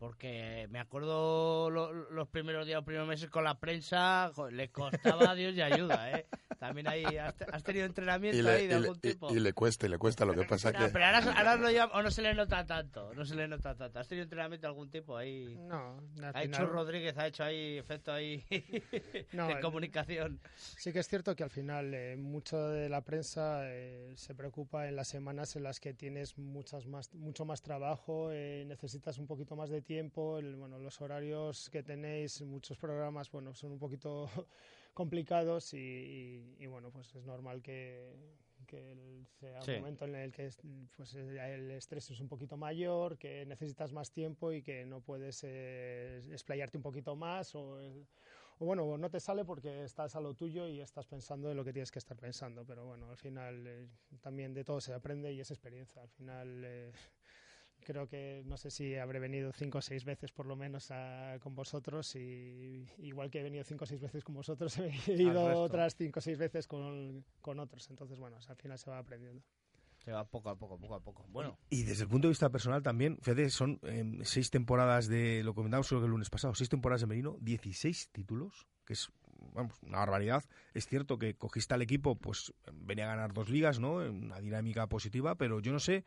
Porque 0.00 0.66
me 0.70 0.78
acuerdo 0.78 1.68
lo- 1.68 1.92
los 1.92 2.26
primeros 2.28 2.64
días, 2.64 2.76
los 2.76 2.84
primeros 2.86 3.06
meses 3.06 3.28
con 3.28 3.44
la 3.44 3.58
prensa, 3.60 4.32
jo, 4.34 4.48
le 4.50 4.70
costaba 4.70 5.32
a 5.32 5.34
Dios 5.34 5.54
y 5.54 5.60
ayuda, 5.60 6.10
¿eh? 6.18 6.26
También 6.58 6.88
ahí 6.88 7.04
has, 7.18 7.36
te- 7.36 7.44
has 7.52 7.62
tenido 7.62 7.84
entrenamiento 7.84 8.38
Y 8.38 8.40
le, 8.42 8.50
ahí 8.50 8.66
de 8.66 8.72
y 8.72 8.76
algún 8.78 8.98
tipo. 8.98 9.30
y 9.30 9.40
le 9.40 9.52
cuesta, 9.52 9.84
y 9.84 9.90
le 9.90 9.98
cuesta. 9.98 10.24
Lo 10.24 10.32
que 10.32 10.44
pasa 10.44 10.72
No, 10.72 10.78
que... 10.78 10.88
pero 10.88 11.04
ahora, 11.04 11.18
ahora 11.36 11.56
lo 11.56 11.68
lleva- 11.70 11.90
o 11.92 12.02
no 12.02 12.10
se 12.10 12.22
le 12.22 12.32
nota 12.32 12.64
tanto, 12.64 13.12
no 13.14 13.26
se 13.26 13.34
le 13.34 13.46
nota 13.46 13.74
tanto. 13.76 13.98
¿Has 13.98 14.08
tenido 14.08 14.22
entrenamiento 14.22 14.66
de 14.66 14.68
algún 14.68 14.90
tipo 14.90 15.18
ahí? 15.18 15.54
No, 15.68 15.98
al 16.22 16.24
Ha 16.34 16.44
hecho 16.44 16.56
final- 16.56 16.68
Rodríguez, 16.68 17.18
ha 17.18 17.26
hecho 17.26 17.44
ahí 17.44 17.76
efecto 17.76 18.10
ahí 18.10 18.42
No, 19.34 19.48
de 19.48 19.60
comunicación. 19.60 20.40
Sí 20.56 20.94
que 20.94 21.00
es 21.00 21.08
cierto 21.08 21.36
que 21.36 21.44
al 21.44 21.50
final 21.50 21.92
eh, 21.92 22.16
mucho 22.16 22.56
de 22.68 22.88
la 22.88 23.02
prensa 23.02 23.60
eh, 23.64 24.14
se 24.16 24.34
preocupa 24.34 24.88
en 24.88 24.96
las 24.96 25.08
semanas 25.08 25.56
en 25.56 25.62
las 25.62 25.78
que 25.78 25.92
tienes 25.92 26.38
muchas 26.38 26.86
más, 26.86 27.12
mucho 27.14 27.44
más 27.44 27.60
trabajo, 27.60 28.30
eh, 28.32 28.64
necesitas 28.66 29.18
un 29.18 29.26
poquito 29.26 29.56
más 29.56 29.68
de 29.68 29.82
tiempo, 29.82 29.89
el- 29.98 30.56
bueno, 30.56 30.78
los 30.78 31.00
horarios 31.00 31.68
que 31.70 31.82
tenéis, 31.82 32.42
muchos 32.42 32.78
programas, 32.78 33.30
bueno, 33.30 33.54
son 33.54 33.72
un 33.72 33.78
poquito 33.78 34.26
complicados 34.94 35.74
y, 35.74 35.78
y- 35.78 36.56
y, 36.58 36.66
bueno, 36.66 36.90
pues 36.90 37.14
es 37.14 37.24
normal 37.26 37.62
que, 37.62 38.14
que 38.66 39.24
sea 39.40 39.62
Sí. 39.62 39.72
un 39.72 39.78
momento 39.78 40.04
en 40.04 40.14
el 40.14 40.32
que 40.32 40.46
es- 40.46 40.60
pues, 40.96 41.14
el 41.14 41.70
estrés 41.72 42.10
es 42.10 42.20
un 42.20 42.28
poquito 42.28 42.56
mayor, 42.56 43.18
que 43.18 43.44
necesitas 43.46 43.92
más 43.92 44.12
tiempo 44.12 44.52
y 44.52 44.62
que 44.62 44.84
no 44.86 45.00
puedes 45.00 45.40
eh, 45.44 46.20
explayarte 46.30 46.76
un 46.76 46.82
poquito 46.82 47.16
más 47.16 47.54
o, 47.54 47.80
eh, 47.80 48.06
o 48.58 48.66
bueno, 48.66 48.96
no 48.98 49.10
te 49.10 49.20
sale 49.20 49.44
porque 49.44 49.84
estás 49.84 50.14
a 50.16 50.20
lo 50.20 50.34
tuyo 50.34 50.68
y 50.68 50.80
estás 50.80 51.06
pensando 51.06 51.50
en 51.50 51.56
lo 51.56 51.64
que 51.64 51.72
tienes 51.72 51.90
que 51.90 51.98
estar 51.98 52.16
pensando, 52.18 52.64
pero 52.66 52.84
bueno, 52.84 53.08
al 53.08 53.16
final 53.16 53.66
eh, 53.66 53.88
también 54.20 54.52
de 54.52 54.64
todo 54.64 54.80
se 54.80 54.92
aprende 54.92 55.32
y 55.32 55.40
es 55.40 55.50
experiencia. 55.50 56.02
Al 56.02 56.10
final 56.10 56.62
eh, 56.64 56.92
creo 57.84 58.06
que 58.08 58.42
no 58.46 58.56
sé 58.56 58.70
si 58.70 58.94
habré 58.96 59.18
venido 59.18 59.52
cinco 59.52 59.78
o 59.78 59.82
seis 59.82 60.04
veces 60.04 60.32
por 60.32 60.46
lo 60.46 60.56
menos 60.56 60.90
a- 60.90 61.38
con 61.40 61.54
vosotros 61.54 62.14
y 62.16 62.86
igual 62.98 63.30
que 63.30 63.40
he 63.40 63.42
venido 63.42 63.64
cinco 63.64 63.84
o 63.84 63.86
seis 63.86 64.00
veces 64.00 64.22
con 64.24 64.34
vosotros 64.34 64.76
he 65.08 65.22
ido 65.22 65.60
otras 65.60 65.96
cinco 65.96 66.18
o 66.18 66.22
seis 66.22 66.38
veces 66.38 66.66
con, 66.66 67.24
con 67.40 67.58
otros. 67.58 67.88
Entonces, 67.90 68.18
bueno, 68.18 68.36
al 68.46 68.56
final 68.56 68.78
se 68.78 68.90
va 68.90 68.98
aprendiendo. 68.98 69.42
Se 70.04 70.12
va 70.12 70.24
poco 70.24 70.48
a 70.48 70.56
poco, 70.56 70.78
poco 70.78 70.94
a 70.94 71.00
poco. 71.00 71.26
Bueno, 71.28 71.58
Y 71.68 71.82
desde 71.82 72.04
el 72.04 72.08
punto 72.08 72.26
de 72.28 72.30
vista 72.32 72.48
personal 72.48 72.82
también, 72.82 73.18
fíjate, 73.20 73.50
son 73.50 73.78
eh, 73.82 74.20
seis 74.22 74.50
temporadas 74.50 75.08
de, 75.08 75.42
lo 75.44 75.52
comentamos 75.54 75.88
creo 75.88 76.00
que 76.00 76.06
el 76.06 76.10
lunes 76.12 76.30
pasado, 76.30 76.54
seis 76.54 76.70
temporadas 76.70 77.02
de 77.02 77.06
Merino, 77.06 77.36
16 77.40 78.08
títulos, 78.10 78.66
que 78.86 78.94
es 78.94 79.10
vamos, 79.52 79.74
una 79.82 79.98
barbaridad. 79.98 80.42
Es 80.72 80.86
cierto 80.86 81.18
que 81.18 81.34
cogiste 81.34 81.74
al 81.74 81.82
equipo, 81.82 82.14
pues 82.16 82.54
venía 82.72 83.04
a 83.04 83.14
ganar 83.14 83.34
dos 83.34 83.50
ligas, 83.50 83.78
¿no? 83.78 84.02
En 84.02 84.24
Una 84.24 84.40
dinámica 84.40 84.86
positiva, 84.86 85.34
pero 85.34 85.60
yo 85.60 85.70
no 85.72 85.80
sé 85.80 86.04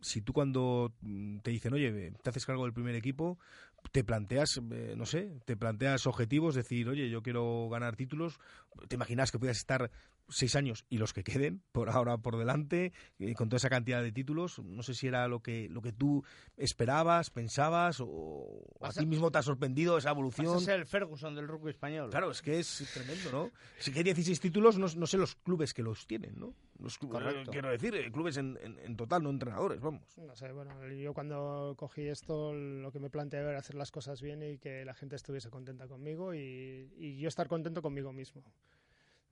si 0.00 0.22
tú 0.22 0.32
cuando 0.32 0.92
mm, 1.02 1.38
te 1.38 1.50
dicen, 1.50 1.72
oye, 1.72 2.12
te 2.22 2.30
haces 2.30 2.46
cargo 2.46 2.64
del 2.64 2.72
primer 2.72 2.94
equipo, 2.94 3.38
te 3.92 4.04
planteas, 4.04 4.60
eh, 4.70 4.94
no 4.96 5.06
sé, 5.06 5.30
te 5.44 5.56
planteas 5.56 6.06
objetivos, 6.06 6.54
decir, 6.54 6.88
oye, 6.88 7.10
yo 7.10 7.22
quiero 7.22 7.68
ganar 7.70 7.96
títulos, 7.96 8.38
te 8.88 8.96
imaginas 8.96 9.30
que 9.32 9.38
puedas 9.38 9.58
estar 9.58 9.90
seis 10.30 10.56
años 10.56 10.84
y 10.88 10.98
los 10.98 11.12
que 11.12 11.24
queden 11.24 11.62
por 11.72 11.90
ahora 11.90 12.18
por 12.18 12.36
delante, 12.38 12.92
eh, 13.18 13.34
con 13.34 13.48
toda 13.48 13.58
esa 13.58 13.68
cantidad 13.70 14.02
de 14.02 14.12
títulos, 14.12 14.58
no 14.60 14.82
sé 14.82 14.94
si 14.94 15.06
era 15.08 15.26
lo 15.28 15.40
que, 15.42 15.68
lo 15.68 15.82
que 15.82 15.92
tú 15.92 16.24
esperabas, 16.56 17.30
pensabas, 17.30 18.00
o, 18.00 18.06
o 18.06 18.64
a 18.80 18.88
Vas 18.88 18.96
a- 18.98 19.00
ti 19.00 19.06
mismo 19.06 19.30
te 19.30 19.38
ha 19.38 19.42
sorprendido 19.42 19.98
esa 19.98 20.10
vas 20.10 20.16
evolución. 20.16 20.56
a 20.56 20.60
ser 20.60 20.80
el 20.80 20.86
Ferguson 20.86 21.34
del 21.34 21.48
rugby 21.48 21.70
español. 21.70 22.10
Claro, 22.10 22.30
es 22.30 22.42
que 22.42 22.58
es 22.58 22.88
tremendo, 22.92 23.30
¿no? 23.30 23.50
Si 23.78 23.92
que 23.92 23.98
hay 23.98 24.04
16 24.04 24.40
títulos, 24.40 24.78
no, 24.78 24.86
no 24.96 25.06
sé 25.06 25.16
los 25.18 25.34
clubes 25.36 25.74
que 25.74 25.82
los 25.82 26.06
tienen, 26.06 26.38
¿no? 26.38 26.54
Los 26.78 26.96
clubes, 26.98 27.18
Correcto. 27.22 27.50
quiero 27.50 27.70
decir, 27.70 27.94
eh, 27.94 28.10
clubes 28.10 28.36
en, 28.36 28.58
en- 28.62 28.78
en 28.78 28.96
total, 28.96 29.22
no 29.22 29.30
entrenadores, 29.30 29.80
vamos. 29.80 30.02
No 30.18 30.34
sé, 30.34 30.50
bueno, 30.52 30.86
yo 30.88 31.12
cuando 31.12 31.74
cogí 31.76 32.08
esto 32.08 32.52
lo 32.54 32.90
que 32.92 33.00
me 33.00 33.10
planteé 33.10 33.40
era 33.40 33.58
hacer 33.58 33.74
las 33.76 33.90
cosas 33.90 34.20
bien 34.22 34.42
y 34.42 34.58
que 34.58 34.84
la 34.84 34.94
gente 34.94 35.16
estuviese 35.16 35.50
contenta 35.50 35.88
conmigo 35.88 36.34
y, 36.34 36.90
y 36.96 37.18
yo 37.18 37.28
estar 37.28 37.48
contento 37.48 37.82
conmigo 37.82 38.12
mismo. 38.12 38.42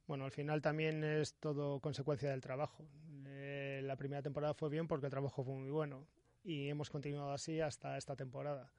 Bueno, 0.08 0.24
al 0.24 0.32
final 0.32 0.62
también 0.62 1.04
es 1.04 1.34
todo 1.34 1.80
consecuencia 1.80 2.30
del 2.30 2.40
trabajo. 2.40 2.82
Eh, 3.26 3.82
la 3.84 3.94
primera 3.96 4.22
temporada 4.22 4.54
fue 4.54 4.70
bien 4.70 4.88
porque 4.88 5.04
el 5.04 5.10
trabajo 5.10 5.44
fue 5.44 5.54
muy 5.54 5.68
bueno 5.68 6.06
y 6.42 6.70
hemos 6.70 6.88
continuado 6.88 7.30
así 7.30 7.60
hasta 7.60 7.98
esta 7.98 8.16
temporada. 8.16 8.72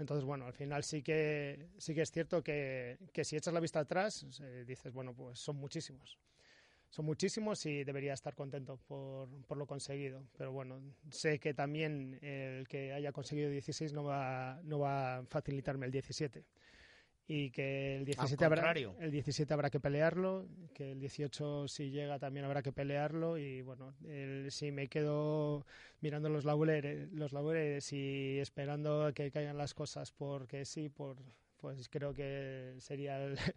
Entonces, 0.00 0.24
bueno, 0.24 0.46
al 0.46 0.52
final 0.52 0.82
sí 0.82 1.02
que, 1.02 1.68
sí 1.78 1.94
que 1.94 2.02
es 2.02 2.10
cierto 2.10 2.42
que, 2.42 2.98
que 3.12 3.22
si 3.24 3.36
echas 3.36 3.54
la 3.54 3.60
vista 3.60 3.78
atrás, 3.78 4.26
eh, 4.40 4.64
dices, 4.66 4.92
bueno, 4.92 5.14
pues 5.14 5.38
son 5.38 5.54
muchísimos. 5.54 6.18
Son 6.88 7.04
muchísimos 7.04 7.64
y 7.66 7.84
debería 7.84 8.14
estar 8.14 8.34
contento 8.34 8.76
por, 8.88 9.28
por 9.46 9.56
lo 9.56 9.68
conseguido. 9.68 10.24
Pero 10.36 10.50
bueno, 10.50 10.80
sé 11.10 11.38
que 11.38 11.54
también 11.54 12.18
el 12.22 12.66
que 12.66 12.92
haya 12.92 13.12
conseguido 13.12 13.50
16 13.50 13.92
no 13.92 14.02
va, 14.02 14.60
no 14.64 14.80
va 14.80 15.18
a 15.18 15.26
facilitarme 15.26 15.86
el 15.86 15.92
17. 15.92 16.44
Y 17.32 17.50
que 17.52 17.96
el 17.96 18.04
17, 18.06 18.44
habrá, 18.44 18.72
el 18.98 19.10
17 19.12 19.54
habrá 19.54 19.70
que 19.70 19.78
pelearlo, 19.78 20.48
que 20.74 20.90
el 20.90 20.98
18 20.98 21.68
si 21.68 21.90
llega 21.90 22.18
también 22.18 22.44
habrá 22.44 22.60
que 22.60 22.72
pelearlo. 22.72 23.38
Y 23.38 23.62
bueno, 23.62 23.94
el- 24.04 24.50
si 24.50 24.72
me 24.72 24.88
quedo 24.88 25.64
mirando 26.00 26.28
los 26.28 26.44
laureles, 26.44 27.08
los 27.12 27.32
laureles 27.32 27.92
y 27.92 28.38
esperando 28.40 29.04
a 29.04 29.12
que 29.12 29.30
caigan 29.30 29.56
las 29.58 29.74
cosas 29.74 30.10
porque 30.10 30.64
sí, 30.64 30.88
por, 30.88 31.18
pues 31.58 31.88
creo 31.88 32.14
que 32.14 32.74
sería 32.78 33.22
el, 33.22 33.36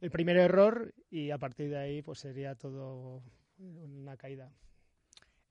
el 0.00 0.10
primer 0.10 0.36
error 0.36 0.92
y 1.08 1.30
a 1.30 1.38
partir 1.38 1.70
de 1.70 1.78
ahí 1.78 2.02
pues 2.02 2.18
sería 2.18 2.56
todo 2.56 3.22
una 3.58 4.16
caída. 4.16 4.50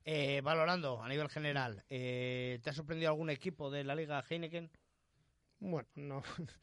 Eh, 0.04 0.42
valorando 0.42 1.02
a 1.02 1.08
nivel 1.08 1.30
general, 1.30 1.84
eh, 1.88 2.58
¿te 2.62 2.68
ha 2.70 2.72
sorprendido 2.74 3.10
algún 3.10 3.30
equipo 3.30 3.70
de 3.70 3.84
la 3.84 3.94
Liga 3.94 4.22
Heineken? 4.28 4.68
Bueno, 5.60 5.88
no, 5.94 6.22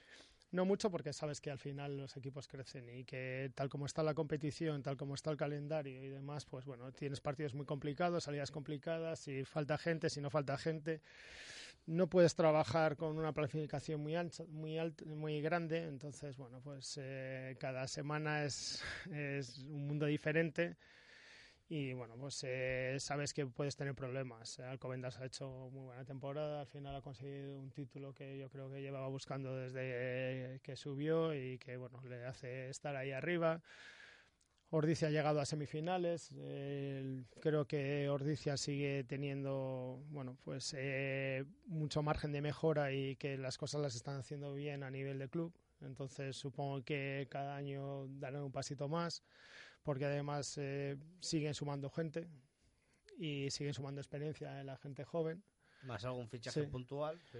no 0.51 0.65
mucho 0.65 0.89
porque 0.89 1.13
sabes 1.13 1.41
que 1.41 1.51
al 1.51 1.59
final 1.59 1.97
los 1.97 2.17
equipos 2.17 2.47
crecen 2.47 2.89
y 2.89 3.03
que 3.03 3.51
tal 3.55 3.69
como 3.69 3.85
está 3.85 4.03
la 4.03 4.13
competición, 4.13 4.81
tal 4.81 4.97
como 4.97 5.15
está 5.15 5.29
el 5.31 5.37
calendario 5.37 6.03
y 6.03 6.09
demás, 6.09 6.45
pues 6.45 6.65
bueno, 6.65 6.91
tienes 6.91 7.21
partidos 7.21 7.53
muy 7.53 7.65
complicados, 7.65 8.23
salidas 8.23 8.51
complicadas, 8.51 9.19
si 9.19 9.43
falta 9.45 9.77
gente, 9.77 10.09
si 10.09 10.21
no 10.21 10.29
falta 10.29 10.57
gente, 10.57 11.01
no 11.85 12.07
puedes 12.07 12.35
trabajar 12.35 12.97
con 12.97 13.17
una 13.17 13.33
planificación 13.33 14.01
muy 14.01 14.15
ancha, 14.15 14.43
muy 14.47 14.77
alta, 14.77 15.05
muy 15.05 15.41
grande, 15.41 15.83
entonces 15.83 16.37
bueno, 16.37 16.61
pues 16.61 16.99
eh, 17.01 17.55
cada 17.59 17.87
semana 17.87 18.43
es, 18.43 18.83
es 19.11 19.59
un 19.59 19.87
mundo 19.87 20.05
diferente 20.05 20.77
y 21.71 21.93
bueno, 21.93 22.15
pues 22.17 22.43
eh, 22.47 22.97
sabes 22.99 23.31
que 23.31 23.45
puedes 23.45 23.75
tener 23.75 23.93
problemas. 23.93 24.59
Alcobendas 24.59 25.19
ha 25.19 25.25
hecho 25.25 25.69
muy 25.71 25.83
buena 25.83 26.03
temporada, 26.03 26.61
al 26.61 26.67
final 26.67 26.95
ha 26.95 27.01
conseguido 27.01 27.59
un 27.59 27.69
título 27.69 28.11
que 28.11 28.39
yo 28.39 28.49
creo 28.49 28.71
que 28.71 28.81
llevaba 28.81 29.07
buscando 29.07 29.55
desde 29.55 30.59
que 30.63 30.75
subió 30.75 31.31
y 31.35 31.59
que 31.59 31.77
bueno, 31.77 32.01
le 32.09 32.25
hace 32.25 32.69
estar 32.69 32.95
ahí 32.95 33.11
arriba. 33.11 33.61
Ordicia 34.71 35.09
ha 35.09 35.11
llegado 35.11 35.41
a 35.41 35.45
semifinales. 35.45 36.33
creo 37.39 37.65
que 37.65 38.09
Ordicia 38.09 38.57
sigue 38.57 39.03
teniendo, 39.03 40.03
bueno, 40.09 40.37
pues 40.43 40.75
eh, 40.75 41.45
mucho 41.67 42.01
margen 42.01 42.31
de 42.31 42.41
mejora 42.41 42.91
y 42.93 43.15
que 43.15 43.37
las 43.37 43.59
cosas 43.59 43.81
las 43.81 43.95
están 43.95 44.17
haciendo 44.17 44.55
bien 44.55 44.81
a 44.81 44.89
nivel 44.89 45.19
de 45.19 45.29
club. 45.29 45.53
Entonces 45.81 46.35
supongo 46.35 46.83
que 46.83 47.27
cada 47.29 47.55
año 47.55 48.07
darán 48.07 48.41
un 48.43 48.51
pasito 48.51 48.87
más 48.87 49.23
porque 49.83 50.05
además 50.05 50.57
eh, 50.57 50.97
siguen 51.19 51.53
sumando 51.53 51.89
gente 51.89 52.27
y 53.17 53.49
siguen 53.51 53.73
sumando 53.73 54.01
experiencia 54.01 54.59
en 54.59 54.67
la 54.67 54.77
gente 54.77 55.03
joven. 55.03 55.43
Más 55.83 56.03
algún 56.05 56.27
fichaje 56.29 56.63
Sí. 56.63 56.67
puntual. 56.67 57.21
sí. 57.31 57.39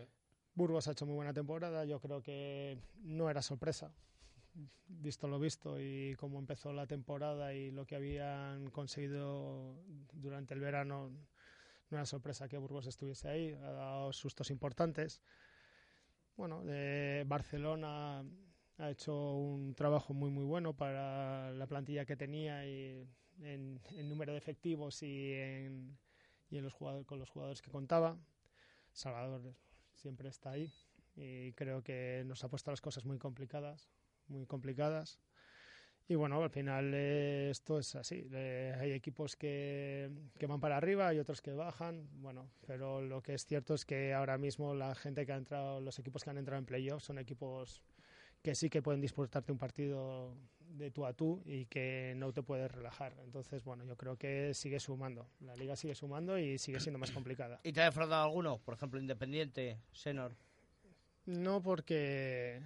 Burgos 0.55 0.87
ha 0.87 0.91
hecho 0.91 1.05
muy 1.05 1.15
buena 1.15 1.33
temporada, 1.33 1.85
yo 1.85 1.99
creo 2.01 2.21
que 2.21 2.77
no 3.01 3.29
era 3.29 3.41
sorpresa, 3.41 3.93
visto 4.87 5.27
lo 5.27 5.39
visto 5.39 5.79
y 5.79 6.15
cómo 6.15 6.37
empezó 6.39 6.73
la 6.73 6.85
temporada 6.87 7.53
y 7.53 7.71
lo 7.71 7.85
que 7.85 7.95
habían 7.95 8.69
conseguido 8.71 9.81
durante 10.11 10.53
el 10.55 10.59
verano, 10.59 11.11
no 11.89 11.97
era 11.97 12.05
sorpresa 12.05 12.49
que 12.49 12.57
Burgos 12.57 12.87
estuviese 12.87 13.29
ahí, 13.29 13.53
ha 13.53 13.71
dado 13.71 14.11
sustos 14.11 14.49
importantes. 14.49 15.21
Bueno, 16.35 16.63
eh, 16.67 17.23
Barcelona 17.25 18.23
ha 18.79 18.89
hecho 18.89 19.35
un 19.35 19.75
trabajo 19.75 20.13
muy 20.13 20.31
muy 20.31 20.45
bueno 20.45 20.75
para 20.75 21.51
la 21.51 21.67
plantilla 21.67 22.05
que 22.05 22.15
tenía 22.15 22.65
y 22.65 23.07
en, 23.41 23.79
en 23.95 24.09
número 24.09 24.31
de 24.31 24.37
efectivos 24.37 25.03
y 25.03 25.33
en, 25.33 25.97
y 26.49 26.57
en 26.57 26.63
los 26.63 26.73
jugadores, 26.73 27.05
con 27.05 27.19
los 27.19 27.29
jugadores 27.29 27.61
que 27.61 27.71
contaba. 27.71 28.17
Salvador 28.91 29.53
siempre 29.93 30.29
está 30.29 30.51
ahí 30.51 30.71
y 31.15 31.51
creo 31.53 31.83
que 31.83 32.23
nos 32.25 32.43
ha 32.43 32.49
puesto 32.49 32.71
las 32.71 32.81
cosas 32.81 33.05
muy 33.05 33.17
complicadas, 33.17 33.89
muy 34.27 34.45
complicadas. 34.45 35.19
Y 36.07 36.15
bueno, 36.15 36.41
al 36.41 36.49
final 36.49 36.91
eh, 36.95 37.49
esto 37.51 37.77
es 37.77 37.95
así. 37.95 38.27
Eh, 38.33 38.75
hay 38.79 38.93
equipos 38.93 39.35
que, 39.35 40.09
que 40.39 40.47
van 40.47 40.59
para 40.59 40.75
arriba 40.75 41.13
y 41.13 41.19
otros 41.19 41.39
que 41.39 41.53
bajan. 41.53 42.09
Bueno, 42.13 42.49
pero 42.65 42.99
lo 42.99 43.21
que 43.21 43.35
es 43.35 43.45
cierto 43.45 43.75
es 43.75 43.85
que 43.85 44.13
ahora 44.15 44.39
mismo 44.39 44.73
la 44.73 44.95
gente 44.95 45.27
que 45.27 45.33
ha 45.33 45.37
entrado, 45.37 45.79
los 45.79 45.99
equipos 45.99 46.23
que 46.23 46.31
han 46.31 46.39
entrado 46.39 46.57
en 46.57 46.65
playoffs 46.65 47.05
son 47.05 47.19
equipos 47.19 47.83
que 48.41 48.55
sí 48.55 48.69
que 48.69 48.81
pueden 48.81 49.01
disputarte 49.01 49.51
un 49.51 49.57
partido 49.57 50.33
de 50.59 50.91
tú 50.91 51.05
a 51.05 51.13
tú 51.13 51.41
y 51.45 51.65
que 51.65 52.13
no 52.15 52.31
te 52.31 52.43
puedes 52.43 52.71
relajar. 52.71 53.13
Entonces, 53.23 53.63
bueno, 53.63 53.83
yo 53.85 53.97
creo 53.97 54.17
que 54.17 54.53
sigue 54.53 54.79
sumando. 54.79 55.27
La 55.41 55.55
liga 55.55 55.75
sigue 55.75 55.95
sumando 55.95 56.37
y 56.37 56.57
sigue 56.57 56.79
siendo 56.79 56.99
más 56.99 57.11
complicada. 57.11 57.59
¿Y 57.63 57.73
te 57.73 57.81
ha 57.81 57.85
defraudado 57.85 58.23
alguno? 58.23 58.59
Por 58.59 58.75
ejemplo, 58.75 58.99
Independiente, 58.99 59.79
Senor. 59.91 60.35
No 61.25 61.61
porque 61.61 62.61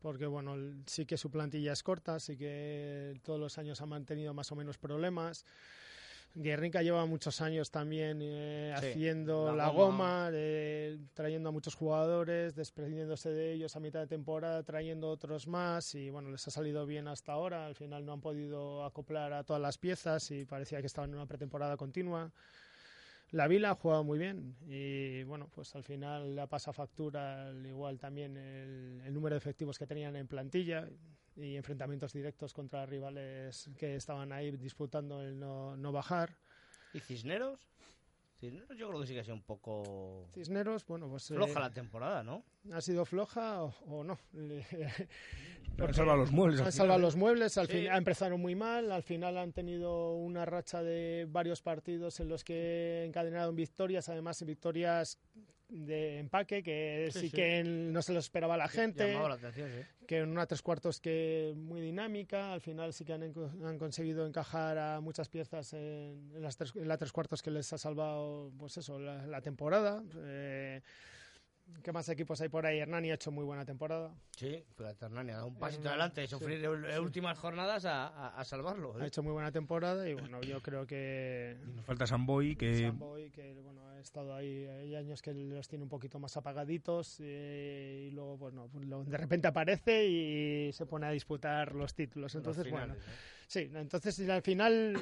porque 0.00 0.26
bueno, 0.26 0.56
sí 0.86 1.06
que 1.06 1.16
su 1.16 1.30
plantilla 1.30 1.72
es 1.72 1.82
corta, 1.82 2.20
sí 2.20 2.36
que 2.36 3.18
todos 3.24 3.40
los 3.40 3.58
años 3.58 3.80
ha 3.80 3.86
mantenido 3.86 4.32
más 4.32 4.50
o 4.52 4.56
menos 4.56 4.78
problemas. 4.78 5.44
Guernica 6.34 6.82
lleva 6.82 7.04
muchos 7.06 7.40
años 7.40 7.70
también 7.70 8.20
eh, 8.22 8.72
Sí, 8.80 8.86
haciendo 8.88 9.46
la 9.46 9.66
la, 9.66 9.68
goma. 9.68 9.84
goma, 10.26 10.30
eh, 10.32 10.98
trayendo 11.14 11.48
a 11.48 11.52
muchos 11.52 11.74
jugadores, 11.74 12.54
desprendiéndose 12.54 13.30
de 13.30 13.52
ellos 13.54 13.74
a 13.74 13.80
mitad 13.80 14.00
de 14.00 14.06
temporada, 14.06 14.62
trayendo 14.62 15.08
otros 15.10 15.46
más 15.48 15.94
y 15.94 16.10
bueno, 16.10 16.30
les 16.30 16.46
ha 16.46 16.50
salido 16.50 16.86
bien 16.86 17.08
hasta 17.08 17.32
ahora. 17.32 17.66
Al 17.66 17.74
final 17.74 18.04
no 18.06 18.12
han 18.12 18.20
podido 18.20 18.84
acoplar 18.84 19.32
a 19.32 19.42
todas 19.44 19.60
las 19.60 19.78
piezas 19.78 20.30
y 20.30 20.44
parecía 20.44 20.80
que 20.80 20.86
estaban 20.86 21.10
en 21.10 21.16
una 21.16 21.26
pretemporada 21.26 21.76
continua. 21.76 22.30
La 23.30 23.46
Vila 23.46 23.70
ha 23.70 23.74
jugado 23.74 24.04
muy 24.04 24.18
bien 24.18 24.56
y 24.66 25.22
bueno, 25.24 25.48
pues 25.54 25.74
al 25.74 25.84
final 25.84 26.34
le 26.34 26.40
ha 26.40 26.46
pasado 26.46 26.72
factura 26.72 27.48
al 27.48 27.66
igual 27.66 27.98
también 27.98 28.36
el, 28.36 29.02
el 29.04 29.12
número 29.12 29.34
de 29.34 29.38
efectivos 29.38 29.78
que 29.78 29.86
tenían 29.86 30.16
en 30.16 30.26
plantilla 30.26 30.88
y 31.36 31.56
enfrentamientos 31.56 32.12
directos 32.12 32.52
contra 32.52 32.84
rivales 32.86 33.70
que 33.78 33.96
estaban 33.96 34.32
ahí 34.32 34.50
disputando 34.52 35.22
el 35.22 35.38
no, 35.38 35.76
no 35.76 35.92
bajar. 35.92 36.36
¿Y 36.92 37.00
Cisneros? 37.00 37.68
Cisneros 38.38 38.76
yo 38.76 38.88
creo 38.88 39.00
que 39.00 39.06
sí 39.08 39.14
que 39.14 39.20
ha 39.20 39.24
sido 39.24 39.34
un 39.34 39.42
poco 39.42 40.28
Cisneros, 40.32 40.86
bueno, 40.86 41.08
pues... 41.08 41.26
floja 41.26 41.58
eh, 41.58 41.62
la 41.62 41.72
temporada, 41.72 42.22
¿no? 42.22 42.44
¿Ha 42.72 42.80
sido 42.80 43.04
floja 43.04 43.64
o, 43.64 43.74
o 43.86 44.04
no? 44.04 44.18
han 45.78 45.94
salvado 45.94 46.18
los 46.18 46.32
muebles 46.32 46.60
al 46.60 46.66
Han 46.66 46.72
final, 46.72 46.84
salvado 46.86 47.00
los 47.00 47.16
muebles, 47.16 47.58
al 47.58 47.66
Sí. 47.66 47.72
fin- 47.72 47.86
empezaron 47.92 48.40
muy 48.40 48.54
mal, 48.54 48.90
al 48.92 49.02
final 49.02 49.38
han 49.38 49.52
tenido 49.52 50.14
una 50.14 50.44
racha 50.44 50.82
de 50.82 51.26
varios 51.28 51.62
partidos 51.62 52.20
en 52.20 52.28
los 52.28 52.44
que 52.44 53.04
encadenaron 53.06 53.54
victorias, 53.56 54.08
además 54.08 54.42
victorias 54.44 55.18
de 55.68 56.18
empaque, 56.18 56.62
que 56.62 57.08
sí, 57.12 57.20
Sí, 57.20 57.28
sí. 57.28 57.36
que 57.36 57.62
no 57.64 58.00
se 58.02 58.12
lo 58.12 58.18
esperaba 58.18 58.56
la 58.56 58.68
gente. 58.68 59.06
Llamaba 59.08 59.28
la 59.30 59.34
atención, 59.34 59.68
sí. 59.70 60.06
que 60.06 60.18
en 60.18 60.30
una 60.30 60.46
tres 60.46 60.62
cuartos 60.62 61.00
que 61.00 61.52
muy 61.56 61.80
dinámica, 61.80 62.52
al 62.52 62.60
final 62.60 62.92
sí 62.92 63.04
que 63.04 63.12
han, 63.12 63.22
han 63.22 63.78
conseguido 63.78 64.26
encajar 64.26 64.78
a 64.78 65.00
muchas 65.00 65.28
piezas 65.28 65.72
en, 65.74 66.32
en 66.34 66.42
las 66.42 66.56
tres, 66.56 66.72
en 66.74 66.88
la 66.88 66.96
tres 66.96 67.12
cuartos 67.12 67.42
que 67.42 67.50
les 67.50 67.70
ha 67.72 67.78
salvado 67.78 68.50
pues 68.58 68.76
eso, 68.78 68.98
la, 68.98 69.26
la 69.26 69.40
temporada. 69.42 70.02
Eh, 70.16 70.80
¿Qué 71.82 71.92
más 71.92 72.08
equipos 72.08 72.40
hay 72.40 72.48
por 72.48 72.64
ahí? 72.66 72.78
Hernani 72.78 73.10
ha 73.10 73.14
hecho 73.14 73.30
muy 73.30 73.44
buena 73.44 73.64
temporada. 73.64 74.14
Sí, 74.36 74.64
fíjate, 74.76 75.04
Hernani 75.04 75.32
ha 75.32 75.36
dado 75.36 75.46
un 75.48 75.54
pasito 75.58 75.80
Hernani, 75.82 75.94
adelante 75.94 76.20
de 76.22 76.26
sí. 76.26 76.30
sufrir 76.30 76.64
en 76.64 76.84
en 76.84 77.00
últimas 77.00 77.38
jornadas 77.38 77.84
a, 77.84 78.06
a- 78.08 78.40
a 78.40 78.44
salvarlo. 78.44 78.98
¿eh? 78.98 79.02
Ha 79.04 79.06
hecho 79.06 79.22
muy 79.22 79.32
buena 79.32 79.52
temporada 79.52 80.08
y 80.08 80.14
bueno, 80.14 80.40
yo 80.42 80.60
creo 80.60 80.86
que 80.86 81.56
Nos 81.74 81.84
falta 81.84 82.06
Samboy, 82.06 82.56
que 82.56 82.80
Samboy, 82.86 83.30
que 83.30 83.52
bueno, 83.60 83.86
ha 83.88 84.00
estado 84.00 84.34
ahí, 84.34 84.64
hay 84.66 84.94
años 84.94 85.20
que 85.22 85.34
los 85.34 85.68
tiene 85.68 85.84
un 85.84 85.90
poquito 85.90 86.18
más 86.18 86.36
apagaditos 86.36 87.18
eh, 87.20 88.08
y 88.08 88.14
luego 88.14 88.50
no, 88.50 88.70
lo- 88.80 89.04
de 89.04 89.16
repente 89.18 89.48
aparece 89.48 90.06
y 90.06 90.72
se 90.72 90.86
pone 90.86 91.06
a 91.06 91.10
disputar 91.10 91.74
los 91.74 91.94
títulos. 91.94 92.32
Los 92.34 92.40
Entonces, 92.40 92.64
finales, 92.64 92.96
bueno, 92.96 93.12
sí, 93.46 93.70
entonces 93.74 94.28
al 94.28 94.42
final 94.42 94.96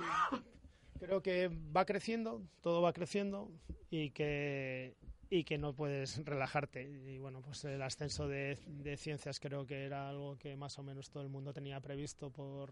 creo 0.98 1.22
que 1.22 1.48
va 1.48 1.84
creciendo, 1.84 2.42
todo 2.60 2.82
va 2.82 2.92
creciendo 2.92 3.50
y 3.90 4.10
que 4.10 4.96
y 5.30 5.44
que 5.44 5.58
no 5.58 5.74
puedes 5.74 6.24
relajarte. 6.24 6.82
Y 6.82 7.18
bueno, 7.18 7.40
pues 7.42 7.64
el 7.64 7.82
ascenso 7.82 8.28
de, 8.28 8.58
de 8.66 8.96
ciencias 8.96 9.40
creo 9.40 9.66
que 9.66 9.84
era 9.84 10.08
algo 10.08 10.36
que 10.38 10.56
más 10.56 10.78
o 10.78 10.82
menos 10.82 11.10
todo 11.10 11.22
el 11.22 11.28
mundo 11.28 11.52
tenía 11.52 11.80
previsto 11.80 12.30
por, 12.30 12.70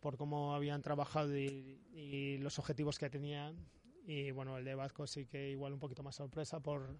por 0.00 0.16
cómo 0.16 0.54
habían 0.54 0.82
trabajado 0.82 1.36
y, 1.36 1.80
y 1.92 2.38
los 2.38 2.58
objetivos 2.58 2.98
que 2.98 3.10
tenían. 3.10 3.56
Y 4.04 4.30
bueno, 4.32 4.58
el 4.58 4.64
de 4.64 4.74
Vasco 4.74 5.06
sí 5.06 5.26
que 5.26 5.50
igual 5.50 5.72
un 5.72 5.78
poquito 5.78 6.02
más 6.02 6.16
sorpresa 6.16 6.60
por... 6.60 6.96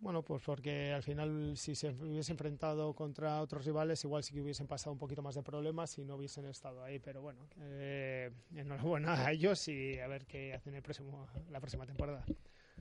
Bueno, 0.00 0.24
pues 0.24 0.42
porque 0.44 0.90
al 0.90 1.04
final 1.04 1.56
si 1.56 1.76
se 1.76 1.90
hubiese 1.90 2.32
enfrentado 2.32 2.92
contra 2.92 3.40
otros 3.40 3.64
rivales 3.64 4.02
igual 4.02 4.24
sí 4.24 4.34
que 4.34 4.40
hubiesen 4.40 4.66
pasado 4.66 4.92
un 4.92 4.98
poquito 4.98 5.22
más 5.22 5.36
de 5.36 5.44
problemas 5.44 5.96
y 5.96 6.04
no 6.04 6.16
hubiesen 6.16 6.44
estado 6.46 6.82
ahí. 6.82 6.98
Pero 6.98 7.22
bueno, 7.22 7.46
eh, 7.60 8.32
enhorabuena 8.52 9.26
a 9.26 9.30
ellos 9.30 9.68
y 9.68 10.00
a 10.00 10.08
ver 10.08 10.26
qué 10.26 10.54
hacen 10.54 10.74
el 10.74 10.82
próximo, 10.82 11.28
la 11.50 11.60
próxima 11.60 11.86
temporada. 11.86 12.24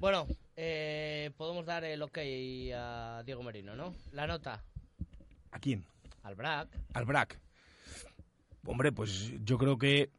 Bueno, 0.02 0.26
eh, 0.56 1.30
podemos 1.38 1.64
dar 1.64 1.84
el 1.84 2.02
ok 2.02 2.18
a 2.74 3.22
Diego 3.24 3.44
Merino, 3.44 3.76
¿no? 3.76 3.94
La 4.14 4.26
nota 4.26 4.64
¿A 5.52 5.60
quién? 5.60 5.86
al 6.24 6.34
BRAC. 6.34 6.70
Al 6.96 7.06
BRAC. 7.06 7.40
Hombre, 8.66 8.92
pues 8.92 9.32
yo 9.44 9.60
creo 9.60 9.78
que 9.78 10.10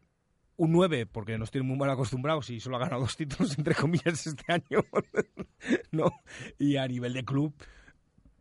un 0.57 0.71
9, 0.71 1.07
porque 1.07 1.37
nos 1.37 1.51
tienen 1.51 1.67
muy 1.67 1.77
mal 1.77 1.91
acostumbrados 1.91 2.49
y 2.51 2.61
solo 2.61 2.77
ha 2.77 2.79
ganado 2.79 3.01
dos 3.01 3.17
títulos, 3.17 3.59
entre 3.59 3.75
comillas, 3.75 4.25
este 4.25 4.53
año. 4.53 4.85
¿no? 5.91 6.13
Y 6.61 6.77
a 6.77 6.87
nivel 6.87 7.15
de 7.15 7.25
club, 7.25 7.53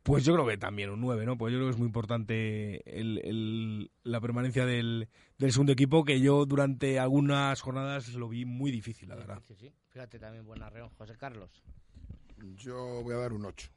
pues 0.03 0.25
yo 0.25 0.33
creo 0.33 0.47
que 0.47 0.57
también 0.57 0.89
un 0.89 0.99
9, 1.01 1.25
¿no? 1.25 1.37
Pues 1.37 1.51
yo 1.53 1.59
creo 1.59 1.67
que 1.69 1.71
es 1.73 1.77
muy 1.77 1.87
importante 1.87 2.99
el- 2.99 3.19
el- 3.23 3.91
la 4.03 4.19
permanencia 4.21 4.65
del, 4.65 5.07
del 5.37 5.51
segundo 5.51 5.71
equipo, 5.73 6.03
que 6.03 6.19
yo 6.19 6.45
durante 6.45 6.99
algunas 6.99 7.61
jornadas 7.61 8.13
lo 8.13 8.27
vi 8.29 8.45
muy 8.45 8.71
difícil, 8.71 9.09
la 9.09 9.15
verdad. 9.15 9.41
Sí, 9.47 9.55
sí. 9.55 9.71
Fíjate 9.89 10.19
también 10.19 10.45
buena 10.45 10.69
reón, 10.69 10.89
José 10.97 11.15
Carlos. 11.17 11.61
Yo 12.57 13.03
voy 13.03 13.13
a 13.13 13.17
dar 13.17 13.33
un 13.33 13.45
8. 13.45 13.69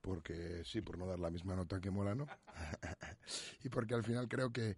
Porque 0.00 0.62
sí, 0.64 0.80
por 0.80 0.96
no 0.96 1.06
dar 1.06 1.18
la 1.18 1.30
misma 1.30 1.54
nota 1.54 1.80
que 1.80 1.90
Molano. 1.90 2.26
y 3.64 3.68
porque 3.68 3.94
al 3.94 4.02
final 4.02 4.28
creo 4.28 4.50
que, 4.52 4.76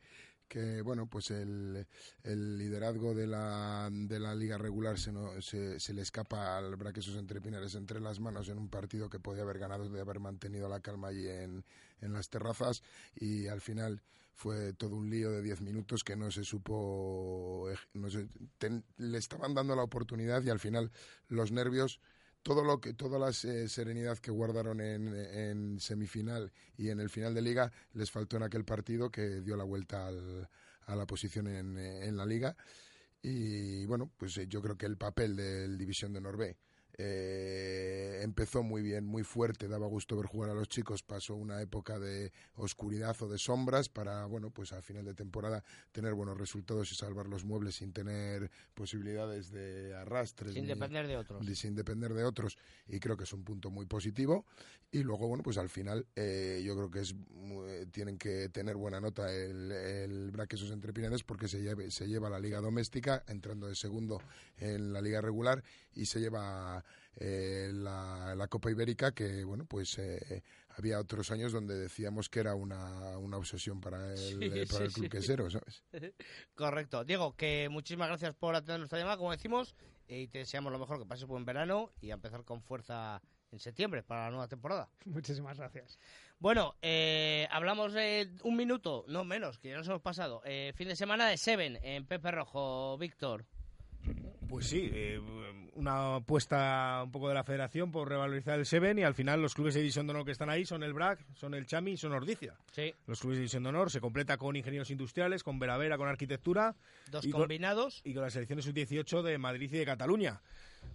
que 0.52 0.82
bueno 0.82 1.06
pues 1.06 1.30
el, 1.30 1.86
el 2.24 2.58
liderazgo 2.58 3.14
de 3.14 3.26
la, 3.26 3.88
de 3.90 4.20
la 4.20 4.34
liga 4.34 4.58
regular 4.58 4.98
se, 4.98 5.10
no, 5.10 5.40
se, 5.40 5.80
se 5.80 5.94
le 5.94 6.02
escapa 6.02 6.58
al 6.58 6.76
Braquesos 6.76 7.16
entre 7.16 7.40
Pinares 7.40 7.74
entre 7.74 8.00
las 8.00 8.20
manos 8.20 8.50
en 8.50 8.58
un 8.58 8.68
partido 8.68 9.08
que 9.08 9.18
podía 9.18 9.44
haber 9.44 9.58
ganado 9.58 9.88
de 9.88 9.98
haber 9.98 10.20
mantenido 10.20 10.68
la 10.68 10.80
calma 10.80 11.08
allí 11.08 11.26
en, 11.26 11.64
en 12.02 12.12
las 12.12 12.28
terrazas. 12.28 12.82
Y 13.16 13.46
al 13.46 13.62
final 13.62 14.02
fue 14.34 14.74
todo 14.74 14.94
un 14.94 15.08
lío 15.08 15.30
de 15.30 15.40
10 15.40 15.62
minutos 15.62 16.04
que 16.04 16.16
no 16.16 16.30
se 16.30 16.44
supo 16.44 17.66
no 17.94 18.10
se, 18.10 18.28
le 18.98 19.18
estaban 19.18 19.54
dando 19.54 19.74
la 19.74 19.84
oportunidad 19.84 20.42
y 20.42 20.50
al 20.50 20.60
final 20.60 20.92
los 21.28 21.50
nervios 21.50 21.98
todo 22.42 22.64
lo 22.64 22.80
que 22.80 22.94
toda 22.94 23.18
la 23.18 23.30
eh, 23.30 23.68
serenidad 23.68 24.18
que 24.18 24.30
guardaron 24.30 24.80
en, 24.80 25.14
en, 25.14 25.80
semifinal 25.80 26.52
y 26.76 26.90
en 26.90 27.00
el 27.00 27.08
final 27.08 27.34
de 27.34 27.42
liga 27.42 27.72
les 27.94 28.10
faltó 28.10 28.36
en 28.36 28.42
aquel 28.42 28.64
partido 28.64 29.10
que 29.10 29.40
dio 29.40 29.56
la 29.56 29.64
vuelta 29.64 30.06
al, 30.06 30.48
a 30.86 30.96
la 30.96 31.06
posición 31.06 31.46
en, 31.46 31.78
en, 31.78 32.16
la 32.16 32.26
liga. 32.26 32.56
Y 33.22 33.86
bueno 33.86 34.10
pues 34.16 34.36
eh, 34.38 34.46
yo 34.48 34.60
creo 34.60 34.76
que 34.76 34.86
el 34.86 34.96
papel 34.96 35.36
del 35.36 35.78
división 35.78 36.12
de 36.12 36.20
Norvé 36.20 36.56
eh, 36.98 38.20
empezó 38.22 38.62
muy 38.62 38.82
bien, 38.82 39.06
muy 39.06 39.22
fuerte, 39.22 39.66
daba 39.66 39.86
gusto 39.86 40.16
ver 40.16 40.26
jugar 40.26 40.50
a 40.50 40.54
los 40.54 40.68
chicos, 40.68 41.02
pasó 41.02 41.34
una 41.34 41.62
época 41.62 41.98
de 41.98 42.32
oscuridad 42.54 43.16
o 43.20 43.28
de 43.28 43.38
sombras 43.38 43.88
para, 43.88 44.26
bueno, 44.26 44.50
pues 44.50 44.72
al 44.72 44.82
final 44.82 45.04
de 45.04 45.14
temporada 45.14 45.64
tener 45.90 46.14
buenos 46.14 46.36
resultados 46.36 46.92
y 46.92 46.94
salvar 46.94 47.28
los 47.28 47.44
muebles 47.44 47.76
sin 47.76 47.92
tener 47.92 48.50
posibilidades 48.74 49.50
de 49.50 49.94
arrastres. 49.94 50.54
Sin 50.54 50.66
depender 50.66 51.06
de 51.06 51.16
otros. 51.16 51.42
Ni, 51.44 51.54
sin 51.54 51.74
depender 51.74 52.12
de 52.12 52.24
otros 52.24 52.58
y 52.86 53.00
creo 53.00 53.16
que 53.16 53.24
es 53.24 53.32
un 53.32 53.42
punto 53.42 53.70
muy 53.70 53.86
positivo 53.86 54.44
y 54.90 55.02
luego, 55.02 55.26
bueno, 55.26 55.42
pues 55.42 55.56
al 55.56 55.70
final 55.70 56.06
eh, 56.14 56.62
yo 56.64 56.76
creo 56.76 56.90
que 56.90 57.00
es 57.00 57.14
eh, 57.14 57.86
tienen 57.90 58.18
que 58.18 58.50
tener 58.50 58.76
buena 58.76 59.00
nota 59.00 59.32
el, 59.32 59.72
el 59.72 60.30
Braquesos 60.30 60.70
entre 60.70 60.92
Pinares 60.92 61.22
porque 61.22 61.48
se, 61.48 61.62
lleve, 61.62 61.90
se 61.90 62.06
lleva 62.06 62.28
la 62.28 62.38
liga 62.38 62.60
doméstica 62.60 63.24
entrando 63.26 63.66
de 63.66 63.74
segundo 63.74 64.20
en 64.58 64.92
la 64.92 65.00
liga 65.00 65.22
regular 65.22 65.64
y 65.94 66.06
se 66.06 66.20
lleva 66.20 66.84
eh, 67.16 67.70
la, 67.72 68.34
la, 68.34 68.48
Copa 68.48 68.70
Ibérica 68.70 69.12
que, 69.12 69.44
bueno, 69.44 69.66
pues 69.66 69.98
eh, 69.98 70.42
había 70.76 70.98
otros 70.98 71.30
años 71.30 71.52
donde 71.52 71.76
decíamos 71.76 72.28
que 72.28 72.40
era 72.40 72.54
una, 72.54 73.18
una 73.18 73.36
obsesión 73.36 73.80
para 73.80 74.12
el, 74.12 74.18
sí, 74.18 74.72
para 74.72 74.84
el 74.86 74.92
club 74.92 75.04
sí, 75.04 75.08
quesero, 75.08 75.50
¿sabes? 75.50 75.84
Correcto. 76.54 77.04
Diego, 77.04 77.36
que 77.36 77.68
muchísimas 77.70 78.08
gracias 78.08 78.34
por 78.34 78.54
atender 78.54 78.78
nuestra 78.78 78.98
llamada, 78.98 79.18
como 79.18 79.32
decimos, 79.32 79.76
y 80.08 80.28
te 80.28 80.38
deseamos 80.38 80.72
lo 80.72 80.78
mejor, 80.78 80.98
que 80.98 81.06
pases 81.06 81.26
buen 81.26 81.44
verano 81.44 81.92
y 82.00 82.10
a 82.10 82.14
empezar 82.14 82.44
con 82.44 82.62
fuerza 82.62 83.20
en 83.50 83.58
septiembre 83.58 84.02
para 84.02 84.24
la 84.24 84.30
nueva 84.30 84.48
temporada. 84.48 84.88
Muchísimas 85.04 85.58
gracias. 85.58 85.98
Bueno, 86.38 86.74
eh, 86.82 87.46
hablamos 87.50 87.92
de 87.92 88.34
un 88.42 88.56
minuto, 88.56 89.04
no 89.06 89.24
menos, 89.24 89.58
que 89.58 89.68
ya 89.68 89.76
nos 89.76 89.86
hemos 89.86 90.02
pasado. 90.02 90.42
Eh, 90.44 90.72
fin 90.74 90.88
de 90.88 90.96
semana 90.96 91.28
de 91.28 91.36
Seven 91.36 91.78
en 91.82 92.06
Pepe 92.06 92.30
Rojo, 92.30 92.96
Víctor. 92.98 93.46
Pues 94.48 94.66
sí, 94.66 94.90
eh, 94.92 95.20
una 95.74 96.16
apuesta 96.16 97.02
un 97.04 97.10
poco 97.10 97.28
de 97.28 97.34
la 97.34 97.44
federación 97.44 97.90
por 97.90 98.08
revalorizar 98.08 98.58
el 98.58 98.66
Seven 98.66 98.98
y 98.98 99.02
al 99.02 99.14
final 99.14 99.40
los 99.40 99.54
clubes 99.54 99.74
de 99.74 99.80
división 99.80 100.06
de 100.06 100.12
honor 100.12 100.26
que 100.26 100.32
están 100.32 100.50
ahí 100.50 100.66
son 100.66 100.82
el 100.82 100.92
BRAC, 100.92 101.24
son 101.34 101.54
el 101.54 101.66
Chami 101.66 101.92
y 101.92 101.96
son 101.96 102.12
Ordicia. 102.12 102.54
Sí. 102.72 102.94
Los 103.06 103.20
clubes 103.20 103.36
de 103.36 103.40
división 103.40 103.62
de 103.62 103.70
honor 103.70 103.90
se 103.90 104.00
completa 104.00 104.36
con 104.36 104.54
ingenieros 104.56 104.90
industriales, 104.90 105.42
con 105.42 105.58
Veravera, 105.58 105.96
con 105.96 106.08
arquitectura. 106.08 106.76
Dos 107.10 107.24
y 107.24 107.30
combinados. 107.30 108.02
Con, 108.02 108.10
y 108.10 108.14
con 108.14 108.22
las 108.24 108.34
selecciones 108.34 108.64
sub-18 108.64 109.22
de 109.22 109.38
Madrid 109.38 109.72
y 109.72 109.78
de 109.78 109.86
Cataluña. 109.86 110.42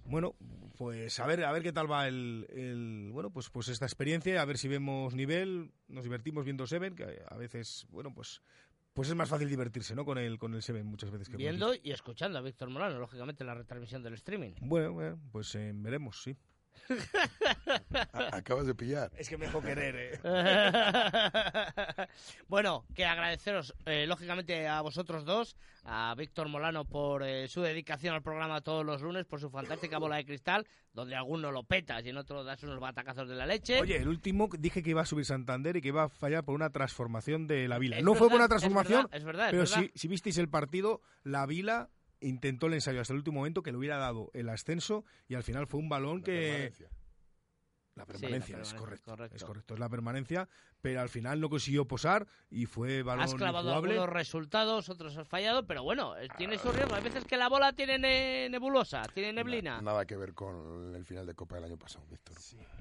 Bueno, 0.06 0.36
pues 0.78 1.20
a 1.20 1.26
ver, 1.26 1.44
a 1.44 1.52
ver 1.52 1.64
qué 1.64 1.74
tal 1.74 1.92
va 1.92 2.08
el, 2.08 2.46
el, 2.50 3.10
bueno, 3.12 3.30
pues 3.30 3.50
pues 3.50 3.70
esta 3.70 3.86
experiencia, 3.86 4.42
a 4.42 4.46
ver 4.46 4.58
si 4.58 4.68
vemos 4.68 5.16
nivel, 5.16 5.72
nos 5.88 6.04
divertimos 6.04 6.46
viendo 6.46 6.68
Seven, 6.68 6.96
que 6.96 7.24
a 7.28 7.38
veces, 7.38 7.88
bueno, 7.90 8.14
pues 8.14 8.42
pues 8.98 9.10
es 9.10 9.16
más 9.16 9.30
fácil 9.30 9.48
divertirse, 9.48 9.94
¿no? 9.94 10.04
Con 10.04 10.18
el, 10.18 10.40
con 10.40 10.56
el 10.56 10.64
Seven 10.64 10.84
muchas 10.84 11.12
veces 11.12 11.30
que 11.30 11.38
Viendo 11.38 11.72
y 11.76 11.92
escuchando 11.92 12.40
a 12.40 12.42
Víctor 12.42 12.72
Molano, 12.72 12.98
lógicamente, 12.98 13.44
en 13.44 13.48
la 13.48 13.54
retransmisión 13.54 14.02
del 14.02 14.16
streaming. 14.16 14.54
Bueno, 14.60 14.92
bueno 14.92 15.20
pues 15.32 15.54
eh, 15.54 15.72
veremos, 15.72 16.24
sí. 16.24 16.36
Acabas 18.32 18.66
de 18.66 18.76
pillar. 18.76 19.12
Es 19.18 19.30
que 19.30 19.38
me 19.38 19.46
dejó 19.46 19.62
querer, 19.62 19.96
¿eh? 19.96 20.20
bueno, 22.48 22.86
que 22.96 23.06
agradeceros, 23.06 23.74
eh, 23.86 24.06
lógicamente, 24.08 24.68
a 24.68 24.82
vosotros 24.82 25.26
dos, 25.26 25.56
a 25.84 26.14
Víctor 26.18 26.50
Molano 26.50 26.86
por 26.86 27.24
eh, 27.24 27.48
su 27.48 27.62
dedicación 27.62 28.16
al 28.16 28.22
programa 28.22 28.62
todos 28.62 28.86
los 28.86 29.02
lunes, 29.02 29.26
por 29.26 29.40
su 29.40 29.50
fantástica 29.50 29.98
bola 29.98 30.18
de 30.18 30.26
cristal, 30.26 30.68
donde 30.94 31.16
alguno 31.16 31.52
lo 31.52 31.64
petas 31.64 32.06
y 32.06 32.10
en 32.10 32.18
otro 32.18 32.44
das 32.44 32.64
unos 32.64 32.80
batacazos 32.80 33.28
de 33.28 33.36
la 33.36 33.46
leche. 33.46 33.80
Oye, 33.80 33.98
el 33.98 34.08
último 34.08 34.50
dije 34.58 34.84
que 34.84 34.90
iba 34.92 35.02
a 35.02 35.06
subir 35.06 35.26
Santander 35.26 35.78
y 35.78 35.82
que 35.82 35.90
iba 35.90 36.04
a 36.04 36.10
fallar 36.10 36.44
por 36.44 36.56
una 36.56 36.70
transformación 36.70 37.48
de 37.48 37.68
la 37.68 37.78
Vila. 37.80 37.98
Es 37.98 38.04
no 38.04 38.12
verdad, 38.12 38.20
fue 38.20 38.30
por 38.30 38.38
una 38.38 38.48
transformación, 38.48 39.08
es 39.12 39.12
verdad, 39.12 39.18
es 39.18 39.26
verdad, 39.26 39.48
pero 39.52 39.64
es 39.64 39.72
verdad. 39.72 39.90
Si, 39.94 40.00
si 40.00 40.08
visteis 40.08 40.38
el 40.38 40.50
partido, 40.50 41.02
la 41.24 41.46
Vila 41.46 41.90
intentó 42.22 42.68
el 42.68 42.74
ensayo 42.76 43.02
hasta 43.02 43.14
el 43.14 43.18
último 43.20 43.40
momento 43.40 43.64
que 43.64 43.72
le 43.72 43.78
hubiera 43.78 43.98
dado 43.98 44.30
el 44.34 44.50
ascenso 44.50 45.06
y 45.28 45.36
al 45.36 45.44
final 45.44 45.68
fue 45.68 45.80
un 45.80 45.90
balón 45.90 46.20
la 46.20 46.24
que 46.26 46.32
permanencia. 46.52 46.90
la 47.96 48.06
permanencia, 48.06 48.46
Sí, 48.46 48.52
la 48.54 48.62
es 48.62 48.74
permanencia, 48.74 48.78
correcto, 48.80 49.12
correcto. 49.12 49.36
es 49.36 49.44
correcto, 49.44 49.74
es 49.74 49.80
la 49.80 49.90
permanencia, 49.90 50.50
pero 50.82 51.02
al 51.02 51.10
final 51.10 51.40
no 51.42 51.50
consiguió 51.50 51.86
posar 51.86 52.28
y 52.50 52.66
fue 52.66 53.04
balón 53.04 53.24
Has 53.26 53.34
clavado 53.36 53.70
injugable. 53.70 53.94
algunos 53.94 54.14
resultados, 54.14 54.90
otros 54.90 55.18
has 55.18 55.28
fallado, 55.28 55.66
pero 55.66 55.84
bueno, 55.84 56.14
tiene 56.38 56.58
su 56.58 56.72
riesgo. 56.72 56.96
Hay 56.96 57.04
veces 57.04 57.26
que 57.26 57.38
la 57.38 57.50
bola 57.50 57.74
tiene 57.74 57.98
ne- 57.98 58.48
nebulosa, 58.50 59.04
tiene 59.14 59.34
neblina. 59.34 59.82
Nada 59.82 60.06
que 60.06 60.16
ver 60.16 60.34
con 60.34 60.96
el 60.96 61.06
final 61.06 61.26
de 61.26 61.34
Copa 61.36 61.56
del 61.56 61.66
año 61.66 61.78
pasado, 61.78 62.06
Víctor. 62.10 62.36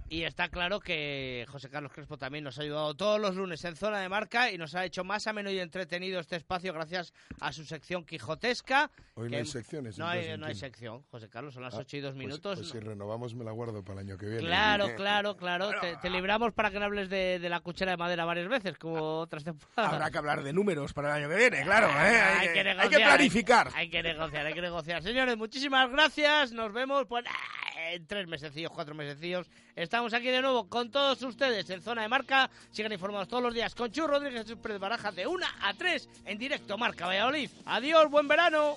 Y 0.08 0.22
está 0.22 0.48
claro 0.48 0.78
que 0.78 1.44
José 1.48 1.68
Carlos 1.68 1.90
Crespo 1.92 2.16
también 2.16 2.44
nos 2.44 2.58
ha 2.58 2.62
ayudado 2.62 2.94
todos 2.94 3.20
los 3.20 3.34
lunes 3.34 3.64
en 3.64 3.74
zona 3.74 3.98
de 3.98 4.08
marca 4.08 4.52
y 4.52 4.58
nos 4.58 4.74
ha 4.76 4.84
hecho 4.84 5.02
más 5.02 5.26
ameno 5.26 5.50
y 5.50 5.58
entretenido 5.58 6.20
este 6.20 6.36
espacio 6.36 6.72
gracias 6.72 7.12
a 7.40 7.52
su 7.52 7.64
sección 7.64 8.04
quijotesca. 8.04 8.90
Hoy 9.14 9.30
no 9.30 9.36
hay 9.38 9.46
secciones. 9.46 9.98
No 9.98 10.06
hay, 10.06 10.36
no 10.38 10.46
hay 10.46 10.54
sección, 10.54 11.02
José 11.10 11.28
Carlos, 11.28 11.54
son 11.54 11.64
las 11.64 11.74
Ah, 11.74 11.78
8 11.80 11.96
y 11.96 12.00
2 12.00 12.12
pues- 12.12 12.18
minutos. 12.18 12.58
Pues, 12.58 12.70
si 12.70 12.78
renovamos 12.78 13.34
me 13.34 13.44
la 13.44 13.50
guardo 13.50 13.82
para 13.82 14.00
el 14.00 14.06
año 14.08 14.16
que 14.18 14.26
viene. 14.26 14.42
Claro, 14.42 14.86
claro, 14.96 15.36
claro. 15.36 15.70
Te, 15.80 15.96
te 15.96 16.08
libramos 16.10 16.52
para 16.52 16.70
que 16.70 16.78
no 16.78 16.84
hables 16.84 17.08
de, 17.10 17.38
de 17.40 17.48
la 17.48 17.58
cuchara 17.60 17.85
de 17.90 17.96
madera 17.96 18.24
varias 18.24 18.48
veces, 18.48 18.78
como 18.78 19.20
otras 19.20 19.44
temporadas. 19.44 19.92
Habrá 19.92 20.10
que 20.10 20.18
hablar 20.18 20.42
de 20.42 20.52
números 20.52 20.92
para 20.92 21.08
el 21.08 21.22
año 21.22 21.28
que 21.28 21.36
viene, 21.36 21.62
claro. 21.62 21.88
¿eh? 21.88 22.20
Hay, 22.20 22.52
que, 22.52 22.58
hay 22.60 22.64
negociar, 22.64 22.90
que 22.90 22.96
planificar. 22.96 23.68
Hay, 23.68 23.74
hay 23.74 23.90
que 23.90 24.02
negociar, 24.02 24.46
hay 24.46 24.54
que 24.54 24.62
negociar. 24.62 25.02
Señores, 25.02 25.36
muchísimas 25.36 25.90
gracias. 25.90 26.52
Nos 26.52 26.72
vemos 26.72 27.06
pues, 27.06 27.24
ah, 27.28 27.92
en 27.92 28.06
tres 28.06 28.26
mesecillos, 28.26 28.70
cuatro 28.72 28.94
mesecillos. 28.94 29.48
Estamos 29.74 30.14
aquí 30.14 30.28
de 30.28 30.40
nuevo 30.40 30.68
con 30.68 30.90
todos 30.90 31.22
ustedes 31.22 31.68
en 31.70 31.82
Zona 31.82 32.02
de 32.02 32.08
Marca. 32.08 32.50
Sigan 32.70 32.92
informados 32.92 33.28
todos 33.28 33.42
los 33.42 33.54
días 33.54 33.74
con 33.74 33.90
Chu 33.90 34.06
Rodríguez 34.06 34.46
Pérez 34.62 34.78
Baraja 34.78 35.12
de 35.12 35.26
1 35.26 35.46
a 35.62 35.74
3 35.74 36.08
en 36.24 36.38
directo 36.38 36.78
Marca 36.78 37.06
Valladolid. 37.06 37.50
Adiós, 37.66 38.10
buen 38.10 38.28
verano. 38.28 38.76